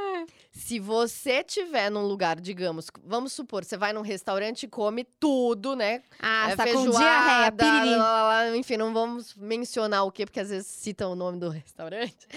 Se 0.62 0.80
você 0.80 1.44
tiver 1.44 1.90
num 1.90 2.06
lugar, 2.08 2.40
digamos, 2.40 2.88
vamos 3.04 3.34
supor, 3.34 3.66
você 3.66 3.76
vai 3.76 3.92
num 3.94 4.02
restaurante 4.02 4.64
e 4.64 4.68
come 4.68 5.04
tudo, 5.20 5.76
né? 5.76 6.04
Ah, 6.20 6.52
É 6.52 6.56
tá 6.56 6.66
com 6.72 6.90
diarreia, 6.90 7.52
piriri. 7.52 7.96
lá, 7.96 8.24
lá, 8.24 8.56
enfim, 8.58 8.78
não 8.78 8.94
vamos 8.94 9.34
mencionar 9.36 10.06
o 10.06 10.12
quê, 10.12 10.26
porque 10.26 10.40
às 10.40 10.50
vezes 10.50 10.68
citam 10.68 11.12
o 11.14 11.16
nome 11.16 11.40
do 11.40 11.50
restaurante. 11.52 12.28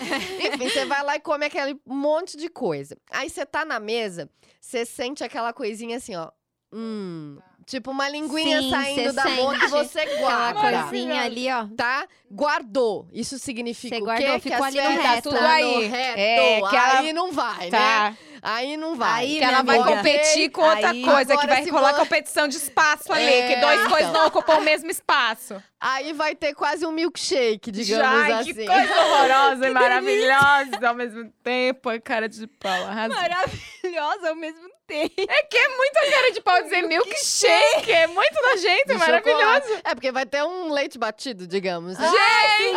enfim, 0.40 0.68
você 0.70 0.86
vai 0.86 1.02
lá 1.04 1.16
e 1.16 1.20
come 1.20 1.44
aquele 1.46 1.78
monte 1.86 2.36
de 2.36 2.48
coisa. 2.48 2.96
Aí 3.10 3.28
você 3.28 3.44
tá 3.44 3.64
na 3.64 3.78
mesa, 3.78 4.28
você 4.60 4.86
sente 4.86 5.22
aquela 5.22 5.52
coisinha 5.52 5.98
assim, 5.98 6.16
ó. 6.16 6.30
Hum, 6.72 7.38
tipo 7.66 7.90
uma 7.90 8.08
linguinha 8.08 8.60
Sim, 8.62 8.70
saindo 8.70 9.12
da 9.12 9.24
boca 9.24 9.64
e 9.64 9.68
você 9.68 10.00
Aquela 10.00 10.52
guarda 10.52 10.82
coisinha 10.84 11.22
ali, 11.22 11.50
ó. 11.50 11.66
tá? 11.76 12.06
Guardou. 12.30 13.06
Isso 13.12 13.38
significa 13.38 13.96
Você 13.96 14.02
o 14.02 14.04
guardou, 14.04 14.26
quê? 14.34 14.40
ficou 14.40 14.58
que 14.58 14.64
ali 14.64 14.80
as 14.80 14.84
no 14.84 14.90
fezes 14.96 15.06
reto. 15.10 15.30
tá 15.30 15.36
Tudo 15.36 15.46
aí. 15.46 15.74
no 15.74 15.80
reto. 15.94 16.18
É, 16.20 16.60
que 16.68 16.76
ela- 16.76 16.98
Aí 16.98 17.12
não 17.12 17.32
vai, 17.32 17.64
né? 17.70 17.78
Tá. 17.78 18.14
Aí 18.46 18.76
não 18.76 18.94
vai. 18.94 19.24
Aí, 19.24 19.38
Que 19.38 19.44
ela 19.44 19.62
vai 19.62 19.78
amiga. 19.78 19.96
competir 19.96 20.50
com 20.50 20.60
outra 20.60 20.90
Aí- 20.90 21.02
coisa, 21.02 21.26
que 21.28 21.32
Agora, 21.32 21.46
vai 21.48 21.62
se 21.64 21.70
rolar 21.70 21.92
vo- 21.92 21.98
competição 22.00 22.46
de 22.46 22.56
espaço 22.58 23.10
ali, 23.10 23.24
É, 23.24 23.54
que 23.54 23.60
dois 23.60 23.80
coisas 23.88 24.10
então. 24.10 24.20
não 24.20 24.26
ocupam 24.26 24.56
o 24.58 24.60
mesmo 24.60 24.90
espaço. 24.90 25.62
Aí 25.80 26.12
vai 26.12 26.34
ter 26.34 26.52
quase 26.54 26.84
um 26.84 26.92
milkshake, 26.92 27.70
digamos 27.70 28.06
Ai, 28.22 28.32
assim. 28.32 28.52
que 28.52 28.66
coisa 28.66 28.94
horrorosa 29.00 29.66
e 29.66 29.70
maravilhosa 29.72 30.88
ao 30.88 30.94
mesmo 30.94 31.32
tempo. 31.42 31.88
Ai, 31.88 32.00
Cara 32.00 32.28
de 32.28 32.46
pau, 32.46 32.70
arrasou. 32.86 33.16
Maravilhosa 33.16 34.28
ao 34.28 34.36
mesmo 34.36 34.68
tempo. 34.86 35.14
É 35.18 35.42
que 35.44 35.56
é 35.56 35.68
muito 35.76 35.96
a 35.98 36.10
cara 36.10 36.32
de 36.32 36.40
pau 36.40 36.62
dizer 36.62 36.82
milkshake. 36.82 37.92
É 37.92 38.06
muito 38.06 38.34
nojento, 38.42 38.86
De 38.86 38.92
é 38.92 38.96
maravilhoso. 38.96 39.40
chocolate. 39.42 39.80
É, 39.84 39.94
porque 39.94 40.12
vai 40.12 40.26
ter 40.26 40.42
um 40.44 40.72
leite 40.72 40.98
batido, 40.98 41.46
digamos. 41.46 41.98
né? 41.98 42.06
Gente! 42.08 42.76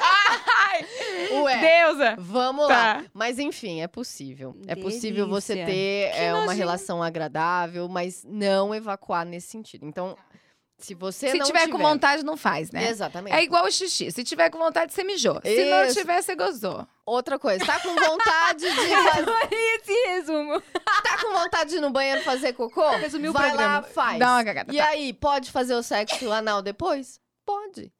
Ai, 0.00 0.86
Ué. 1.42 1.56
deusa! 1.84 2.16
Vamos 2.18 2.68
Tá. 2.68 2.74
lá. 2.76 3.04
Mas 3.12 3.38
enfim, 3.38 3.80
é 3.82 3.88
possível. 3.88 4.54
É 4.66 4.74
possível 4.74 5.26
você 5.28 5.54
Delícia. 5.54 5.74
ter 5.74 6.22
é, 6.22 6.34
uma 6.34 6.52
relação 6.52 7.02
agradável, 7.02 7.88
mas 7.88 8.24
não 8.24 8.74
evacuar 8.74 9.24
nesse 9.24 9.48
sentido. 9.48 9.86
Então, 9.86 10.16
Se 10.78 10.94
você 10.94 11.30
Se 11.32 11.38
não 11.38 11.44
tiver, 11.44 11.68
com 11.68 11.76
vontade, 11.76 12.24
não 12.24 12.36
faz, 12.36 12.70
né? 12.70 12.88
Exatamente. 12.88 13.34
É 13.34 13.42
igual 13.42 13.64
o 13.64 13.70
xixi. 13.70 14.12
Se 14.12 14.22
tiver 14.22 14.48
com 14.48 14.58
vontade, 14.58 14.92
você 14.92 15.02
mijou. 15.02 15.40
Se 15.44 15.64
não 15.64 15.84
Isso. 15.84 15.98
tiver, 15.98 16.22
você 16.22 16.36
gozou. 16.36 16.86
Outra 17.04 17.36
coisa, 17.36 17.64
tá 17.66 17.80
com 17.80 17.88
vontade 17.96 18.60
de 18.60 18.70
fazer, 19.10 19.48
Esse 19.50 20.06
resumo. 20.08 20.60
tá 21.02 21.18
com 21.20 21.32
vontade 21.32 21.70
de 21.70 21.76
ir 21.76 21.80
no 21.80 21.90
banheiro 21.90 22.22
fazer 22.22 22.52
cocô? 22.52 22.88
Resumiu 22.90 23.30
o 23.30 23.34
Vai 23.34 23.48
lá, 23.48 23.56
programa. 23.56 23.82
faz. 23.82 24.18
Dá 24.20 24.30
uma 24.34 24.44
cagada. 24.44 24.72
E 24.72 24.76
tá. 24.76 24.86
aí, 24.86 25.12
pode 25.12 25.50
fazer 25.50 25.74
o 25.74 25.82
sexo 25.82 26.30
anal 26.30 26.62
depois? 26.62 27.18
Pode. 27.44 27.92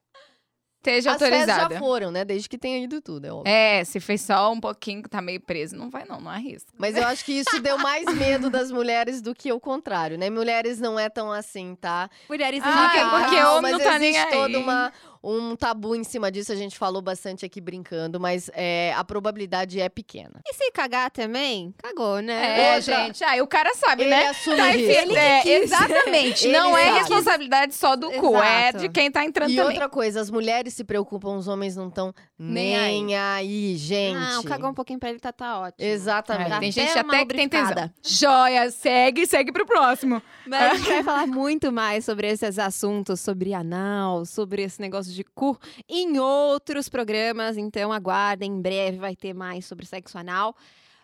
Esteja 0.78 1.10
As 1.10 1.20
autorizada. 1.20 1.74
já 1.74 1.80
foram, 1.80 2.10
né? 2.12 2.24
Desde 2.24 2.48
que 2.48 2.56
tenha 2.56 2.78
ido 2.78 3.00
tudo, 3.02 3.24
é 3.26 3.32
óbvio. 3.32 3.52
É, 3.52 3.84
se 3.84 3.98
fez 3.98 4.22
só 4.22 4.52
um 4.52 4.60
pouquinho 4.60 5.02
que 5.02 5.08
tá 5.08 5.20
meio 5.20 5.40
preso, 5.40 5.76
não 5.76 5.90
vai 5.90 6.04
não, 6.04 6.20
não 6.20 6.30
arrisca. 6.30 6.72
Mas 6.78 6.96
eu 6.96 7.04
acho 7.04 7.24
que 7.24 7.32
isso 7.32 7.60
deu 7.60 7.76
mais 7.78 8.04
medo 8.14 8.48
das 8.48 8.70
mulheres 8.70 9.20
do 9.20 9.34
que 9.34 9.52
o 9.52 9.58
contrário, 9.58 10.16
né? 10.16 10.30
Mulheres 10.30 10.80
não 10.80 10.96
é 10.98 11.08
tão 11.08 11.32
assim, 11.32 11.76
tá? 11.80 12.08
Mulheres 12.28 12.62
Ah, 12.64 12.68
em 12.94 12.98
é 13.00 13.20
porque 13.24 13.40
Não, 13.40 13.56
homem 13.58 13.72
não 13.72 13.78
tá 13.80 13.98
nem 13.98 14.10
existe 14.14 14.34
aí. 14.34 14.40
todo 14.40 14.60
uma, 14.60 14.92
um 15.22 15.56
tabu 15.56 15.94
em 15.94 16.04
cima 16.04 16.30
disso, 16.30 16.52
a 16.52 16.56
gente 16.56 16.78
falou 16.78 17.02
bastante 17.02 17.44
aqui 17.44 17.60
brincando, 17.60 18.18
mas 18.20 18.50
é, 18.54 18.92
a 18.96 19.04
probabilidade 19.04 19.80
é 19.80 19.88
pequena. 19.88 20.40
E 20.46 20.54
se 20.54 20.70
cagar 20.72 21.10
também? 21.10 21.74
Cagou, 21.78 22.20
né? 22.20 22.72
É, 22.72 22.76
Outra- 22.76 23.04
gente. 23.06 23.24
Aí 23.24 23.40
o 23.42 23.46
cara 23.46 23.74
sabe, 23.74 24.02
Ele 24.02 24.10
né? 24.10 24.28
assume 24.28 24.56
Tá 24.56 24.66
risco. 24.70 24.90
enfiando- 24.90 25.16
é, 25.16 25.40
quis. 25.42 25.62
exatamente. 25.64 26.44
Ele 26.46 26.52
não 26.58 26.76
é 26.76 26.92
responsabilidade 26.98 27.74
só 27.74 27.96
do 27.96 28.10
cu, 28.12 28.36
é 28.42 28.68
Exato. 28.68 28.78
de 28.78 28.88
quem 28.88 29.10
tá 29.10 29.24
entrando 29.24 29.50
E 29.50 29.56
também. 29.56 29.70
outra 29.70 29.88
coisa, 29.88 30.20
as 30.20 30.30
mulheres 30.30 30.74
se 30.74 30.84
preocupam, 30.84 31.36
os 31.36 31.48
homens 31.48 31.76
não 31.76 31.88
estão 31.88 32.14
Nem 32.38 32.76
nem, 33.04 33.16
aí. 33.16 33.76
gente. 33.76 34.14
Não, 34.18 34.42
cagou 34.42 34.70
um 34.70 34.74
pouquinho 34.74 34.98
pra 34.98 35.10
ele, 35.10 35.18
tá, 35.18 35.32
tá 35.32 35.60
ótimo. 35.60 35.86
Exatamente. 35.88 36.46
É, 36.52 36.58
tem 36.60 36.68
Até 36.70 36.70
gente 36.70 37.04
uma 37.04 37.14
até 37.14 37.26
que 37.26 37.34
tem 37.34 37.48
tesão. 37.48 37.90
Joia, 38.02 38.70
segue, 38.70 39.26
segue 39.26 39.52
pro 39.52 39.66
próximo. 39.66 40.22
Mas 40.46 40.62
a 40.62 40.74
gente 40.76 40.88
vai 40.88 41.02
falar 41.02 41.26
muito 41.26 41.70
mais 41.72 42.04
sobre 42.04 42.28
esses 42.28 42.58
assuntos, 42.58 43.20
sobre 43.20 43.52
anal, 43.54 44.24
sobre 44.24 44.62
esse 44.62 44.80
negócio 44.80 45.07
de 45.14 45.24
cu, 45.24 45.58
em 45.88 46.18
outros 46.18 46.88
programas. 46.88 47.56
Então 47.56 47.92
aguardem, 47.92 48.52
em 48.52 48.60
breve 48.60 48.98
vai 48.98 49.16
ter 49.16 49.34
mais 49.34 49.66
sobre 49.66 49.86
sexo 49.86 50.18
anal. 50.18 50.54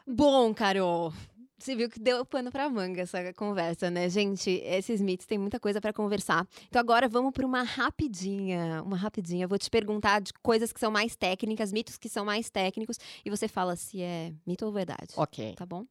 Bom, 0.07 0.53
Carol. 0.53 1.13
Você 1.57 1.75
viu 1.75 1.89
que 1.89 1.99
deu 1.99 2.27
pano 2.27 2.51
pra 2.51 2.69
manga 2.69 3.01
essa 3.01 3.33
conversa, 3.33 3.91
né, 3.91 4.07
gente? 4.11 4.51
Esses 4.51 5.01
mitos 5.01 5.25
tem 5.25 5.39
muita 5.39 5.59
coisa 5.59 5.81
pra 5.81 5.95
conversar. 5.95 6.47
Então 6.69 6.79
agora 6.79 7.09
vamos 7.09 7.33
para 7.33 7.47
uma 7.47 7.63
rapidinha, 7.63 8.83
uma 8.83 8.99
rapidinha. 8.99 9.45
Eu 9.45 9.49
vou 9.49 9.59
te 9.59 9.71
perguntar 9.71 10.21
de 10.21 10.33
coisas 10.43 10.75
que 10.75 10.81
são 10.81 10.91
mais 10.91 11.17
técnicas, 11.17 11.73
mitos 11.73 11.97
que 11.97 12.09
são 12.09 12.23
mais 12.23 12.51
técnicos, 12.51 12.99
e 13.25 13.31
você 13.31 13.49
fala 13.49 13.77
se 13.77 14.03
é 14.03 14.35
mito 14.47 14.67
ou 14.67 14.73
verdade. 14.73 15.15
Ok. 15.17 15.55
Tá 15.55 15.65
bom? 15.65 15.87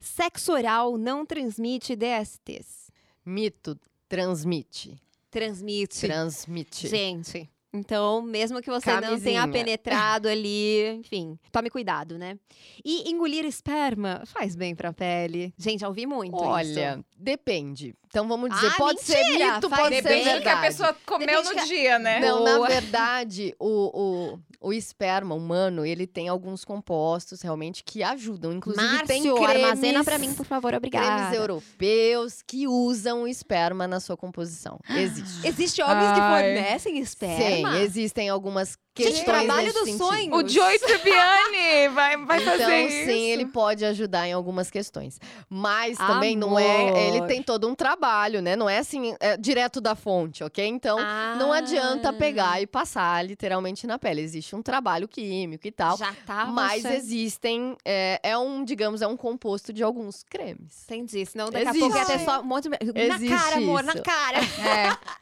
Sexo 0.00 0.52
oral 0.52 0.98
não 0.98 1.24
transmite 1.24 1.94
DSTs. 1.94 2.90
Mito 3.24 3.78
transmite. 4.08 5.00
Transmite. 5.30 6.06
Transmite. 6.06 6.88
Gente. 6.88 7.50
Então, 7.78 8.22
mesmo 8.22 8.60
que 8.60 8.70
você 8.70 8.90
não 8.90 9.00
tenha 9.00 9.08
Camisinha. 9.10 9.48
penetrado 9.48 10.28
ali, 10.28 10.88
enfim, 10.98 11.38
tome 11.52 11.70
cuidado, 11.70 12.18
né? 12.18 12.38
E 12.84 13.10
engolir 13.10 13.44
esperma 13.44 14.22
faz 14.26 14.54
bem 14.56 14.74
pra 14.74 14.92
pele. 14.92 15.52
Gente, 15.58 15.80
já 15.80 15.88
ouvi 15.88 16.06
muito 16.06 16.36
Olha, 16.36 16.94
isso. 16.96 17.04
depende. 17.16 17.94
Então 18.08 18.26
vamos 18.28 18.48
dizer, 18.50 18.68
Ah, 18.68 18.74
pode 18.78 19.02
ser 19.02 19.22
mentira! 19.24 19.54
mito, 19.56 19.68
Faz 19.68 19.82
pode 19.82 19.96
ser 19.96 20.02
Depende 20.02 20.24
do 20.24 20.30
que 20.42 20.48
a 20.48 20.54
verdade. 20.54 20.66
pessoa 20.68 20.96
comeu 21.04 21.26
Depende 21.26 21.48
no 21.48 21.54
que 21.60 21.66
dia, 21.66 21.98
né? 21.98 22.20
Não, 22.20 22.38
Boa. 22.44 22.60
na 22.60 22.66
verdade, 22.68 23.54
o, 23.58 24.32
o, 24.62 24.68
o 24.68 24.72
esperma 24.72 25.34
humano, 25.34 25.84
ele 25.84 26.06
tem 26.06 26.28
alguns 26.28 26.64
compostos 26.64 27.42
realmente 27.42 27.82
que 27.84 28.02
ajudam. 28.02 28.52
Inclusive, 28.54 28.86
tem 29.06 29.22
Márcio, 29.24 29.34
cremes, 29.34 29.64
armazena 29.64 30.04
pra 30.04 30.18
mim, 30.18 30.32
por 30.34 30.46
favor, 30.46 30.70
cremes 30.70 30.78
obrigada. 30.78 31.36
europeus 31.36 32.40
que 32.42 32.66
usam 32.66 33.24
o 33.24 33.28
esperma 33.28 33.86
na 33.86 34.00
sua 34.00 34.16
composição. 34.16 34.78
Existe. 34.88 35.46
Existe 35.46 35.82
homens 35.82 36.12
que 36.12 36.20
Ai. 36.20 36.42
fornecem 36.54 36.98
esperma? 36.98 37.36
Sim, 37.56 37.65
existem 37.74 38.28
algumas 38.28 38.76
Gente, 39.04 39.24
trabalho 39.24 39.72
dos 39.72 39.84
sentido. 39.84 39.98
sonhos. 39.98 40.42
O 40.44 40.48
Joey 40.48 40.78
Tribbiani 40.78 41.88
vai, 41.94 42.16
vai 42.16 42.40
então, 42.42 42.52
fazer 42.58 42.88
sim, 42.90 43.00
isso. 43.02 43.10
ele 43.10 43.46
pode 43.46 43.84
ajudar 43.84 44.26
em 44.28 44.32
algumas 44.32 44.70
questões. 44.70 45.20
Mas 45.48 45.96
também 45.98 46.36
não 46.36 46.58
é. 46.58 46.88
Amor. 46.88 46.98
Ele 46.98 47.22
tem 47.26 47.42
todo 47.42 47.68
um 47.68 47.74
trabalho, 47.74 48.40
né? 48.42 48.56
Não 48.56 48.68
é 48.68 48.78
assim, 48.78 49.14
é 49.20 49.36
direto 49.36 49.80
da 49.80 49.94
fonte, 49.94 50.42
ok? 50.44 50.64
Então, 50.66 50.98
não 51.38 51.52
adianta 51.52 52.10
Ah, 52.10 52.12
pegar 52.12 52.60
e 52.60 52.66
passar 52.66 53.24
literalmente 53.24 53.86
na 53.86 53.98
pele. 53.98 54.20
Existe 54.22 54.54
um 54.56 54.62
trabalho 54.62 55.06
químico 55.08 55.66
e 55.66 55.70
tal. 55.72 55.96
Já 55.96 56.12
tava 56.26 56.50
Mas 56.52 56.84
achando- 56.84 56.96
existem. 56.98 57.76
É, 57.84 58.20
é 58.22 58.38
um, 58.38 58.64
digamos, 58.64 59.02
é 59.02 59.06
um 59.06 59.16
composto 59.16 59.72
de 59.72 59.82
alguns 59.82 60.22
cremes. 60.22 60.84
Entendi, 60.84 61.24
senão 61.26 61.50
daqui 61.50 61.68
Existe. 61.68 61.78
a 61.84 61.86
pouco 61.86 61.98
ia 61.98 62.04
ter 62.18 62.24
só 62.24 62.40
um 62.40 62.44
monte 62.44 62.64
de... 62.64 62.70
Na 62.70 63.14
Existe 63.16 63.28
cara, 63.36 63.56
amor, 63.56 63.82
na 63.82 63.94
cara. 64.00 64.38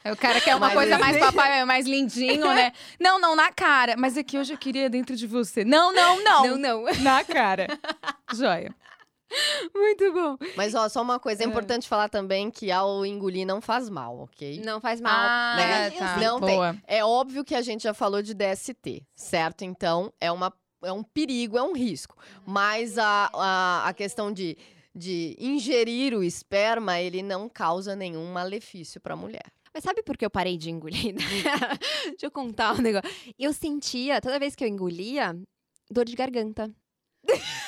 É, 0.05 0.13
o 0.13 0.17
cara 0.17 0.41
quer 0.41 0.55
uma 0.57 0.67
Mas 0.67 0.75
coisa 0.75 0.99
mais 0.99 1.17
existe. 1.17 1.33
papai, 1.35 1.65
mais 1.65 1.87
lindinho, 1.87 2.47
né? 2.55 2.73
Não, 3.01 3.19
não, 3.19 3.35
na 3.37 3.51
cara. 3.53 3.64
Mas 3.99 4.17
aqui 4.17 4.39
hoje 4.39 4.53
eu 4.53 4.59
queria 4.59 4.89
dentro 4.91 5.17
de 5.17 5.27
você. 5.27 5.65
Não, 5.65 5.93
não, 5.93 6.23
não. 6.23 6.45
Não, 6.47 6.59
não. 6.59 6.85
Na 7.03 7.25
cara. 7.25 7.67
Joia. 8.35 8.75
Muito 9.75 10.13
bom. 10.13 10.37
Mas, 10.57 10.75
ó, 10.75 10.89
só 10.89 11.03
uma 11.03 11.19
coisa. 11.19 11.43
É 11.43 11.47
É. 11.47 11.49
importante 11.49 11.89
falar 11.89 12.09
também 12.09 12.51
que 12.51 12.71
ao 12.71 13.05
engolir 13.05 13.47
não 13.47 13.61
faz 13.61 13.89
mal, 13.91 14.21
ok? 14.21 14.61
Não 14.65 14.81
faz 14.81 15.01
mal. 15.01 15.13
Ah, 15.13 15.55
né? 15.57 15.91
tá. 15.91 16.17
Não 16.19 16.41
tem. 16.41 16.55
Boa. 16.57 16.77
É 16.87 17.05
óbvio 17.05 17.45
que 17.45 17.55
a 17.55 17.63
gente 17.63 17.83
já 17.83 17.95
falou 17.95 18.23
de 18.23 18.35
DST, 18.35 19.03
certo? 19.17 19.65
Então, 19.65 20.13
é, 20.21 20.31
uma, 20.31 20.53
é 20.83 20.93
um 20.93 21.03
perigo, 21.03 21.59
é 21.59 21.63
um 21.63 21.73
risco. 21.75 22.17
Mas 22.47 22.97
a, 22.99 23.31
a, 23.35 23.89
a 23.89 23.93
questão 23.93 24.33
de, 24.33 24.57
de 24.95 25.37
ingerir 25.41 26.15
o 26.15 26.23
esperma, 26.23 27.01
ele 27.01 27.23
não 27.23 27.49
causa 27.49 27.97
nenhum 27.97 28.31
malefício 28.33 29.01
para 29.01 29.15
a 29.15 29.17
mulher. 29.17 29.47
Mas 29.75 29.83
sabe 29.83 30.05
por 30.05 30.17
que 30.17 30.25
eu 30.25 30.31
parei 30.31 30.57
de 30.57 30.71
engolir? 30.71 31.17
Deixa 32.07 32.27
eu 32.27 32.31
contar 32.31 32.75
um 32.75 32.81
negócio. 32.81 33.11
Eu 33.37 33.53
sentia, 33.53 34.21
toda 34.21 34.39
vez 34.39 34.55
que 34.55 34.63
eu 34.63 34.69
engolia, 34.69 35.37
dor 35.91 36.05
de 36.05 36.15
garganta. 36.15 36.73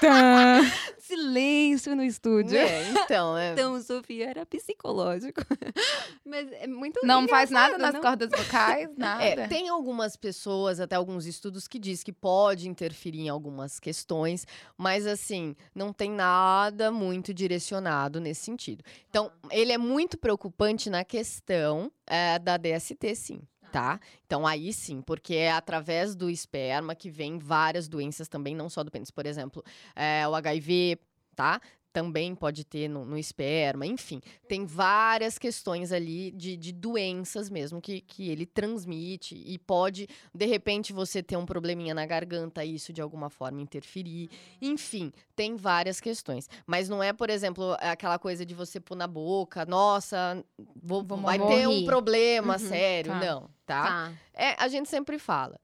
Tá. 0.00 0.60
Silêncio 0.98 1.94
no 1.94 2.02
estúdio. 2.02 2.58
É, 2.58 2.90
então, 2.90 3.38
é. 3.38 3.52
Então, 3.52 3.80
Sofia, 3.80 4.28
era 4.28 4.44
psicológico. 4.44 5.40
Mas 6.24 6.50
é 6.52 6.66
muito 6.66 7.00
Não 7.06 7.28
faz 7.28 7.48
nada 7.50 7.78
nas 7.78 7.94
não? 7.94 8.00
cordas 8.00 8.28
vocais, 8.30 8.90
nada. 8.98 9.24
É, 9.24 9.46
tem 9.46 9.68
algumas 9.68 10.16
pessoas, 10.16 10.80
até 10.80 10.96
alguns 10.96 11.24
estudos 11.26 11.68
que 11.68 11.78
diz 11.78 12.02
que 12.02 12.12
pode 12.12 12.68
interferir 12.68 13.20
em 13.20 13.28
algumas 13.28 13.78
questões, 13.78 14.46
mas 14.76 15.06
assim, 15.06 15.54
não 15.74 15.92
tem 15.92 16.10
nada 16.10 16.90
muito 16.90 17.32
direcionado 17.32 18.20
nesse 18.20 18.42
sentido. 18.44 18.82
Então, 19.08 19.30
ele 19.50 19.72
é 19.72 19.78
muito 19.78 20.18
preocupante 20.18 20.90
na 20.90 21.04
questão 21.04 21.90
eh, 22.06 22.38
da 22.40 22.56
DST, 22.56 23.14
sim. 23.14 23.40
Tá? 23.76 24.00
Então, 24.24 24.46
aí 24.46 24.72
sim, 24.72 25.02
porque 25.02 25.34
é 25.34 25.52
através 25.52 26.14
do 26.16 26.30
esperma 26.30 26.94
que 26.94 27.10
vem 27.10 27.36
várias 27.36 27.86
doenças 27.86 28.26
também, 28.26 28.54
não 28.54 28.70
só 28.70 28.82
do 28.82 28.90
pênis. 28.90 29.10
Por 29.10 29.26
exemplo, 29.26 29.62
eh, 29.94 30.26
o 30.26 30.34
HIV, 30.34 30.98
tá? 31.34 31.60
Também 31.96 32.34
pode 32.34 32.62
ter 32.62 32.88
no, 32.88 33.06
no 33.06 33.16
esperma, 33.16 33.86
enfim. 33.86 34.20
Tem 34.46 34.66
várias 34.66 35.38
questões 35.38 35.92
ali 35.92 36.30
de, 36.30 36.54
de 36.54 36.70
doenças 36.70 37.48
mesmo 37.48 37.80
que, 37.80 38.02
que 38.02 38.28
ele 38.28 38.44
transmite 38.44 39.34
e 39.34 39.58
pode, 39.58 40.06
de 40.34 40.44
repente, 40.44 40.92
você 40.92 41.22
ter 41.22 41.38
um 41.38 41.46
probleminha 41.46 41.94
na 41.94 42.04
garganta, 42.04 42.62
isso 42.62 42.92
de 42.92 43.00
alguma 43.00 43.30
forma 43.30 43.62
interferir. 43.62 44.28
Enfim, 44.60 45.10
tem 45.34 45.56
várias 45.56 45.98
questões. 45.98 46.50
Mas 46.66 46.86
não 46.86 47.02
é, 47.02 47.14
por 47.14 47.30
exemplo, 47.30 47.74
aquela 47.80 48.18
coisa 48.18 48.44
de 48.44 48.54
você 48.54 48.78
pôr 48.78 48.94
na 48.94 49.06
boca, 49.06 49.64
nossa, 49.64 50.44
vou, 50.82 51.02
vai 51.02 51.38
ter 51.38 51.66
um 51.66 51.72
morrer. 51.76 51.84
problema 51.86 52.52
Uhum, 52.58 52.68
sério. 52.68 53.12
tá. 53.12 53.20
Não, 53.20 53.50
tá? 53.64 53.82
Tá. 53.84 54.12
É, 54.34 54.54
a 54.62 54.68
gente 54.68 54.90
sempre 54.90 55.18
fala. 55.18 55.58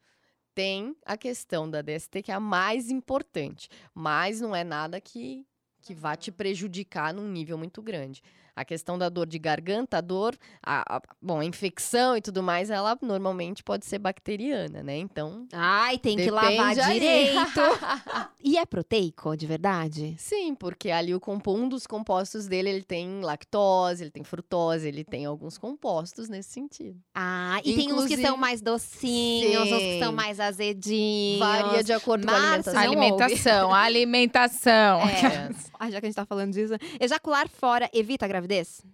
Tem 0.55 0.97
a 1.05 1.15
questão 1.15 1.69
da 1.69 1.83
DST 1.83 2.23
que 2.23 2.33
é 2.33 2.35
a 2.35 2.41
mais 2.41 2.89
importante, 2.91 3.69
mas 3.95 4.41
não 4.41 4.57
é 4.57 4.65
nada 4.65 4.99
que, 4.99 5.47
que 5.83 5.95
vá 5.95 6.17
te 6.17 6.31
prejudicar 6.31 7.13
num 7.13 7.29
nível 7.29 7.59
muito 7.59 7.83
grande. 7.83 8.23
A 8.55 8.65
questão 8.65 8.99
da 8.99 9.09
dor 9.09 9.27
de 9.27 9.39
garganta, 9.39 9.97
a 9.97 10.01
dor, 10.03 10.37
a, 10.63 10.97
a- 10.97 11.03
bom, 11.23 11.41
a 11.41 11.45
infecção 11.45 12.17
e 12.17 12.21
tudo 12.21 12.43
mais, 12.43 12.69
ela 12.69 12.99
normalmente 13.01 13.63
pode 13.65 13.87
ser 13.87 13.99
bacteriana, 13.99 14.83
né? 14.83 14.99
Então, 14.99 15.47
Ai, 15.53 15.97
tem 15.99 16.17
que 16.19 16.31
lavar 16.31 16.75
direito. 16.75 17.61
e 18.45 18.59
é 18.59 18.67
proteico, 18.67 19.35
de 19.37 19.47
verdade? 19.47 20.15
Sim, 20.19 20.55
porque 20.55 20.91
ali 20.91 21.15
o 21.15 21.21
compo- 21.21 21.55
um 21.55 21.67
dos 21.69 21.87
compostos 21.87 22.47
dele, 22.47 22.69
ele 22.69 22.83
tem 22.83 23.23
lactose, 23.23 24.03
ele 24.05 24.11
tem 24.11 24.23
frutose, 24.23 24.87
ele 24.87 25.03
tem 25.05 25.25
alguns 25.25 25.57
compostos 25.57 26.29
nesse 26.29 26.51
sentido. 26.51 27.01
Ah, 27.15 27.59
e 27.65 27.75
tem 27.75 27.87
uns 27.87 27.87
que 27.87 27.93
Inclusive- 28.15 28.23
são 28.23 28.37
mais 28.37 28.61
docinhos, 28.61 29.63
uns 29.73 29.79
que 29.79 29.99
são 29.99 30.11
Sim. 30.11 30.15
mais 30.17 30.39
azedinhos. 30.39 31.39
Varia 31.39 31.83
de 31.83 31.93
acordo 31.93 32.27
com 32.27 32.33
a 32.33 32.37
alimentação. 32.37 32.81
Alimentação, 32.81 33.75
alimentação. 33.75 35.01
É. 35.09 35.51
Ah, 35.85 35.91
já 35.91 35.99
que 35.99 36.07
a 36.07 36.09
gente 36.09 36.15
tá 36.15 36.25
falando 36.25 36.53
disso. 36.53 36.75
Ejacular 37.01 37.49
fora 37.49 37.91
evita 37.93 38.25
a 38.25 38.29
gravidez? 38.29 38.42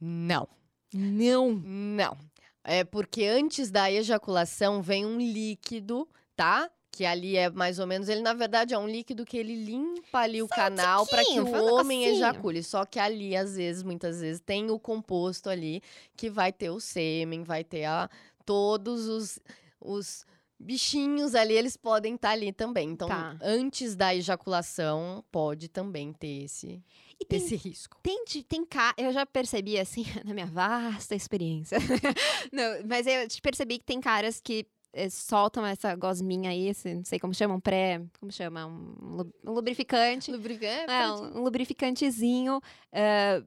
Não. 0.01 0.49
Não. 0.93 1.51
Não. 1.53 2.17
É 2.65 2.85
porque 2.85 3.25
antes 3.25 3.71
da 3.71 3.91
ejaculação 3.91 4.83
vem 4.83 5.07
um 5.07 5.19
líquido, 5.19 6.09
tá? 6.37 6.71
Que 6.91 7.05
ali 7.05 7.37
é 7.37 7.49
mais 7.49 7.79
ou 7.79 7.87
menos, 7.87 8.09
ele 8.09 8.21
na 8.23 8.35
verdade 8.35 8.75
é 8.75 8.79
um 8.79 8.89
líquido 8.89 9.25
que 9.25 9.37
ele 9.39 9.55
limpa 9.55 10.19
ali 10.21 10.43
o 10.43 10.49
canal 10.49 11.07
para 11.07 11.25
que 11.25 11.39
o 11.41 11.47
um 11.47 11.75
homem 11.75 12.01
negocinho. 12.01 12.17
ejacule. 12.17 12.63
Só 12.63 12.85
que 12.85 12.99
ali, 12.99 13.37
às 13.37 13.57
vezes, 13.57 13.83
muitas 13.83 14.21
vezes, 14.21 14.41
tem 14.41 14.71
o 14.71 14.79
composto 14.79 15.49
ali 15.49 15.81
que 16.17 16.29
vai 16.29 16.53
ter 16.53 16.71
o 16.71 16.81
sêmen, 16.81 17.45
vai 17.45 17.63
ter 17.63 17.85
a, 17.85 18.11
todos 18.45 19.07
os, 19.07 19.39
os 19.81 20.27
bichinhos 20.59 21.35
ali, 21.37 21.55
eles 21.55 21.77
podem 21.77 22.17
estar 22.17 22.31
ali 22.31 22.53
também. 22.53 22.91
Então, 22.91 23.07
Tá. 23.09 23.37
antes 23.41 23.95
da 23.95 24.15
ejaculação, 24.15 25.23
pode 25.31 25.69
também 25.69 26.13
ter 26.13 26.45
esse, 26.45 26.83
E 27.21 27.25
tem, 27.25 27.39
esse 27.39 27.57
risco. 27.57 27.99
tem, 28.03 28.25
tem 28.49 28.65
ca... 28.65 28.95
Eu 28.97 29.13
já 29.13 29.27
percebi, 29.27 29.79
assim, 29.79 30.05
na 30.25 30.33
minha 30.33 30.47
vasta 30.47 31.15
experiência. 31.15 31.79
não, 32.53 32.87
mas 32.87 33.07
eu 33.07 33.27
percebi 33.43 33.79
que 33.79 33.85
tem 33.85 34.01
caras 34.01 34.41
que 34.41 34.67
eh, 34.93 35.11
soltam 35.11 35.67
essa 35.67 35.95
gosminha 35.97 36.51
aí, 36.51 36.69
esse, 36.69 36.95
não 36.95 37.05
sei 37.05 37.19
como 37.19 37.35
chama, 37.35 37.55
um 37.55 37.61
pré... 37.61 38.03
Como 38.21 38.31
chama? 38.31 38.67
Um, 38.67 39.31
um 39.45 39.53
lubrificante. 39.53 40.31
Lubrificante? 40.31 40.91
É, 40.91 41.11
um, 41.11 41.39
um 41.39 41.43
lubrificantezinho 41.43 42.61
eh, 42.93 43.43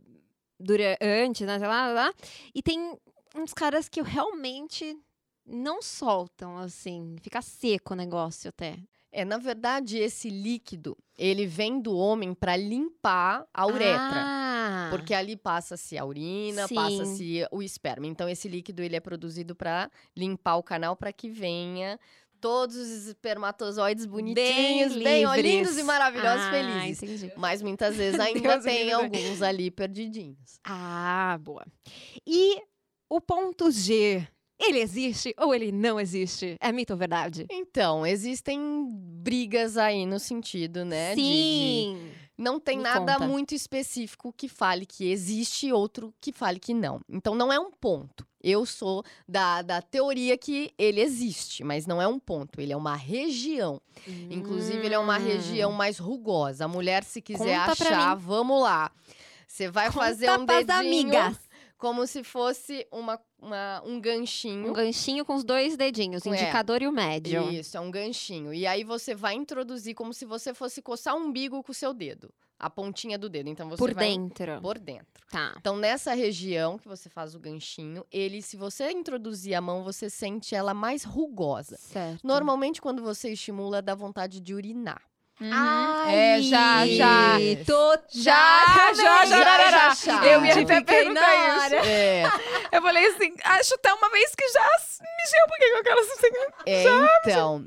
dura, 0.59 0.97
antes, 1.01 1.45
né? 1.47 1.57
Sei 1.57 1.67
lá, 1.67 1.87
lá, 1.87 1.93
lá. 1.93 2.13
E 2.53 2.61
tem 2.61 2.97
uns 3.35 3.53
caras 3.53 3.89
que 3.89 3.99
eu 3.99 4.03
realmente 4.03 4.97
não 5.45 5.81
soltam, 5.81 6.57
assim. 6.57 7.15
Fica 7.21 7.41
seco 7.41 7.93
o 7.93 7.97
negócio 7.97 8.49
até. 8.49 8.77
É, 9.11 9.25
na 9.25 9.37
verdade, 9.37 9.97
esse 9.97 10.29
líquido, 10.29 10.97
ele 11.17 11.45
vem 11.45 11.81
do 11.81 11.95
homem 11.95 12.33
para 12.33 12.55
limpar 12.55 13.45
a 13.53 13.67
uretra. 13.67 14.23
Ah, 14.23 14.87
Porque 14.89 15.13
ali 15.13 15.35
passa-se 15.35 15.97
a 15.97 16.05
urina, 16.05 16.65
passa-se 16.69 17.45
o 17.51 17.61
esperma. 17.61 18.07
Então, 18.07 18.29
esse 18.29 18.47
líquido 18.47 18.81
ele 18.81 18.95
é 18.95 19.01
produzido 19.01 19.53
para 19.53 19.91
limpar 20.15 20.55
o 20.55 20.63
canal 20.63 20.95
para 20.95 21.11
que 21.11 21.29
venha 21.29 21.99
todos 22.39 22.75
os 22.75 23.07
espermatozoides 23.07 24.05
bonitinhos, 24.05 24.95
bem, 24.95 25.25
ó, 25.27 25.35
livres. 25.35 25.53
lindos 25.53 25.77
e 25.77 25.83
maravilhosos, 25.83 26.45
ah, 26.47 26.51
felizes. 26.51 27.03
Entendi. 27.03 27.33
Mas 27.37 27.61
muitas 27.61 27.95
vezes 27.95 28.19
ainda 28.19 28.59
tem 28.59 28.91
alguns 28.91 29.41
ali 29.41 29.69
perdidinhos. 29.69 30.59
Ah, 30.63 31.37
boa. 31.39 31.65
E 32.25 32.59
o 33.07 33.21
ponto 33.21 33.69
G, 33.69 34.27
ele 34.61 34.79
existe 34.79 35.33
ou 35.39 35.53
ele 35.53 35.71
não 35.71 35.99
existe? 35.99 36.55
É 36.59 36.71
mito 36.71 36.93
ou 36.93 36.97
verdade? 36.99 37.45
Então, 37.49 38.05
existem 38.05 38.59
brigas 38.91 39.77
aí 39.77 40.05
no 40.05 40.19
sentido, 40.19 40.83
né? 40.85 41.15
de- 41.15 41.21
de- 41.21 41.27
Sim. 41.27 42.11
Não 42.37 42.59
tem 42.59 42.77
Me 42.77 42.83
nada 42.83 43.13
conta. 43.13 43.27
muito 43.27 43.53
específico 43.53 44.33
que 44.35 44.47
fale 44.47 44.83
que 44.83 45.11
existe 45.11 45.67
e 45.67 45.73
outro 45.73 46.11
que 46.19 46.31
fale 46.31 46.59
que 46.59 46.73
não. 46.73 46.99
Então 47.07 47.35
não 47.35 47.53
é 47.53 47.59
um 47.59 47.69
ponto. 47.69 48.25
Eu 48.43 48.65
sou 48.65 49.03
da, 49.27 49.61
da 49.61 49.79
teoria 49.79 50.35
que 50.35 50.73
ele 50.75 51.01
existe, 51.01 51.63
mas 51.63 51.85
não 51.85 52.01
é 52.01 52.07
um 52.07 52.17
ponto. 52.17 52.59
Ele 52.59 52.73
é 52.73 52.77
uma 52.77 52.95
região. 52.95 53.79
Inclusive, 54.07 54.83
ele 54.83 54.95
é 54.95 54.99
uma 54.99 55.19
Hum. 55.19 55.23
região 55.23 55.71
mais 55.71 55.99
rugosa. 55.99 56.65
A 56.65 56.67
mulher, 56.67 57.03
se 57.03 57.21
quiser 57.21 57.59
Conta 57.59 57.71
achar, 57.73 58.15
vamos 58.15 58.59
lá. 58.59 58.91
Você 59.47 59.69
vai 59.69 59.91
fazer 59.91 60.25
Conta 60.25 60.41
um 60.41 60.45
pras 60.47 60.65
dedinho 60.65 61.09
amigas. 61.15 61.37
como 61.77 62.07
se 62.07 62.23
fosse 62.23 62.87
uma, 62.91 63.19
uma- 63.41 63.81
um 63.83 63.99
ganchinho. 63.99 64.69
Um 64.69 64.73
ganchinho 64.73 65.25
com 65.25 65.35
os 65.35 65.43
dois 65.43 65.75
dedinhos, 65.75 66.23
o 66.25 66.33
É. 66.33 66.41
indicador 66.41 66.81
e 66.81 66.87
o 66.87 66.91
médio. 66.91 67.49
Isso, 67.51 67.75
é 67.75 67.79
um 67.79 67.89
ganchinho. 67.91 68.53
E 68.53 68.67
aí 68.67 68.83
você 68.83 69.15
vai 69.15 69.33
introduzir 69.33 69.95
como 69.95 70.13
se 70.13 70.25
você 70.25 70.53
fosse 70.53 70.81
coçar 70.81 71.15
o 71.15 71.19
umbigo 71.19 71.61
com 71.63 71.71
o 71.71 71.75
seu 71.75 71.93
dedo. 71.93 72.31
A 72.59 72.69
pontinha 72.69 73.17
do 73.17 73.27
dedo. 73.27 73.49
Então 73.49 73.67
você 73.67 73.77
Por 73.79 73.91
vai 73.91 74.07
dentro. 74.09 74.61
por 74.61 74.77
dentro. 74.77 75.07
Tá. 75.31 75.55
Então, 75.57 75.75
nessa 75.75 76.13
região 76.13 76.77
que 76.77 76.87
você 76.87 77.09
faz 77.09 77.33
o 77.33 77.39
ganchinho, 77.39 78.05
ele, 78.11 78.39
se 78.39 78.55
você 78.55 78.91
introduzir 78.91 79.55
a 79.55 79.61
mão, 79.61 79.83
você 79.83 80.11
sente 80.11 80.53
ela 80.53 80.71
mais 80.71 81.03
rugosa. 81.03 81.77
Certo. 81.77 82.19
Normalmente, 82.23 82.79
quando 82.79 83.01
você 83.01 83.31
estimula, 83.31 83.81
dá 83.81 83.95
vontade 83.95 84.39
de 84.39 84.53
urinar. 84.53 85.01
Uhum. 85.41 86.09
é, 86.09 86.41
já, 86.41 86.85
já. 86.87 87.37
Tô 87.65 87.97
Já, 88.13 88.93
já, 88.93 89.25
já, 89.25 89.25
já, 89.25 89.93
já. 89.95 90.25
Eu 90.25 90.45
ia 90.45 90.53
até 90.61 90.81
perguntar 90.81 91.65
isso. 91.65 91.75
É, 91.75 92.23
Eu 92.71 92.81
falei 92.81 93.05
assim, 93.07 93.33
acho 93.43 93.73
até 93.75 93.93
uma 93.93 94.09
vez 94.11 94.33
que 94.35 94.47
já 94.49 94.61
mexeu, 94.61 95.39
porque 95.47 95.71
com 95.71 95.77
aquela 95.79 96.01
assim. 96.01 96.27
é, 96.65 96.83
então, 97.25 97.65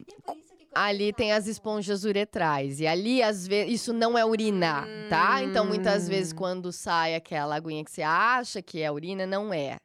ali 0.74 1.12
tem 1.12 1.32
as 1.32 1.46
esponjas 1.46 2.04
uretrais. 2.04 2.80
E 2.80 2.86
ali, 2.86 3.22
às 3.22 3.46
vezes, 3.46 3.74
isso 3.74 3.92
não 3.92 4.16
é 4.16 4.24
urinar, 4.24 4.86
tá? 5.10 5.42
Então, 5.42 5.64
muitas 5.66 6.08
vezes, 6.08 6.32
Hum. 6.32 6.36
quando 6.36 6.72
sai 6.72 7.14
aquela 7.14 7.56
aguinha 7.56 7.84
que 7.84 7.90
você 7.90 8.02
acha 8.02 8.62
que 8.62 8.80
é 8.82 8.90
urina, 8.90 9.26
não 9.26 9.52
é. 9.52 9.76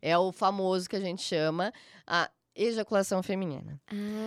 É 0.00 0.16
o 0.18 0.32
famoso 0.32 0.88
que 0.88 0.96
a 0.96 1.00
gente 1.00 1.22
chama 1.22 1.72
a 2.06 2.28
ejaculação 2.54 3.22
feminina. 3.22 3.80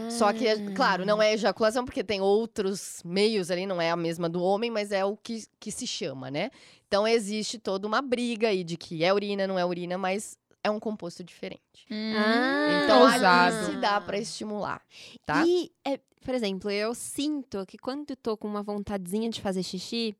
Só 0.09 0.31
que, 0.33 0.47
é- 0.47 0.71
claro, 0.73 1.05
não 1.05 1.21
é 1.21 1.33
ejaculação, 1.33 1.85
porque 1.85 2.03
tem 2.03 2.21
outros 2.21 3.01
meios 3.05 3.49
ali, 3.51 3.65
não 3.65 3.81
é 3.81 3.89
a 3.91 3.95
mesma 3.95 4.27
do 4.29 4.41
homem, 4.41 4.69
mas 4.71 4.91
é 4.91 5.03
o 5.05 5.15
que, 5.17 5.43
que 5.59 5.71
se 5.71 5.85
chama, 5.87 6.29
né? 6.31 6.49
Então 6.87 7.07
existe 7.07 7.57
toda 7.59 7.87
uma 7.87 8.01
briga 8.01 8.47
aí 8.49 8.63
de 8.63 8.77
que 8.77 9.03
é 9.03 9.13
urina, 9.13 9.47
não 9.47 9.57
é 9.59 9.65
urina, 9.65 9.97
mas 9.97 10.37
é 10.63 10.69
um 10.69 10.79
composto 10.79 11.23
diferente. 11.23 11.85
Ah, 11.91 12.83
Então 12.83 13.01
ousado. 13.01 13.55
ali 13.57 13.65
se 13.73 13.77
dá 13.81 13.99
pra 14.01 14.17
estimular, 14.17 14.81
tá? 15.25 15.45
E, 15.45 15.71
é, 15.83 15.99
por 16.23 16.33
exemplo, 16.33 16.71
eu 16.71 16.95
sinto 16.95 17.63
que 17.67 17.77
quando 17.77 18.09
eu 18.11 18.15
tô 18.15 18.35
com 18.35 18.47
uma 18.47 18.63
vontadezinha 18.63 19.29
de 19.29 19.41
fazer 19.41 19.61
xixi, 19.63 20.15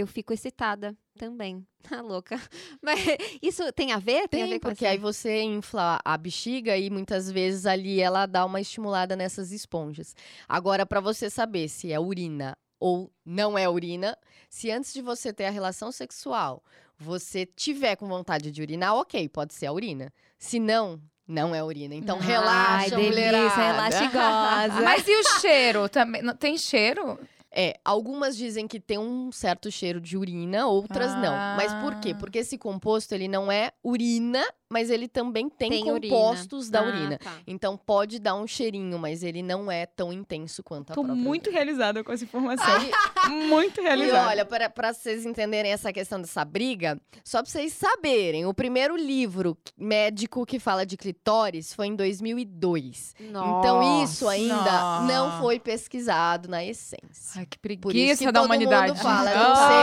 eu 0.00 0.06
fico 0.06 0.32
excitada 0.32 0.96
também. 1.18 1.64
Tá 1.86 2.00
louca. 2.00 2.40
Mas 2.80 2.98
isso 3.42 3.70
tem 3.74 3.92
a 3.92 3.98
ver? 3.98 4.26
Tem, 4.26 4.40
a 4.40 4.44
Tem, 4.46 4.54
ver 4.54 4.58
com 4.60 4.68
porque 4.70 4.86
aí 4.86 4.96
você 4.96 5.42
infla 5.42 6.00
a 6.02 6.16
bexiga 6.16 6.78
e 6.78 6.88
muitas 6.88 7.30
vezes 7.30 7.66
ali 7.66 8.00
ela 8.00 8.24
dá 8.24 8.42
uma 8.46 8.58
estimulada 8.58 9.14
nessas 9.14 9.52
esponjas. 9.52 10.16
Agora, 10.48 10.86
pra 10.86 10.98
você 10.98 11.28
saber 11.28 11.68
se 11.68 11.92
é 11.92 12.00
urina 12.00 12.56
ou 12.80 13.12
não 13.22 13.58
é 13.58 13.68
urina, 13.68 14.16
se 14.48 14.70
antes 14.70 14.94
de 14.94 15.02
você 15.02 15.30
ter 15.30 15.44
a 15.44 15.50
relação 15.50 15.92
sexual 15.92 16.64
você 16.98 17.44
tiver 17.44 17.96
com 17.96 18.06
vontade 18.08 18.50
de 18.50 18.62
urinar, 18.62 18.94
ok, 18.94 19.28
pode 19.28 19.52
ser 19.52 19.66
a 19.66 19.72
urina. 19.72 20.10
Se 20.38 20.58
não, 20.58 20.98
não 21.28 21.54
é 21.54 21.62
urina. 21.62 21.94
Então 21.94 22.16
Ai, 22.20 22.26
relaxa, 22.26 22.96
delícia, 22.96 23.10
mulherada. 23.10 23.56
relaxigosa. 23.98 24.80
Mas 24.82 25.06
e 25.06 25.16
o 25.20 25.40
cheiro? 25.40 25.88
Também, 25.88 26.22
não- 26.22 26.34
tem 26.36 26.56
cheiro? 26.56 27.18
É, 27.56 27.78
algumas 27.84 28.36
dizem 28.36 28.66
que 28.66 28.80
tem 28.80 28.98
um 28.98 29.30
certo 29.30 29.70
cheiro 29.70 30.00
de 30.00 30.16
urina, 30.16 30.66
outras 30.66 31.12
não. 31.14 31.32
Mas 31.56 31.72
por 31.74 32.00
quê? 32.00 32.10
Ah. 32.12 32.18
Porque 32.18 32.38
esse 32.38 32.58
composto, 32.58 33.14
ele 33.14 33.28
não 33.28 33.50
é 33.50 33.70
urina, 33.82 34.44
mas 34.70 34.90
ele 34.90 35.06
também 35.06 35.48
tem, 35.48 35.70
Tem 35.70 35.90
urina. 35.90 36.12
compostos 36.14 36.68
da 36.70 36.80
Ah, 36.80 36.86
urina. 36.86 37.18
tá. 37.18 37.32
Então 37.46 37.76
pode 37.76 38.18
dar 38.18 38.34
um 38.34 38.46
cheirinho, 38.46 38.98
mas 38.98 39.22
ele 39.22 39.42
não 39.42 39.70
é 39.70 39.86
tão 39.86 40.12
intenso 40.12 40.62
quanto 40.62 40.90
a 40.92 40.94
Tô 40.94 41.02
muito 41.02 41.46
urina. 41.48 41.58
realizada 41.58 42.02
com 42.02 42.10
essa 42.12 42.24
informação. 42.24 42.64
Aí, 42.66 42.90
muito 43.48 43.80
e 43.80 43.84
realizada. 43.84 44.28
olha, 44.28 44.44
para 44.44 44.68
pra 44.70 44.92
vocês 44.92 45.24
entenderem 45.26 45.72
essa 45.72 45.92
questão 45.92 46.20
dessa 46.20 46.44
briga, 46.44 47.00
só 47.24 47.42
pra 47.42 47.50
vocês 47.50 47.72
saberem, 47.72 48.46
o 48.46 48.54
primeiro 48.54 48.96
livro 48.96 49.56
médico 49.76 50.44
que 50.46 50.58
fala 50.58 50.84
de 50.84 50.96
clitóris 50.96 51.72
foi 51.74 51.86
em 51.88 51.94
2002. 51.96 53.14
Então 53.20 54.02
isso 54.02 54.26
ainda 54.28 54.54
Nossa. 54.54 55.06
não 55.06 55.40
foi 55.40 55.60
pesquisado 55.60 56.48
na 56.48 56.64
essência. 56.64 57.40
Ai, 57.40 57.46
que 57.46 57.58
Por 57.58 57.70
isso 57.70 57.80
preguiça 57.80 58.24
que 58.24 58.32
da 58.32 58.40
todo 58.40 58.46
humanidade. 58.46 58.88
mundo 58.92 59.00
fala, 59.02 59.30
Ah, 59.30 59.34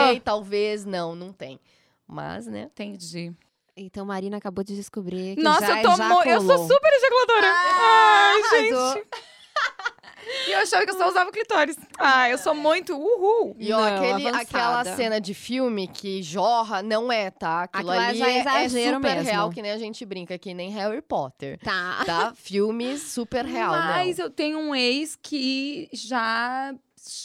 não 0.05 0.07
sei, 0.07 0.19
talvez, 0.19 0.86
não, 0.86 1.15
não 1.15 1.32
tem. 1.32 1.59
Mas, 2.07 2.45
né? 2.47 2.63
Entendi. 2.63 3.34
Então, 3.76 4.05
Marina 4.05 4.38
acabou 4.38 4.63
de 4.63 4.76
descobrir 4.76 5.36
que 5.36 5.41
Nossa, 5.41 5.65
já 5.65 5.82
eu 5.82 5.84
tô 5.84 5.97
mo- 6.03 6.24
Eu 6.24 6.41
sou 6.41 6.57
super 6.67 6.93
ejaculadora. 6.93 7.47
Ai, 7.53 8.41
arrasou. 8.41 8.93
gente. 8.95 9.07
E 10.47 10.51
eu 10.51 10.59
achava 10.59 10.86
que 10.86 10.91
eu 10.91 10.97
só 10.97 11.09
usava 11.09 11.32
clitóris. 11.32 11.76
Ah, 11.97 12.30
eu 12.30 12.38
sou 12.38 12.53
muito 12.53 12.95
uhul. 12.95 13.55
E 13.59 13.74
ó, 13.74 13.78
Não, 13.80 13.95
aquele, 13.95 14.28
avançada. 14.28 14.41
aquela 14.41 14.95
cena 14.95 15.19
de 15.19 15.34
filme 15.34 15.88
que 15.88 16.22
jorra, 16.22 16.82
não 16.84 17.11
é, 17.11 17.32
tá? 17.32 17.63
Aquilo, 17.63 17.89
Aquilo 17.89 18.05
ali 18.07 18.17
já 18.19 18.28
é 18.28 18.32
é, 18.32 18.36
é 18.38 18.39
exagero 18.41 18.97
super 18.97 19.15
mesmo. 19.15 19.30
real, 19.30 19.49
que 19.49 19.61
nem 19.63 19.72
a 19.72 19.78
gente 19.80 20.05
brinca, 20.05 20.38
que 20.38 20.53
nem 20.53 20.69
Harry 20.72 21.01
Potter, 21.01 21.59
Tá. 21.59 22.03
tá? 22.05 22.34
Filme 22.36 22.97
super 22.99 23.43
real, 23.45 23.72
Mas 23.72 24.19
não. 24.19 24.26
eu 24.26 24.30
tenho 24.32 24.59
um 24.59 24.76
ex 24.76 25.17
que 25.22 25.89
já, 25.91 26.74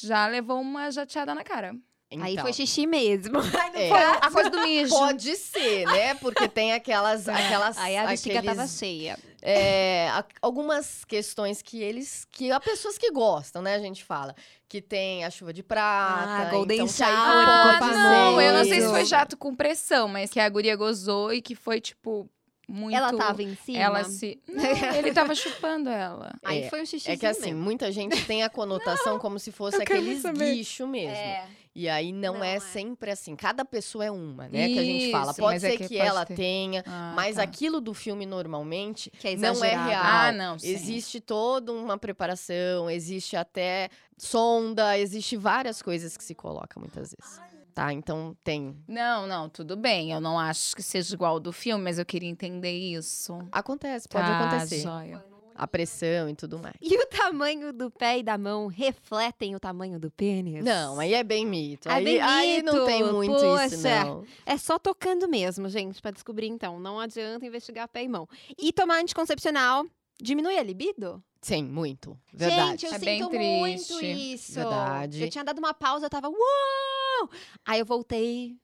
já 0.02 0.26
levou 0.26 0.58
uma 0.60 0.90
jateada 0.90 1.34
na 1.34 1.44
cara. 1.44 1.74
Aí 2.10 2.32
Então, 2.34 2.44
foi 2.44 2.52
xixi 2.52 2.86
mesmo. 2.86 3.38
é, 3.74 3.88
Foi 3.88 4.02
a 4.02 4.30
coisa 4.30 4.50
do 4.50 4.60
mijo. 4.62 4.90
Pode 4.94 5.36
ser, 5.36 5.84
né? 5.86 6.14
Porque 6.14 6.48
tem 6.48 6.72
aquelas, 6.72 7.28
aquelas 7.28 7.76
Aí 7.78 7.96
a 7.96 8.06
bexiga 8.06 8.38
aqueles, 8.38 8.56
tava 8.56 8.68
cheia. 8.68 9.18
é, 9.42 10.08
a- 10.10 10.24
algumas 10.40 11.04
questões 11.04 11.60
que 11.62 11.82
eles, 11.82 12.24
que 12.30 12.52
há 12.52 12.60
pessoas 12.60 12.96
que 12.96 13.10
gostam, 13.10 13.60
né? 13.60 13.74
A 13.74 13.80
gente 13.80 14.04
fala 14.04 14.34
que 14.68 14.80
tem 14.80 15.24
a 15.24 15.30
chuva 15.30 15.52
de 15.52 15.62
prata, 15.64 16.46
Ah, 16.46 16.50
golden 16.50 16.76
então 16.84 16.86
aí 16.86 17.12
shower, 17.12 17.78
ser 17.92 17.98
não, 17.98 18.40
eu 18.40 18.52
não 18.52 18.64
sei 18.64 18.80
se 18.80 18.88
foi 18.88 19.04
jato 19.04 19.36
com 19.36 19.54
pressão, 19.54 20.06
mas 20.06 20.30
que 20.30 20.38
a 20.38 20.48
guria 20.48 20.76
gozou 20.76 21.32
e 21.32 21.42
que 21.42 21.54
foi, 21.56 21.80
tipo, 21.80 22.30
muito. 22.68 22.96
Ela 22.96 23.12
tava 23.12 23.42
em 23.42 23.56
cima. 23.56 23.78
Ela 23.78 24.04
se. 24.04 24.40
Não, 24.48 24.62
ele 24.96 25.12
tava 25.12 25.34
chupando 25.34 25.88
ela. 25.90 26.32
Aí 26.44 26.62
É, 26.62 26.70
foi 26.70 26.82
um 26.82 26.86
xixi. 26.86 27.10
É 27.10 27.16
que 27.16 27.26
assim, 27.26 27.52
muita 27.52 27.90
gente 27.90 28.24
tem 28.26 28.42
a 28.44 28.48
conotação 28.48 29.18
como 29.18 29.38
se 29.40 29.50
fosse 29.50 29.82
aqueles 29.82 30.22
guicho 30.24 30.86
mesmo. 30.86 31.14
É. 31.14 31.46
E 31.78 31.90
aí 31.90 32.10
não, 32.10 32.36
Não 32.38 32.42
é, 32.44 32.54
é. 32.56 32.60
sempre 32.60 33.10
assim. 33.10 33.36
Cada 33.36 33.62
pessoa 33.62 34.02
é 34.02 34.10
uma, 34.10 34.48
né? 34.48 34.66
que 34.68 34.78
a 34.78 34.82
gente 34.82 35.10
fala. 35.12 35.32
Isso, 35.32 35.40
Pode 35.42 35.56
é 35.56 35.60
ser 35.60 35.76
que 35.76 35.88
que, 35.88 35.96
pode 35.98 36.08
ela 36.08 36.24
ter. 36.24 36.34
tenha, 36.34 36.82
Ah, 36.86 37.12
mas 37.14 37.36
tá. 37.36 37.42
aquilo 37.42 37.82
do 37.82 37.92
filme 37.92 38.24
normalmente 38.24 39.12
é 39.22 39.36
não 39.36 39.48
é 39.48 39.50
exagerado. 39.50 39.88
real. 39.90 40.02
Ah, 40.02 40.32
não. 40.32 40.58
sim. 40.58 40.68
Existe 40.70 41.20
toda 41.20 41.70
uma 41.72 41.98
preparação, 41.98 42.88
existe 42.88 43.36
até 43.36 43.90
sonda, 44.16 44.98
existe 44.98 45.36
várias 45.36 45.82
coisas 45.82 46.16
que 46.16 46.24
se 46.24 46.34
coloca 46.34 46.80
muitas 46.80 47.14
vezes. 47.14 47.40
Tá? 47.74 47.92
Então 47.92 48.34
tem. 48.42 48.74
Não, 48.88 49.26
não, 49.26 49.50
tudo 49.50 49.76
bem. 49.76 50.10
Eu 50.12 50.18
não 50.20 50.38
acho 50.38 50.74
que 50.74 50.82
seja 50.82 51.14
igual 51.14 51.32
ao 51.34 51.40
do 51.40 51.52
filme, 51.52 51.84
mas 51.84 51.98
eu 51.98 52.06
queria 52.06 52.30
entender 52.30 52.72
isso. 52.72 53.36
Acontece, 53.52 54.08
pode 54.08 54.26
Tá, 54.26 54.38
acontecer. 54.48 54.80
joia. 54.80 55.22
A 55.56 55.66
pressão 55.66 56.28
e 56.28 56.34
tudo 56.34 56.58
mais. 56.58 56.74
E 56.80 56.96
o 56.96 57.06
tamanho 57.06 57.72
do 57.72 57.90
pé 57.90 58.18
e 58.18 58.22
da 58.22 58.36
mão 58.36 58.66
refletem 58.66 59.54
o 59.56 59.60
tamanho 59.60 59.98
do 59.98 60.10
pênis? 60.10 60.64
Não, 60.64 60.98
aí 61.00 61.14
é 61.14 61.24
bem 61.24 61.46
mito. 61.46 61.88
É 61.88 61.92
aí, 61.92 62.04
bem 62.04 62.20
aí 62.20 62.62
não 62.62 62.84
tem 62.84 63.02
mito, 63.02 63.14
muito 63.14 63.34
isso, 63.34 63.76
poxa. 63.82 64.04
não. 64.04 64.24
É 64.44 64.56
só 64.56 64.78
tocando 64.78 65.28
mesmo, 65.28 65.68
gente, 65.68 66.00
pra 66.02 66.10
descobrir 66.10 66.48
então. 66.48 66.78
Não 66.78 67.00
adianta 67.00 67.46
investigar 67.46 67.88
pé 67.88 68.04
e 68.04 68.08
mão. 68.08 68.28
E 68.58 68.72
tomar 68.72 69.00
anticoncepcional 69.00 69.86
diminui 70.20 70.58
a 70.58 70.62
libido? 70.62 71.22
Sim, 71.40 71.64
muito. 71.64 72.18
Verdade. 72.32 72.82
Gente, 72.82 72.86
eu 72.86 72.94
É 72.94 72.98
bem 72.98 73.22
sinto 73.22 73.38
muito 73.38 74.04
isso. 74.04 74.54
Verdade. 74.54 75.22
Eu 75.22 75.30
tinha 75.30 75.44
dado 75.44 75.58
uma 75.58 75.72
pausa, 75.72 76.06
eu 76.06 76.10
tava 76.10 76.28
uau! 76.28 77.30
Aí 77.64 77.78
eu 77.78 77.86
voltei. 77.86 78.56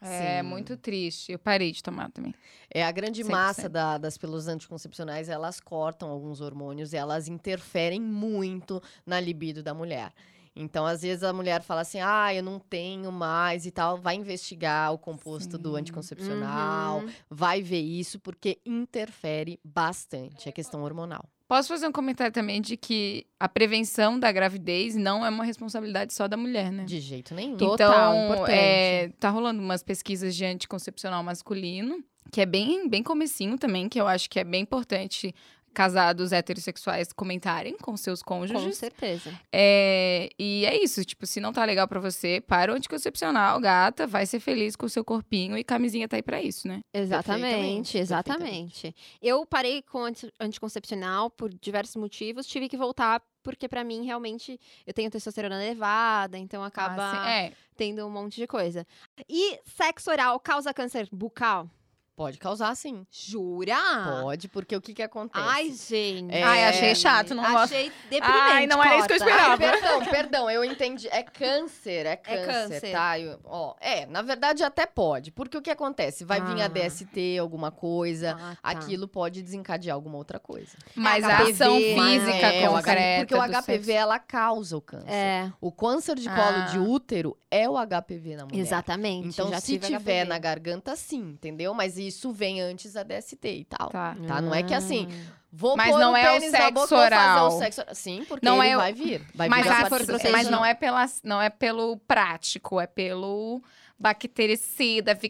É 0.00 0.40
Sim. 0.42 0.48
muito 0.48 0.76
triste. 0.76 1.32
Eu 1.32 1.38
parei 1.38 1.72
de 1.72 1.82
tomar 1.82 2.10
também. 2.10 2.34
É 2.72 2.84
a 2.84 2.90
grande 2.92 3.22
100%. 3.24 3.30
massa 3.32 3.68
da- 3.68 3.98
das 3.98 4.16
pílulas 4.16 4.46
anticoncepcionais, 4.48 5.28
elas 5.28 5.60
cortam 5.60 6.08
alguns 6.10 6.40
hormônios 6.40 6.92
e 6.92 6.96
elas 6.96 7.26
interferem 7.28 8.00
muito 8.00 8.80
na 9.04 9.18
libido 9.20 9.62
da 9.62 9.74
mulher. 9.74 10.12
Então, 10.54 10.84
às 10.86 11.02
vezes 11.02 11.22
a 11.22 11.32
mulher 11.32 11.62
fala 11.62 11.82
assim: 11.82 12.00
"Ah, 12.00 12.34
eu 12.34 12.42
não 12.42 12.58
tenho 12.58 13.12
mais" 13.12 13.64
e 13.66 13.70
tal, 13.70 13.96
vai 13.96 14.16
investigar 14.16 14.92
o 14.92 14.98
composto 14.98 15.56
do 15.56 15.70
Sim. 15.74 15.80
anticoncepcional, 15.80 16.98
Uhum. 17.00 17.08
vai 17.30 17.62
ver 17.62 17.80
isso 17.80 18.18
porque 18.18 18.58
interfere 18.66 19.60
bastante 19.64 20.48
a 20.48 20.52
questão 20.52 20.82
hormonal. 20.82 21.24
Posso 21.48 21.68
fazer 21.68 21.88
um 21.88 21.92
comentário 21.92 22.30
também 22.30 22.60
de 22.60 22.76
que 22.76 23.26
a 23.40 23.48
prevenção 23.48 24.20
da 24.20 24.30
gravidez 24.30 24.94
não 24.94 25.24
é 25.24 25.30
uma 25.30 25.44
responsabilidade 25.44 26.12
só 26.12 26.28
da 26.28 26.36
mulher, 26.36 26.70
né? 26.70 26.84
De 26.84 27.00
jeito 27.00 27.34
nenhum. 27.34 27.56
Total, 27.56 28.14
então, 28.14 28.34
importante. 28.34 28.58
é, 28.58 29.08
tá 29.18 29.30
rolando 29.30 29.62
umas 29.62 29.82
pesquisas 29.82 30.36
de 30.36 30.44
anticoncepcional 30.44 31.22
masculino, 31.22 32.04
que 32.30 32.42
é 32.42 32.46
bem, 32.46 32.86
bem 32.86 33.02
comecinho 33.02 33.56
também, 33.56 33.88
que 33.88 33.98
eu 33.98 34.06
acho 34.06 34.28
que 34.28 34.38
é 34.38 34.44
bem 34.44 34.60
importante 34.60 35.34
casados 35.78 36.32
heterossexuais 36.32 37.12
comentarem 37.12 37.76
com 37.78 37.96
seus 37.96 38.20
Com 38.20 38.40
cônjuges. 38.40 38.76
certeza. 38.76 39.32
É, 39.54 40.28
e 40.36 40.66
é 40.66 40.76
isso, 40.82 41.04
tipo, 41.04 41.24
se 41.24 41.38
não 41.40 41.52
tá 41.52 41.64
legal 41.64 41.86
pra 41.86 42.00
você, 42.00 42.40
para 42.40 42.72
o 42.72 42.74
anticoncepcional, 42.74 43.60
gata, 43.60 44.04
vai 44.04 44.26
ser 44.26 44.40
feliz 44.40 44.74
com 44.74 44.86
o 44.86 44.88
seu 44.88 45.04
corpinho 45.04 45.56
e 45.56 45.62
camisinha 45.62 46.08
tá 46.08 46.16
aí 46.16 46.22
pra 46.22 46.42
isso, 46.42 46.66
né? 46.66 46.80
Exatamente, 46.92 47.42
Perfeitamente, 47.44 47.98
exatamente. 47.98 48.96
Eu 49.22 49.46
parei 49.46 49.80
com 49.82 50.00
anti- 50.02 50.32
anticoncepcional 50.40 51.30
por 51.30 51.48
diversos 51.54 51.94
motivos, 51.94 52.44
tive 52.44 52.68
que 52.68 52.76
voltar 52.76 53.22
porque 53.40 53.68
pra 53.68 53.84
mim 53.84 54.04
realmente 54.04 54.58
eu 54.84 54.92
tenho 54.92 55.08
testosterona 55.10 55.64
elevada, 55.64 56.36
então 56.36 56.62
acaba 56.64 57.12
Ah, 57.24 57.30
é, 57.30 57.52
tendo 57.76 58.04
um 58.04 58.10
monte 58.10 58.34
de 58.34 58.48
coisa. 58.48 58.84
E 59.28 59.60
sexo 59.64 60.10
oral 60.10 60.40
causa 60.40 60.74
câncer 60.74 61.08
bucal? 61.12 61.70
Pode 62.18 62.36
causar 62.36 62.74
sim. 62.74 63.06
Jura? 63.12 63.76
Pode, 64.22 64.48
porque 64.48 64.74
o 64.74 64.80
que 64.80 64.92
que 64.92 65.02
acontece? 65.04 65.46
Ai, 65.48 65.70
gente. 65.72 66.34
É, 66.34 66.42
Ai, 66.42 66.64
achei 66.64 66.92
chato, 66.96 67.32
não 67.32 67.44
gosto. 67.44 67.72
Achei 67.72 67.92
deprimente. 68.10 68.40
Ai, 68.50 68.66
não 68.66 68.82
era 68.82 68.98
isso 68.98 69.06
que 69.06 69.12
eu 69.12 69.16
esperava. 69.18 69.50
Ai, 69.52 69.56
perdão, 69.58 70.04
perdão, 70.06 70.50
eu 70.50 70.64
entendi. 70.64 71.06
É 71.12 71.22
câncer, 71.22 72.06
é 72.06 72.16
câncer, 72.16 72.46
câncer. 72.46 72.90
tá? 72.92 73.20
Eu- 73.20 73.38
ó, 73.44 73.76
é, 73.80 74.04
na 74.06 74.20
verdade 74.20 74.64
até 74.64 74.84
pode, 74.84 75.30
porque 75.30 75.56
o 75.56 75.62
que 75.62 75.70
acontece? 75.70 76.24
Vai 76.24 76.40
vir 76.40 76.60
Ah. 76.60 76.64
a 76.64 76.68
DST, 76.68 77.38
alguma 77.38 77.70
coisa, 77.70 78.32
Ah, 78.36 78.56
tá. 78.60 78.68
aquilo 78.68 79.06
pode 79.06 79.40
desencadear 79.40 79.94
alguma 79.94 80.16
outra 80.18 80.40
coisa. 80.40 80.76
mas 80.96 81.22
a 81.22 81.28
HPV, 81.36 81.52
ação 81.52 81.76
física 81.76 82.46
É, 82.48 82.66
concreta 82.68 83.18
porque 83.26 83.34
o 83.34 83.40
HPV 83.42 83.84
sexo- 83.84 83.90
ela 83.92 84.18
causa 84.18 84.76
o 84.76 84.80
câncer. 84.80 85.06
É, 85.08 85.52
O 85.60 85.70
câncer 85.70 86.16
de 86.16 86.28
colo 86.28 86.64
de 86.72 86.78
Ah. 86.78 86.82
útero 86.82 87.38
é 87.48 87.68
o 87.68 87.76
HPV 87.76 88.34
na 88.36 88.44
mulher. 88.44 88.58
exatamente. 88.60 89.28
Então, 89.28 89.48
já 89.50 89.60
se 89.60 89.66
tive 89.78 89.86
tiver 89.86 90.22
HPV. 90.22 90.24
na 90.28 90.38
garganta, 90.38 90.96
sim, 90.96 91.20
entendeu? 91.20 91.72
Mas 91.74 91.96
isso 92.08 92.32
vem 92.32 92.60
antes 92.60 92.92
da 92.94 93.02
DST 93.02 93.38
e 93.48 93.64
tal. 93.64 93.88
Tá. 93.90 94.16
Tá, 94.26 94.40
não 94.42 94.54
é 94.54 94.62
que 94.62 94.74
assim, 94.74 95.08
vou 95.52 95.76
Mas 95.76 95.94
não 95.96 96.16
é 96.16 96.36
o 96.36 96.40
sexo 96.40 96.72
boca, 96.72 96.96
oral. 96.96 97.48
o 97.48 97.58
sexo 97.58 97.82
Sim, 97.94 98.24
porque 98.28 98.44
Não 98.44 98.62
é 98.62 98.76
vai 98.76 98.92
vir. 98.92 99.22
Vai 99.34 99.48
Mas, 99.48 99.64
vir 99.64 99.72
a- 99.72 99.86
a 99.86 100.32
mas 100.32 100.48
não 100.48 100.64
é 100.64 100.74
pela, 100.74 101.06
não 101.22 101.40
é 101.40 101.48
pelo 101.50 101.96
prático, 101.98 102.80
é 102.80 102.86
pelo 102.86 103.62
bactericida, 103.98 105.14
que 105.16 105.28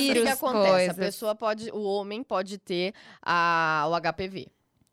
vírus, 0.00 0.22
que 0.24 0.28
acontece? 0.28 0.68
coisas. 0.70 0.90
A 0.90 0.94
pessoa 0.94 1.34
pode, 1.34 1.70
o 1.70 1.82
homem 1.82 2.22
pode 2.22 2.58
ter 2.58 2.92
a, 3.22 3.86
o 3.88 3.94
HPV. 4.00 4.48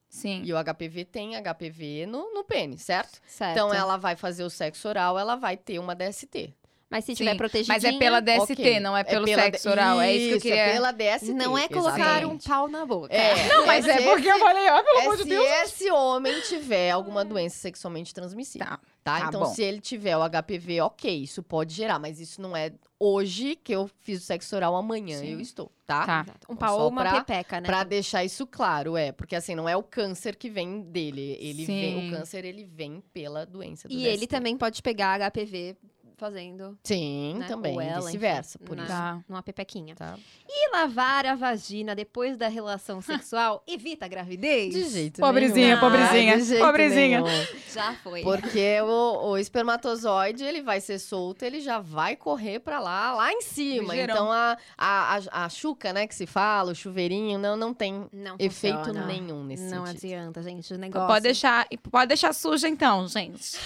Sim. 0.10 0.42
E 0.46 0.54
o 0.54 0.58
HPV 0.64 1.04
tem 1.04 1.36
HPV 1.36 2.06
no, 2.06 2.34
no 2.34 2.46
pênis, 2.46 2.84
certo? 2.84 3.20
Certo. 3.28 3.52
Então 3.52 3.74
ela 3.74 3.98
vai 3.98 4.16
fazer 4.16 4.46
o 4.46 4.50
sexo 4.50 4.88
oral, 4.88 5.20
ela 5.20 5.36
vai 5.36 5.58
ter 5.58 5.78
uma 5.78 5.94
DST. 5.94 6.54
Mas 6.96 7.04
se 7.04 7.12
Sim, 7.14 7.26
tiver 7.26 7.36
protegidinha... 7.36 7.76
Mas 7.76 7.84
é 7.84 7.92
pela 8.00 8.22
DST, 8.22 8.54
Ok. 8.54 8.80
não 8.80 8.96
é 8.96 9.04
pelo 9.04 9.26
pela 9.26 9.42
sexo 9.44 9.70
oral. 9.70 10.00
É 10.00 10.16
isso 10.16 10.30
que 10.30 10.34
eu 10.36 10.42
queria. 10.42 10.62
É 10.62 10.72
pela 10.72 10.92
DST. 10.94 11.34
Não 11.34 11.58
é 11.58 11.68
colocar 11.68 12.00
exatamente. 12.00 12.26
um 12.26 12.38
pau 12.50 12.68
na 12.70 12.86
boca. 12.86 13.14
É, 13.14 13.48
Não, 13.50 13.66
mas 13.68 13.86
é 13.86 13.98
se 13.98 14.04
porque 14.04 14.28
eu 14.30 14.36
esse- 14.36 14.44
falei, 14.46 14.70
ó, 14.70 14.82
pelo 14.82 14.98
é 14.98 15.02
amor 15.02 15.18
de 15.18 15.24
se 15.24 15.30
Deus. 15.30 15.46
esse 15.64 15.92
homem 15.92 16.42
tiver 16.44 16.92
alguma 16.92 17.26
doença 17.26 17.58
sexualmente 17.58 18.14
transmissível. 18.14 18.66
Tá. 18.66 18.80
Tá? 19.04 19.20
Tá 19.20 19.28
então, 19.28 19.42
bom. 19.42 19.54
se 19.54 19.62
ele 19.62 19.80
tiver 19.82 20.18
o 20.18 20.24
HPV, 20.24 20.82
ok, 20.82 21.16
isso 21.22 21.44
pode 21.44 21.76
gerar, 21.76 22.00
mas 22.00 22.20
isso 22.20 22.42
não 22.42 22.56
é 22.58 22.72
hoje 23.00 23.56
que 23.56 23.72
eu 23.72 23.88
fiz 24.02 24.24
o 24.24 24.26
sexo 24.26 24.56
oral, 24.56 24.76
amanhã 24.76 25.20
Sim. 25.20 25.34
eu 25.34 25.40
estou, 25.40 25.72
tá? 25.86 26.06
Tá. 26.08 26.22
Exato. 26.26 26.48
Um 26.50 26.54
Então, 26.56 26.68
pau 26.68 26.80
ou 26.82 26.90
uma 26.90 27.02
pra- 27.04 27.24
pepeca, 27.24 27.62
né? 27.62 27.68
Pra 27.68 27.84
deixar 27.84 28.24
isso 28.24 28.48
claro, 28.48 28.98
é, 28.98 29.12
porque 29.12 29.36
assim, 29.36 29.54
não 29.54 29.70
é 29.70 29.78
o 29.78 29.84
câncer 29.84 30.36
que 30.36 30.50
vem 30.50 30.82
dele, 30.82 31.38
ele 31.40 31.66
vem, 31.66 32.08
o 32.08 32.12
câncer 32.18 32.46
ele 32.46 32.64
vem 32.64 33.04
pela 33.14 33.46
doença 33.46 33.88
do 33.88 33.94
E 33.94 34.08
ele 34.08 34.16
DST. 34.26 34.28
também 34.28 34.58
pode 34.58 34.82
pegar 34.82 35.20
HPV 35.22 35.76
fazendo 36.16 36.78
Sim, 36.84 37.36
né? 37.40 37.48
também, 37.48 37.74
Ou 37.76 37.82
ela, 37.82 38.06
vice-versa, 38.06 38.58
por 38.60 38.76
na- 38.76 38.84
isso. 38.84 38.92
Tá. 38.92 39.20
numa 39.28 39.44
pepequinha. 39.44 39.96
Tá? 39.96 40.18
E 40.48 40.72
lavar 40.72 41.26
a 41.26 41.36
vagina 41.36 41.94
depois 41.96 42.38
da 42.38 42.48
relação 42.48 43.02
sexual 43.02 43.64
evita 43.68 44.06
a 44.06 44.08
gravidez? 44.08 44.74
De 44.74 44.84
jeito 44.90 45.22
Pobrezinha, 45.22 45.68
nenhum. 45.68 45.80
pobrezinha, 45.80 46.34
Ah, 46.34 46.38
de 46.38 46.44
jeito 46.46 46.64
pobrezinha. 46.66 47.22
nenhum. 47.22 47.46
Já 47.74 47.94
foi. 47.96 48.22
Porque 48.22 48.82
o, 48.82 49.30
o 49.32 49.38
espermatozoide, 49.38 50.44
ele 50.44 50.62
vai 50.62 50.80
ser 50.82 51.00
solto, 51.00 51.44
ele 51.44 51.60
já 51.60 51.80
vai 51.80 52.16
correr 52.16 52.60
pra 52.60 52.80
lá, 52.80 53.14
lá 53.14 53.32
em 53.32 53.42
cima. 53.42 53.96
Então, 53.96 54.32
a, 54.32 54.58
a, 54.78 55.18
a, 55.32 55.46
a 55.46 55.50
chuca, 55.50 55.92
né, 55.94 56.08
que 56.08 56.16
se 56.16 56.26
fala, 56.26 56.72
o 56.72 56.76
chuveirinho, 56.76 57.38
não, 57.38 57.56
não 57.56 57.74
tem 57.74 58.08
Não 58.14 58.36
efeito 58.40 58.78
funciona. 58.78 59.06
nenhum 59.06 59.44
nesse 59.44 59.64
Não 59.64 59.86
sentido. 59.86 60.06
adianta, 60.06 60.44
gente. 60.44 60.74
O 60.74 60.78
negócio. 60.78 61.08
Pode 61.08 61.24
deixar, 61.24 61.68
pode 61.92 62.08
deixar 62.08 62.34
suja 62.34 62.68
então, 62.68 63.08
gente. 63.08 63.58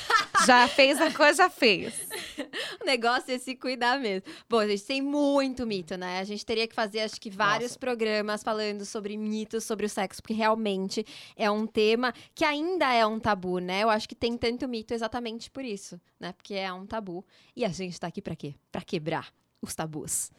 Já 0.45 0.67
fez 0.67 0.99
a 1.01 1.11
coisa, 1.11 1.43
já 1.43 1.49
fez. 1.49 1.93
O 2.81 2.85
negócio 2.85 3.33
é 3.33 3.37
se 3.37 3.55
cuidar 3.55 3.99
mesmo. 3.99 4.23
Bom, 4.49 4.65
gente, 4.65 4.83
tem 4.83 5.01
muito 5.01 5.65
mito, 5.65 5.97
né? 5.97 6.19
A 6.19 6.23
gente 6.23 6.45
teria 6.45 6.67
que 6.67 6.75
fazer, 6.75 7.01
acho 7.01 7.19
que, 7.19 7.29
vários 7.29 7.71
Nossa. 7.71 7.79
programas 7.79 8.43
falando 8.43 8.85
sobre 8.85 9.17
mitos 9.17 9.63
sobre 9.63 9.85
o 9.85 9.89
sexo, 9.89 10.21
porque 10.21 10.33
realmente 10.33 11.05
é 11.35 11.49
um 11.49 11.67
tema 11.67 12.13
que 12.33 12.45
ainda 12.45 12.91
é 12.93 13.05
um 13.05 13.19
tabu, 13.19 13.59
né? 13.59 13.83
Eu 13.83 13.89
acho 13.89 14.07
que 14.07 14.15
tem 14.15 14.37
tanto 14.37 14.67
mito 14.67 14.93
exatamente 14.93 15.49
por 15.51 15.63
isso, 15.63 15.99
né? 16.19 16.33
Porque 16.33 16.53
é 16.53 16.71
um 16.71 16.85
tabu. 16.85 17.25
E 17.55 17.65
a 17.65 17.69
gente 17.69 17.99
tá 17.99 18.07
aqui 18.07 18.21
pra 18.21 18.35
quê? 18.35 18.55
Pra 18.71 18.81
quebrar 18.81 19.31
os 19.61 19.75
tabus. 19.75 20.31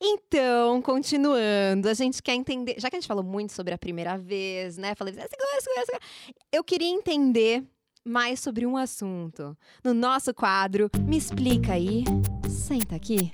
Então, 0.00 0.82
continuando, 0.82 1.88
a 1.88 1.94
gente 1.94 2.22
quer 2.22 2.34
entender. 2.34 2.74
Já 2.78 2.90
que 2.90 2.96
a 2.96 3.00
gente 3.00 3.08
falou 3.08 3.24
muito 3.24 3.52
sobre 3.52 3.72
a 3.72 3.78
primeira 3.78 4.18
vez, 4.18 4.76
né? 4.76 4.94
Falei, 4.94 5.14
"Ah, 5.16 5.26
segura, 5.26 5.60
segura, 5.60 5.86
segura." 5.86 6.00
eu 6.52 6.62
queria 6.62 6.88
entender 6.88 7.64
mais 8.06 8.38
sobre 8.38 8.64
um 8.64 8.76
assunto. 8.76 9.56
No 9.82 9.92
nosso 9.92 10.32
quadro, 10.32 10.88
me 11.06 11.18
explica 11.18 11.72
aí. 11.72 12.04
Senta 12.48 12.94
aqui. 12.94 13.32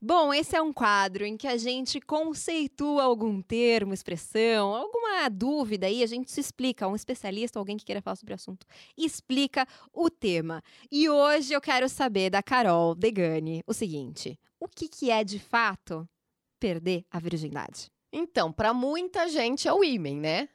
Bom, 0.00 0.32
esse 0.32 0.56
é 0.56 0.62
um 0.62 0.72
quadro 0.72 1.24
em 1.24 1.36
que 1.36 1.46
a 1.46 1.56
gente 1.56 2.00
conceitua 2.00 3.04
algum 3.04 3.40
termo, 3.40 3.94
expressão, 3.94 4.74
alguma 4.74 5.28
dúvida 5.28 5.86
aí, 5.86 6.02
a 6.02 6.06
gente 6.06 6.30
se 6.30 6.40
explica, 6.40 6.88
um 6.88 6.96
especialista, 6.96 7.58
alguém 7.58 7.76
que 7.76 7.84
queira 7.84 8.02
falar 8.02 8.16
sobre 8.16 8.32
o 8.32 8.34
assunto, 8.34 8.66
explica 8.96 9.64
o 9.92 10.10
tema. 10.10 10.60
E 10.90 11.08
hoje 11.08 11.52
eu 11.52 11.60
quero 11.60 11.88
saber 11.88 12.30
da 12.30 12.42
Carol 12.42 12.96
Degani 12.96 13.62
o 13.64 13.72
seguinte: 13.72 14.38
o 14.58 14.66
que, 14.66 14.88
que 14.88 15.08
é 15.08 15.22
de 15.22 15.38
fato 15.38 16.08
perder 16.58 17.04
a 17.08 17.20
virgindade? 17.20 17.88
Então, 18.12 18.52
pra 18.52 18.74
muita 18.74 19.28
gente 19.28 19.68
é 19.68 19.72
o 19.72 19.84
ímen, 19.84 20.16
né? 20.16 20.48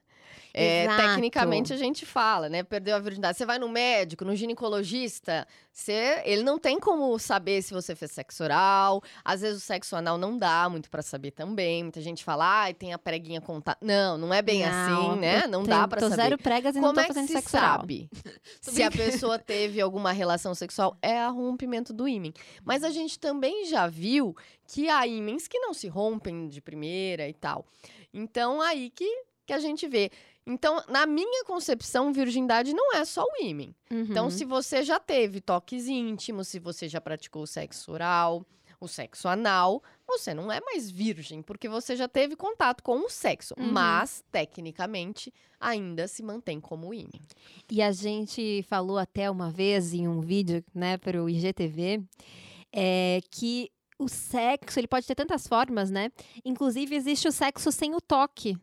É, 0.59 0.87
tecnicamente 0.87 1.71
a 1.73 1.77
gente 1.77 2.05
fala, 2.05 2.49
né? 2.49 2.63
Perdeu 2.63 2.95
a 2.95 2.99
virgindade. 2.99 3.37
Você 3.37 3.45
vai 3.45 3.59
no 3.59 3.69
médico, 3.69 4.25
no 4.25 4.35
ginecologista, 4.35 5.47
você, 5.71 6.21
ele 6.25 6.43
não 6.43 6.57
tem 6.57 6.79
como 6.79 7.17
saber 7.19 7.61
se 7.61 7.73
você 7.73 7.95
fez 7.95 8.11
sexo 8.11 8.43
oral. 8.43 9.01
Às 9.23 9.41
vezes 9.41 9.61
o 9.61 9.65
sexo 9.65 9.95
anal 9.95 10.17
não 10.17 10.37
dá 10.37 10.67
muito 10.69 10.89
pra 10.89 11.01
saber 11.01 11.31
também. 11.31 11.83
Muita 11.83 12.01
gente 12.01 12.23
fala, 12.23 12.63
ai, 12.63 12.73
tem 12.73 12.93
a 12.93 12.97
preguinha 12.97 13.39
contar. 13.41 13.77
Não, 13.81 14.17
não 14.17 14.33
é 14.33 14.41
bem 14.41 14.63
Não, 14.65 15.11
assim, 15.11 15.19
né? 15.19 15.47
Não 15.47 15.63
tenho- 15.63 15.77
dá 15.77 15.87
pra 15.87 15.99
tô 15.99 16.09
saber. 16.09 16.21
zero 16.23 16.37
pregas 16.37 16.75
e 16.75 16.79
Como 16.79 16.87
não 16.87 16.93
tô 16.95 17.01
é 17.01 17.03
que 17.03 17.07
fazendo 17.13 17.27
se 17.27 17.33
sexo 17.33 17.57
oral. 17.57 17.77
sabe 17.79 18.09
se 18.61 18.83
a 18.83 18.91
pessoa 18.91 19.37
teve 19.39 19.79
alguma 19.81 20.11
relação 20.11 20.53
sexual? 20.55 20.97
É 21.01 21.17
a 21.19 21.29
rompimento 21.29 21.93
do 21.93 22.07
ímen. 22.07 22.33
Mas 22.63 22.83
a 22.83 22.89
gente 22.89 23.19
também 23.19 23.65
já 23.65 23.87
viu 23.87 24.35
que 24.67 24.89
há 24.89 25.05
ímens 25.07 25.47
que 25.47 25.59
não 25.59 25.73
se 25.73 25.87
rompem 25.87 26.47
de 26.47 26.59
primeira 26.61 27.27
e 27.27 27.33
tal. 27.33 27.65
Então, 28.13 28.61
aí 28.61 28.89
que, 28.89 29.23
que 29.45 29.53
a 29.53 29.59
gente 29.59 29.87
vê. 29.87 30.09
Então, 30.49 30.81
na 30.87 31.05
minha 31.05 31.43
concepção, 31.43 32.13
virgindade 32.13 32.73
não 32.73 32.93
é 32.95 33.03
só 33.03 33.23
o 33.23 33.43
ímen. 33.43 33.75
Então, 33.91 34.25
Uhum. 34.25 34.31
se 34.31 34.45
você 34.45 34.81
já 34.81 34.97
teve 34.97 35.41
toques 35.41 35.87
íntimos, 35.87 36.47
se 36.47 36.57
você 36.57 36.87
já 36.87 37.01
praticou 37.01 37.43
o 37.43 37.47
sexo 37.47 37.91
oral, 37.91 38.45
o 38.79 38.87
sexo 38.87 39.27
anal, 39.27 39.83
você 40.07 40.33
não 40.33 40.51
é 40.51 40.61
mais 40.61 40.89
virgem, 40.89 41.41
porque 41.41 41.67
você 41.67 41.95
já 41.95 42.07
teve 42.07 42.35
contato 42.35 42.81
com 42.81 42.99
o 42.99 43.09
sexo. 43.09 43.55
Uhum. 43.59 43.71
Mas, 43.73 44.23
tecnicamente, 44.31 45.33
ainda 45.59 46.07
se 46.07 46.23
mantém 46.23 46.61
como 46.61 46.93
ímen. 46.93 47.19
E 47.69 47.81
a 47.81 47.91
gente 47.91 48.63
falou 48.69 48.97
até 48.97 49.29
uma 49.29 49.49
vez 49.49 49.93
em 49.93 50.07
um 50.07 50.21
vídeo, 50.21 50.63
né, 50.73 50.97
para 50.97 51.21
o 51.21 51.29
IGTV, 51.29 52.01
é, 52.71 53.19
que 53.31 53.69
o 53.99 54.07
sexo 54.07 54.79
ele 54.79 54.87
pode 54.87 55.07
ter 55.07 55.15
tantas 55.15 55.47
formas, 55.47 55.89
né? 55.89 56.11
Inclusive 56.45 56.95
existe 56.95 57.27
o 57.27 57.31
sexo 57.31 57.71
sem 57.71 57.95
o 57.95 57.99
toque, 57.99 58.55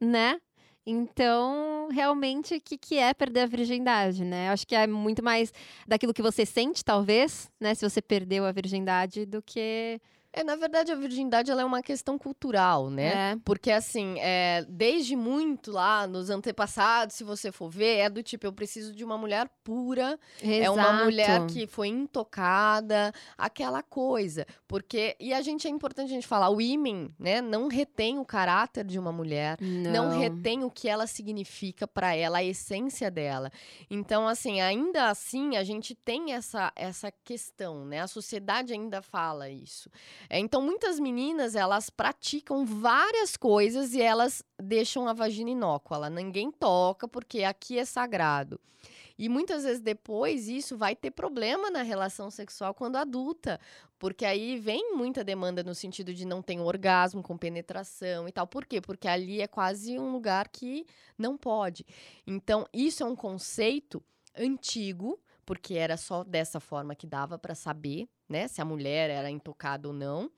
né? 0.00 0.40
Então, 0.86 1.88
realmente, 1.90 2.56
o 2.56 2.60
que, 2.60 2.76
que 2.76 2.98
é 2.98 3.14
perder 3.14 3.40
a 3.40 3.46
virgindade, 3.46 4.22
né? 4.22 4.50
Acho 4.50 4.66
que 4.66 4.74
é 4.74 4.86
muito 4.86 5.22
mais 5.24 5.52
daquilo 5.86 6.12
que 6.12 6.20
você 6.20 6.44
sente, 6.44 6.84
talvez, 6.84 7.50
né? 7.58 7.74
Se 7.74 7.88
você 7.88 8.02
perdeu 8.02 8.44
a 8.44 8.52
virgindade, 8.52 9.24
do 9.24 9.40
que. 9.40 10.00
É, 10.36 10.42
na 10.42 10.56
verdade, 10.56 10.90
a 10.90 10.96
virgindade 10.96 11.48
ela 11.48 11.62
é 11.62 11.64
uma 11.64 11.80
questão 11.80 12.18
cultural, 12.18 12.90
né? 12.90 13.32
É. 13.32 13.36
Porque, 13.44 13.70
assim, 13.70 14.18
é, 14.18 14.66
desde 14.68 15.14
muito 15.14 15.70
lá, 15.70 16.08
nos 16.08 16.28
antepassados, 16.28 17.14
se 17.14 17.22
você 17.22 17.52
for 17.52 17.70
ver, 17.70 17.98
é 17.98 18.10
do 18.10 18.20
tipo, 18.20 18.44
eu 18.44 18.52
preciso 18.52 18.92
de 18.92 19.04
uma 19.04 19.16
mulher 19.16 19.48
pura, 19.62 20.18
é 20.42 20.68
uma 20.68 20.82
Exato. 20.82 21.04
mulher 21.04 21.46
que 21.46 21.68
foi 21.68 21.86
intocada, 21.86 23.12
aquela 23.38 23.80
coisa. 23.80 24.44
Porque, 24.66 25.16
e 25.20 25.32
a 25.32 25.40
gente, 25.40 25.68
é 25.68 25.70
importante 25.70 26.10
a 26.10 26.14
gente 26.14 26.26
falar, 26.26 26.50
o 26.50 26.60
ímen, 26.60 27.14
né, 27.16 27.40
não 27.40 27.68
retém 27.68 28.18
o 28.18 28.24
caráter 28.24 28.84
de 28.84 28.98
uma 28.98 29.12
mulher, 29.12 29.56
não, 29.60 30.18
retém 30.18 30.64
o 30.64 30.70
que 30.70 30.88
ela 30.88 31.06
significa 31.06 31.86
para 31.86 32.12
ela, 32.12 32.38
a 32.38 32.44
essência 32.44 33.08
dela. 33.08 33.52
Então, 33.88 34.26
assim, 34.26 34.60
ainda 34.60 35.10
assim, 35.10 35.56
a 35.56 35.62
gente 35.62 35.94
tem 35.94 36.32
essa, 36.32 36.72
essa 36.74 37.12
questão, 37.12 37.84
né? 37.84 38.00
A 38.00 38.08
sociedade 38.08 38.72
ainda 38.72 39.00
fala 39.00 39.48
isso. 39.48 39.88
É, 40.28 40.38
então, 40.38 40.62
muitas 40.62 40.98
meninas, 40.98 41.54
elas 41.54 41.90
praticam 41.90 42.64
várias 42.64 43.36
coisas 43.36 43.94
e 43.94 44.00
elas 44.00 44.42
deixam 44.60 45.08
a 45.08 45.12
vagina 45.12 45.50
inócua. 45.50 45.96
Ela 45.96 46.10
ninguém 46.10 46.50
toca 46.50 47.06
porque 47.06 47.44
aqui 47.44 47.78
é 47.78 47.84
sagrado. 47.84 48.60
E 49.16 49.28
muitas 49.28 49.62
vezes 49.62 49.80
depois 49.80 50.48
isso 50.48 50.76
vai 50.76 50.96
ter 50.96 51.12
problema 51.12 51.70
na 51.70 51.82
relação 51.82 52.30
sexual 52.30 52.74
quando 52.74 52.96
adulta, 52.96 53.60
porque 53.96 54.24
aí 54.24 54.58
vem 54.58 54.96
muita 54.96 55.22
demanda 55.22 55.62
no 55.62 55.74
sentido 55.74 56.12
de 56.12 56.24
não 56.24 56.42
ter 56.42 56.58
orgasmo 56.58 57.22
com 57.22 57.38
penetração 57.38 58.26
e 58.28 58.32
tal. 58.32 58.46
Por 58.46 58.66
quê? 58.66 58.80
Porque 58.80 59.06
ali 59.06 59.40
é 59.40 59.46
quase 59.46 59.98
um 59.98 60.10
lugar 60.10 60.48
que 60.48 60.84
não 61.16 61.36
pode. 61.36 61.86
Então, 62.26 62.66
isso 62.72 63.04
é 63.04 63.06
um 63.06 63.14
conceito 63.14 64.02
antigo, 64.36 65.20
porque 65.46 65.74
era 65.74 65.96
só 65.96 66.24
dessa 66.24 66.58
forma 66.58 66.96
que 66.96 67.06
dava 67.06 67.38
para 67.38 67.54
saber, 67.54 68.08
né, 68.28 68.48
se 68.48 68.60
a 68.60 68.64
mulher 68.64 69.10
era 69.10 69.30
intocada 69.30 69.88
ou 69.88 69.94
não. 69.94 70.30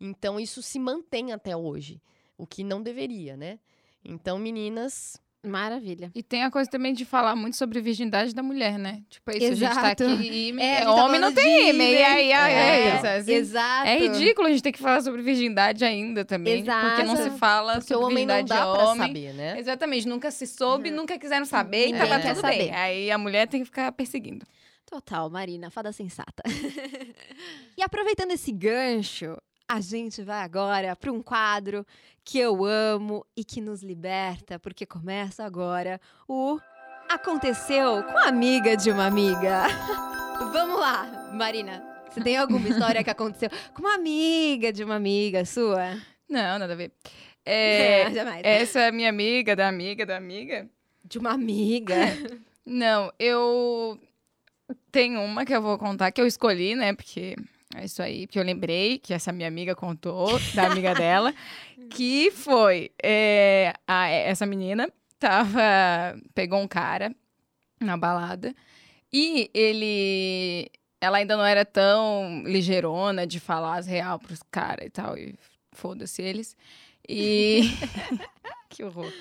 Então, 0.00 0.38
isso 0.38 0.62
se 0.62 0.78
mantém 0.78 1.32
até 1.32 1.56
hoje, 1.56 2.00
o 2.36 2.46
que 2.46 2.64
não 2.64 2.82
deveria, 2.82 3.36
né? 3.36 3.58
Então, 4.04 4.38
meninas, 4.38 5.20
Maravilha. 5.44 6.12
E 6.14 6.22
tem 6.22 6.44
a 6.44 6.50
coisa 6.52 6.70
também 6.70 6.94
de 6.94 7.04
falar 7.04 7.34
muito 7.34 7.56
sobre 7.56 7.80
virgindade 7.80 8.32
da 8.32 8.44
mulher, 8.44 8.78
né? 8.78 9.02
Tipo, 9.10 9.32
é 9.32 9.38
isso, 9.38 9.46
a 9.46 9.54
gente 9.56 9.74
tá 9.74 9.80
Exato. 9.80 10.04
aqui, 10.04 10.54
É, 10.56 10.62
a 10.62 10.64
é, 10.64 10.76
gente 10.76 10.84
tá 10.84 11.04
homem 11.04 11.20
não 11.20 11.32
tem 11.32 11.64
de 11.64 11.70
ímen, 11.70 11.92
e 11.94 11.96
aí, 11.96 12.32
aí, 12.32 12.54
É, 12.54 12.58
é, 12.60 12.94
isso, 12.96 13.06
assim, 13.08 13.32
Exato. 13.32 13.88
É 13.88 13.98
ridículo 13.98 14.46
a 14.46 14.50
gente 14.52 14.62
ter 14.62 14.70
que 14.70 14.78
falar 14.78 15.00
sobre 15.00 15.20
virgindade 15.20 15.84
ainda 15.84 16.24
também. 16.24 16.62
Porque 16.64 17.02
não 17.02 17.16
se 17.16 17.22
Exato. 17.22 17.38
fala 17.38 17.72
porque 17.78 17.92
o 17.92 17.98
sobre 17.98 18.12
homem 18.12 18.24
não 18.24 18.36
virgindade 18.36 18.48
dá 18.48 18.70
de 18.70 18.78
pra 18.78 18.88
homem. 18.92 19.06
saber, 19.08 19.32
né? 19.34 19.58
Exatamente, 19.58 20.06
nunca 20.06 20.30
se 20.30 20.46
soube, 20.46 20.92
nunca 20.92 21.18
quiseram 21.18 21.44
saber 21.44 21.88
e 21.88 21.92
tava 21.92 22.20
quer 22.20 22.34
tudo 22.34 22.40
saber. 22.40 22.58
bem. 22.58 22.74
Aí 22.76 23.10
a 23.10 23.18
mulher 23.18 23.48
tem 23.48 23.62
que 23.62 23.66
ficar 23.66 23.90
perseguindo. 23.90 24.46
Total, 24.92 25.30
Marina, 25.30 25.70
fada 25.70 25.90
sensata. 25.90 26.42
e 27.78 27.82
aproveitando 27.82 28.32
esse 28.32 28.52
gancho, 28.52 29.38
a 29.66 29.80
gente 29.80 30.22
vai 30.22 30.42
agora 30.42 30.94
para 30.94 31.10
um 31.10 31.22
quadro 31.22 31.86
que 32.22 32.38
eu 32.38 32.62
amo 32.62 33.24
e 33.34 33.42
que 33.42 33.58
nos 33.58 33.82
liberta, 33.82 34.58
porque 34.58 34.84
começa 34.84 35.46
agora 35.46 35.98
o 36.28 36.60
Aconteceu 37.08 38.02
com 38.02 38.18
a 38.18 38.28
amiga 38.28 38.76
de 38.76 38.90
uma 38.90 39.06
amiga. 39.06 39.62
Vamos 40.52 40.78
lá, 40.78 41.30
Marina. 41.32 41.82
Você 42.10 42.20
tem 42.20 42.36
alguma 42.36 42.68
história 42.68 43.02
que 43.02 43.08
aconteceu 43.08 43.48
com 43.72 43.80
uma 43.80 43.94
amiga 43.94 44.70
de 44.70 44.84
uma 44.84 44.96
amiga 44.96 45.46
sua? 45.46 45.96
Não, 46.28 46.58
nada 46.58 46.74
a 46.74 46.76
ver. 46.76 46.92
É, 47.46 48.10
jamais. 48.12 48.42
essa 48.44 48.80
é 48.80 48.92
minha 48.92 49.08
amiga, 49.08 49.56
da 49.56 49.68
amiga, 49.68 50.04
da 50.04 50.18
amiga. 50.18 50.68
De 51.02 51.18
uma 51.18 51.30
amiga. 51.30 51.96
Não, 52.66 53.10
eu 53.18 53.98
tenho 54.90 55.20
uma 55.22 55.44
que 55.44 55.54
eu 55.54 55.62
vou 55.62 55.78
contar 55.78 56.10
que 56.12 56.20
eu 56.20 56.26
escolhi, 56.26 56.74
né? 56.74 56.92
Porque 56.94 57.36
é 57.74 57.84
isso 57.84 58.02
aí, 58.02 58.26
porque 58.26 58.38
eu 58.38 58.44
lembrei 58.44 58.98
que 58.98 59.14
essa 59.14 59.32
minha 59.32 59.48
amiga 59.48 59.74
contou, 59.74 60.38
da 60.54 60.66
amiga 60.66 60.94
dela, 60.96 61.34
que 61.90 62.30
foi 62.30 62.90
é, 63.02 63.72
a- 63.86 64.08
essa 64.08 64.44
menina 64.46 64.88
tava 65.18 65.60
pegou 66.34 66.60
um 66.60 66.66
cara 66.68 67.14
na 67.80 67.96
balada 67.96 68.54
e 69.12 69.50
ele 69.54 70.70
ela 71.00 71.18
ainda 71.18 71.36
não 71.36 71.44
era 71.44 71.64
tão 71.64 72.42
ligeirona 72.44 73.26
de 73.26 73.38
falar 73.40 73.76
as 73.78 73.86
real 73.86 74.18
pros 74.18 74.40
caras 74.50 74.86
e 74.86 74.90
tal 74.90 75.16
e 75.16 75.34
foda-se 75.72 76.22
eles 76.22 76.56
e 77.08 77.62
que 78.68 78.84
horror 78.84 79.12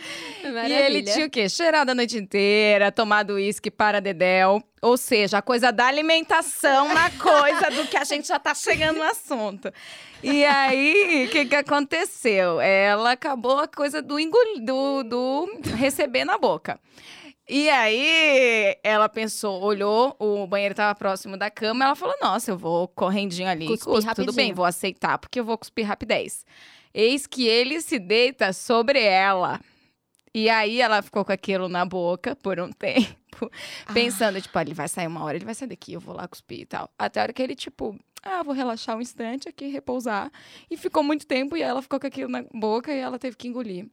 e 0.43 0.47
ele 0.47 0.53
Maravilha. 0.53 1.13
tinha 1.13 1.25
o 1.25 1.29
quê? 1.29 1.47
Cheirado 1.49 1.91
a 1.91 1.95
noite 1.95 2.17
inteira, 2.17 2.91
tomado 2.91 3.34
uísque 3.34 3.69
para 3.69 3.99
dedéu. 4.01 4.61
Ou 4.82 4.97
seja, 4.97 5.38
a 5.38 5.41
coisa 5.41 5.71
da 5.71 5.86
alimentação 5.86 6.93
na 6.93 7.09
coisa 7.11 7.69
do 7.69 7.88
que 7.88 7.97
a 7.97 8.03
gente 8.03 8.27
já 8.27 8.39
tá 8.39 8.55
chegando 8.55 8.97
no 8.97 9.03
assunto. 9.03 9.71
E 10.23 10.43
aí, 10.45 11.25
o 11.27 11.29
que, 11.32 11.45
que 11.45 11.55
aconteceu? 11.55 12.59
Ela 12.59 13.11
acabou 13.11 13.59
a 13.59 13.67
coisa 13.67 14.01
do 14.01 14.19
engolir, 14.19 14.63
do, 14.63 15.03
do 15.03 15.47
receber 15.75 16.25
na 16.25 16.38
boca. 16.38 16.79
E 17.49 17.69
aí, 17.69 18.77
ela 18.84 19.09
pensou, 19.09 19.61
olhou, 19.61 20.15
o 20.19 20.47
banheiro 20.47 20.73
tava 20.73 20.95
próximo 20.95 21.36
da 21.36 21.49
cama, 21.49 21.86
ela 21.86 21.95
falou: 21.95 22.15
Nossa, 22.21 22.51
eu 22.51 22.57
vou 22.57 22.88
correndinho 22.88 23.49
ali, 23.49 23.67
Cuspir 23.77 24.15
tudo 24.15 24.32
bem, 24.32 24.53
vou 24.53 24.63
aceitar, 24.63 25.17
porque 25.17 25.39
eu 25.39 25.43
vou 25.43 25.57
cuspir 25.57 25.86
rapidez. 25.86 26.45
Eis 26.93 27.25
que 27.27 27.47
ele 27.47 27.81
se 27.81 27.99
deita 27.99 28.53
sobre 28.53 29.01
ela. 29.01 29.59
E 30.33 30.49
aí 30.49 30.79
ela 30.79 31.01
ficou 31.01 31.25
com 31.25 31.31
aquilo 31.31 31.67
na 31.67 31.85
boca 31.85 32.35
por 32.37 32.59
um 32.59 32.71
tempo, 32.71 33.51
pensando, 33.93 34.41
tipo, 34.41 34.57
ah, 34.57 34.61
ele 34.61 34.73
vai 34.73 34.87
sair 34.87 35.07
uma 35.07 35.23
hora, 35.23 35.35
ele 35.37 35.45
vai 35.45 35.53
sair 35.53 35.67
daqui, 35.67 35.93
eu 35.93 35.99
vou 35.99 36.15
lá 36.15 36.27
cuspir 36.27 36.61
e 36.61 36.65
tal. 36.65 36.89
Até 36.97 37.19
a 37.19 37.23
hora 37.23 37.33
que 37.33 37.41
ele, 37.41 37.55
tipo, 37.55 37.97
ah, 38.23 38.41
vou 38.43 38.53
relaxar 38.53 38.95
um 38.95 39.01
instante 39.01 39.49
aqui, 39.49 39.67
repousar. 39.67 40.31
E 40.69 40.77
ficou 40.77 41.03
muito 41.03 41.27
tempo 41.27 41.57
e 41.57 41.61
ela 41.61 41.81
ficou 41.81 41.99
com 41.99 42.07
aquilo 42.07 42.29
na 42.29 42.43
boca 42.53 42.93
e 42.93 42.99
ela 42.99 43.19
teve 43.19 43.35
que 43.35 43.47
engolir. 43.47 43.87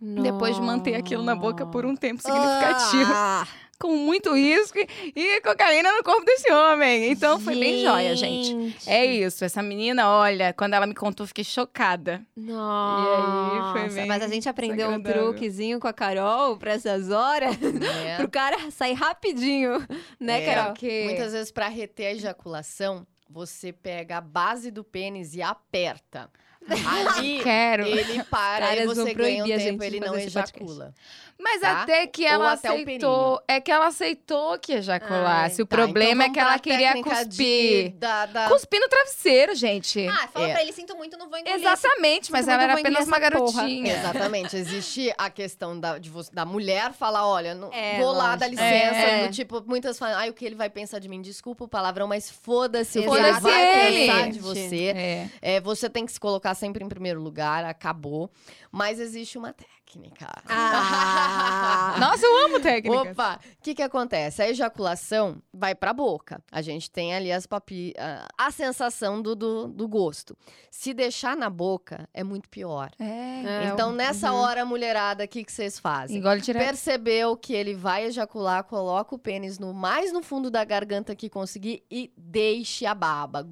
Depois 0.00 0.56
de 0.56 0.62
manter 0.62 0.96
aquilo 0.96 1.22
na 1.22 1.36
boca 1.36 1.64
por 1.64 1.86
um 1.86 1.94
tempo 1.94 2.20
significativo, 2.20 3.12
Ah, 3.14 3.46
com 3.82 3.96
muito 3.96 4.32
risco 4.32 4.78
e 4.78 5.40
cocaína 5.40 5.92
no 5.96 6.04
corpo 6.04 6.24
desse 6.24 6.52
homem. 6.52 7.10
Então 7.10 7.40
foi 7.40 7.56
bem 7.56 7.82
joia, 7.82 8.14
gente. 8.14 8.76
É 8.86 9.04
isso, 9.04 9.44
essa 9.44 9.60
menina, 9.60 10.08
olha, 10.08 10.52
quando 10.52 10.74
ela 10.74 10.86
me 10.86 10.94
contou, 10.94 11.24
eu 11.24 11.28
fiquei 11.28 11.42
chocada. 11.42 12.24
Nossa, 12.36 13.72
foi 13.72 13.88
bem 13.88 14.06
mas 14.06 14.22
a 14.22 14.28
gente 14.28 14.48
aprendeu 14.48 14.88
um 14.90 15.02
truquezinho 15.02 15.80
com 15.80 15.88
a 15.88 15.92
Carol 15.92 16.56
pra 16.56 16.74
essas 16.74 17.10
horas, 17.10 17.58
né? 17.58 18.16
pro 18.22 18.30
cara 18.30 18.70
sair 18.70 18.92
rapidinho, 18.92 19.84
né, 20.20 20.44
É, 20.44 20.54
Carol? 20.54 20.74
Muitas 21.04 21.32
vezes, 21.32 21.50
para 21.50 21.66
reter 21.66 22.06
a 22.06 22.12
ejaculação, 22.12 23.04
você 23.28 23.72
pega 23.72 24.18
a 24.18 24.20
base 24.20 24.70
do 24.70 24.84
pênis 24.84 25.34
e 25.34 25.42
aperta. 25.42 26.30
Ali 26.68 27.40
Quero. 27.42 27.86
ele 27.86 28.22
para 28.24 28.66
Caras 28.68 28.84
e 28.84 28.86
você 28.86 29.14
ganha 29.14 29.44
um 29.44 29.46
tempo, 29.46 29.60
gente 29.60 29.84
ele 29.84 30.00
não 30.00 30.16
ejacula. 30.16 30.94
Mas 31.38 31.60
tá? 31.60 31.82
até 31.82 32.06
que 32.06 32.24
ela 32.24 32.52
aceitou. 32.52 33.42
É 33.48 33.60
que 33.60 33.72
ela 33.72 33.88
aceitou 33.88 34.56
que 34.60 34.74
ejaculasse. 34.74 35.60
o 35.60 35.66
Tá, 35.66 35.76
problema 35.76 36.24
então 36.26 36.30
é 36.30 36.32
que 36.32 36.38
ela 36.38 36.58
queria 36.58 37.02
cuspir. 37.02 37.84
De, 37.84 37.88
da, 37.98 38.26
da... 38.26 38.48
Cuspir 38.48 38.78
no 38.80 38.88
travesseiro, 38.88 39.52
gente. 39.56 40.06
Ah, 40.06 40.28
fala 40.32 40.48
É. 40.48 40.52
pra 40.52 40.62
ele, 40.62 40.72
sinto 40.72 40.96
muito, 40.96 41.18
não 41.18 41.28
vou 41.28 41.36
engolir. 41.38 41.58
Exatamente, 41.58 42.30
mas 42.30 42.46
ela 42.46 42.62
era 42.62 42.74
apenas 42.74 43.08
uma 43.08 43.18
garotinha. 43.18 43.92
Exatamente. 43.92 44.56
Existe 44.56 45.12
a 45.18 45.28
questão 45.30 45.78
da, 45.80 45.98
de 45.98 46.08
você- 46.10 46.30
da 46.32 46.44
mulher 46.44 46.92
falar, 46.92 47.26
olha, 47.26 47.56
não, 47.56 47.72
É, 47.72 47.98
vou 47.98 48.12
lá, 48.12 48.36
dá 48.36 48.46
licença. 48.46 48.68
É. 48.94 49.26
Do 49.26 49.32
tipo, 49.32 49.64
muitas 49.66 49.98
falam, 49.98 50.16
ai, 50.18 50.30
o 50.30 50.34
que 50.34 50.44
ele 50.44 50.54
vai 50.54 50.70
pensar 50.70 51.00
de 51.00 51.08
mim? 51.08 51.20
Desculpa 51.20 51.64
o 51.64 51.68
palavrão, 51.68 52.06
mas 52.06 52.30
foda-se 52.30 53.02
Foda-se 53.02 53.28
ele 53.30 53.40
vai 53.40 53.66
pensar 54.06 54.30
de 54.30 54.38
você. 54.38 54.92
É. 54.94 55.28
É, 55.42 55.60
você 55.60 55.90
tem 55.90 56.06
que 56.06 56.12
se 56.12 56.20
colocar 56.20 56.51
sempre 56.54 56.84
em 56.84 56.88
primeiro 56.88 57.20
lugar, 57.20 57.64
acabou. 57.64 58.30
Mas 58.70 58.98
existe 58.98 59.38
uma 59.38 59.52
técnica. 59.52 60.26
Ah. 60.48 61.96
Nossa, 62.00 62.24
eu 62.24 62.46
amo 62.46 62.60
técnicas. 62.60 63.12
Opa, 63.12 63.38
o 63.58 63.62
que 63.62 63.74
que 63.74 63.82
acontece? 63.82 64.42
A 64.42 64.48
ejaculação 64.48 65.42
vai 65.52 65.74
pra 65.74 65.92
boca. 65.92 66.42
A 66.50 66.62
gente 66.62 66.90
tem 66.90 67.14
ali 67.14 67.30
as 67.30 67.46
papi... 67.46 67.92
a, 68.38 68.50
sensação 68.50 69.20
do, 69.20 69.34
do, 69.34 69.68
do 69.68 69.88
gosto. 69.88 70.36
Se 70.70 70.94
deixar 70.94 71.36
na 71.36 71.50
boca, 71.50 72.08
é 72.14 72.24
muito 72.24 72.48
pior. 72.48 72.90
É. 72.98 73.68
então, 73.72 73.92
nessa 73.92 74.32
uhum. 74.32 74.38
hora, 74.38 74.64
mulherada, 74.64 75.24
o 75.24 75.28
que 75.28 75.44
que 75.44 75.52
vocês 75.52 75.78
fazem? 75.78 76.16
Engole 76.16 76.40
direto. 76.40 76.64
Percebeu 76.64 77.36
que 77.36 77.52
ele 77.52 77.74
vai 77.74 78.04
ejacular, 78.04 78.64
coloca 78.64 79.14
o 79.14 79.18
pênis 79.18 79.58
no 79.58 79.74
mais 79.74 80.12
no 80.12 80.22
fundo 80.22 80.50
da 80.50 80.64
garganta 80.64 81.14
que 81.14 81.28
conseguir 81.28 81.84
e 81.90 82.12
deixe 82.16 82.86
a 82.86 82.94
baba. 82.94 83.46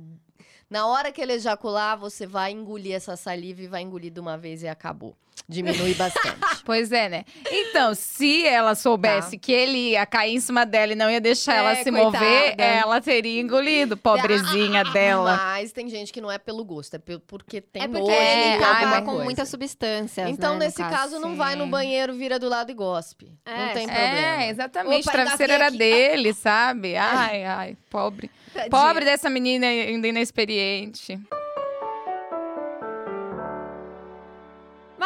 Na 0.70 0.86
hora 0.86 1.10
que 1.10 1.20
ele 1.20 1.32
ejacular, 1.32 1.98
você 1.98 2.28
vai 2.28 2.52
engolir 2.52 2.94
essa 2.94 3.16
saliva 3.16 3.60
e 3.60 3.66
vai 3.66 3.82
engolir 3.82 4.12
de 4.12 4.20
uma 4.20 4.38
vez 4.38 4.62
e 4.62 4.68
acabou. 4.68 5.16
Diminui 5.48 5.94
bastante. 5.94 6.38
Pois 6.64 6.92
é, 6.92 7.08
né? 7.08 7.24
Então, 7.50 7.94
se 7.94 8.46
ela 8.46 8.76
soubesse 8.76 9.36
que 9.36 9.50
ele 9.50 9.90
ia 9.92 10.06
cair 10.06 10.34
em 10.34 10.40
cima 10.40 10.64
dela 10.64 10.92
e 10.92 10.94
não 10.94 11.10
ia 11.10 11.20
deixar 11.20 11.54
É, 11.54 11.58
ela 11.58 11.74
se 11.74 11.90
coitada. 11.90 12.04
mover, 12.04 12.54
ela 12.58 13.00
teria 13.00 13.40
engolido, 13.40 13.96
pobrezinha 13.96 14.84
dela. 14.84 15.36
Mas 15.36 15.72
tem 15.72 15.88
gente 15.88 16.12
que 16.12 16.20
não 16.20 16.30
é 16.30 16.38
pelo 16.38 16.64
gosto, 16.64 16.94
é 16.94 16.98
porque 17.26 17.60
tem 17.60 17.82
É 17.82 17.88
porque 17.88 18.12
de 18.12 18.58
tá 18.60 19.00
com 19.00 19.06
coisa. 19.06 19.24
muitas 19.24 19.48
substâncias, 19.48 20.28
Então, 20.28 20.52
né, 20.58 20.66
nesse 20.66 20.76
caso, 20.82 21.18
não 21.18 21.34
vai 21.34 21.56
no 21.56 21.66
banheiro, 21.66 22.14
vira 22.14 22.38
do 22.38 22.48
lado 22.48 22.70
e 22.70 22.74
gospe. 22.74 23.32
É, 23.44 23.66
não 23.66 23.72
tem 23.72 23.88
sim. 23.88 23.94
problema. 23.94 24.42
É, 24.44 24.48
exatamente. 24.50 25.00
Opa, 25.00 25.08
o 25.10 25.12
travesseiro 25.12 25.52
era 25.52 25.66
aqui. 25.68 25.78
dele, 25.78 26.32
sabe? 26.34 26.94
Ai, 26.96 27.44
ai, 27.44 27.76
pobre. 27.88 28.30
Tadinha. 28.52 28.70
Pobre 28.70 29.04
dessa 29.04 29.28
menina 29.28 29.66
ainda 29.66 30.06
inexperiente. 30.06 31.18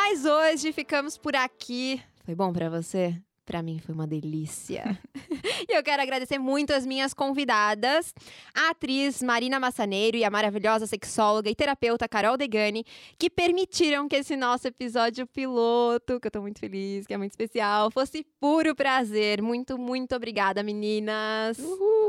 Mas 0.06 0.26
hoje 0.26 0.70
ficamos 0.70 1.16
por 1.16 1.34
aqui. 1.34 1.98
Foi 2.26 2.34
bom 2.34 2.52
pra 2.52 2.68
você? 2.68 3.18
Pra 3.44 3.62
mim 3.62 3.78
foi 3.78 3.94
uma 3.94 4.06
delícia. 4.06 4.98
e 5.68 5.76
eu 5.76 5.82
quero 5.82 6.02
agradecer 6.02 6.38
muito 6.38 6.72
as 6.72 6.86
minhas 6.86 7.12
convidadas, 7.12 8.14
a 8.54 8.70
atriz 8.70 9.22
Marina 9.22 9.60
Massaneiro 9.60 10.16
e 10.16 10.24
a 10.24 10.30
maravilhosa 10.30 10.86
sexóloga 10.86 11.50
e 11.50 11.54
terapeuta 11.54 12.08
Carol 12.08 12.38
Degani, 12.38 12.84
que 13.18 13.28
permitiram 13.28 14.08
que 14.08 14.16
esse 14.16 14.34
nosso 14.34 14.66
episódio 14.66 15.26
piloto, 15.26 16.18
que 16.18 16.26
eu 16.26 16.30
tô 16.30 16.40
muito 16.40 16.58
feliz, 16.58 17.06
que 17.06 17.12
é 17.12 17.18
muito 17.18 17.32
especial, 17.32 17.90
fosse 17.90 18.24
puro 18.40 18.74
prazer. 18.74 19.42
Muito, 19.42 19.76
muito 19.76 20.16
obrigada, 20.16 20.62
meninas. 20.62 21.58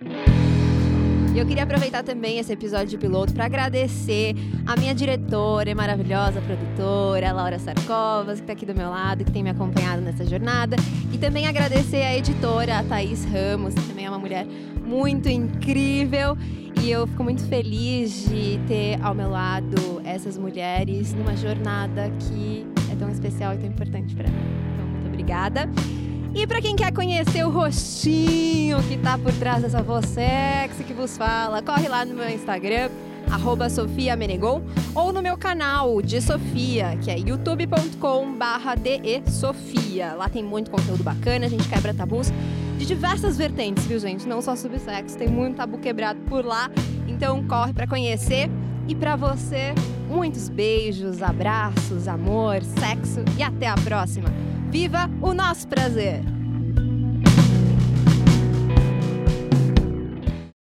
E 1.33 1.39
eu 1.39 1.45
queria 1.45 1.63
aproveitar 1.63 2.03
também 2.03 2.39
esse 2.39 2.51
episódio 2.51 2.87
de 2.87 2.97
piloto 2.97 3.33
para 3.33 3.45
agradecer 3.45 4.35
a 4.65 4.75
minha 4.75 4.93
diretora 4.93 5.69
e 5.69 5.73
maravilhosa 5.73 6.41
produtora, 6.41 7.31
Laura 7.31 7.57
Sarcovas, 7.57 8.39
que 8.39 8.43
está 8.43 8.51
aqui 8.51 8.65
do 8.65 8.75
meu 8.75 8.89
lado, 8.89 9.23
que 9.23 9.31
tem 9.31 9.41
me 9.41 9.49
acompanhado 9.49 10.01
nessa 10.01 10.25
jornada. 10.25 10.75
E 11.13 11.17
também 11.17 11.47
agradecer 11.47 12.01
a 12.03 12.17
editora, 12.17 12.79
a 12.79 12.83
Thaís 12.83 13.23
Ramos, 13.23 13.73
que 13.73 13.81
também 13.81 14.05
é 14.05 14.09
uma 14.09 14.19
mulher 14.19 14.45
muito 14.85 15.29
incrível. 15.29 16.37
E 16.83 16.91
eu 16.91 17.07
fico 17.07 17.23
muito 17.23 17.45
feliz 17.45 18.27
de 18.27 18.59
ter 18.67 19.01
ao 19.01 19.15
meu 19.15 19.29
lado 19.29 20.01
essas 20.03 20.37
mulheres 20.37 21.13
numa 21.13 21.37
jornada 21.37 22.11
que 22.19 22.67
é 22.91 22.95
tão 22.95 23.09
especial 23.09 23.53
e 23.53 23.57
tão 23.57 23.67
importante 23.67 24.13
para 24.15 24.27
mim. 24.27 24.35
Então, 24.73 24.85
muito 24.85 25.07
obrigada. 25.07 25.69
E 26.33 26.47
pra 26.47 26.61
quem 26.61 26.77
quer 26.77 26.93
conhecer 26.93 27.45
o 27.45 27.49
rostinho 27.49 28.81
que 28.83 28.97
tá 28.97 29.17
por 29.17 29.33
trás 29.33 29.61
dessa 29.61 29.83
voz 29.83 30.05
sexy 30.05 30.83
que 30.85 30.93
vos 30.93 31.17
fala, 31.17 31.61
corre 31.61 31.89
lá 31.89 32.05
no 32.05 32.15
meu 32.15 32.29
Instagram, 32.29 32.89
arroba 33.29 33.69
Sofia 33.69 34.15
Menegon, 34.15 34.61
ou 34.95 35.11
no 35.11 35.21
meu 35.21 35.37
canal 35.37 36.01
de 36.01 36.21
Sofia, 36.21 36.97
que 37.03 37.11
é 37.11 37.17
youtube.com 37.19 38.33
barra 38.37 38.75
Sofia. 39.27 40.13
Lá 40.13 40.29
tem 40.29 40.41
muito 40.41 40.71
conteúdo 40.71 41.03
bacana, 41.03 41.47
a 41.47 41.49
gente 41.49 41.67
quebra 41.67 41.93
tabus 41.93 42.31
de 42.77 42.85
diversas 42.85 43.37
vertentes, 43.37 43.85
viu 43.85 43.99
gente? 43.99 44.25
Não 44.25 44.41
só 44.41 44.55
sobre 44.55 44.79
sexo, 44.79 45.17
tem 45.17 45.27
muito 45.27 45.57
tabu 45.57 45.79
quebrado 45.79 46.21
por 46.21 46.45
lá. 46.45 46.71
Então 47.09 47.45
corre 47.45 47.73
pra 47.73 47.85
conhecer. 47.85 48.49
E 48.91 48.95
pra 48.95 49.15
você, 49.15 49.73
muitos 50.09 50.49
beijos, 50.49 51.21
abraços, 51.21 52.09
amor, 52.09 52.61
sexo 52.61 53.23
e 53.37 53.41
até 53.41 53.67
a 53.67 53.75
próxima. 53.75 54.27
Viva 54.69 55.09
o 55.21 55.33
nosso 55.33 55.65
prazer! 55.65 56.40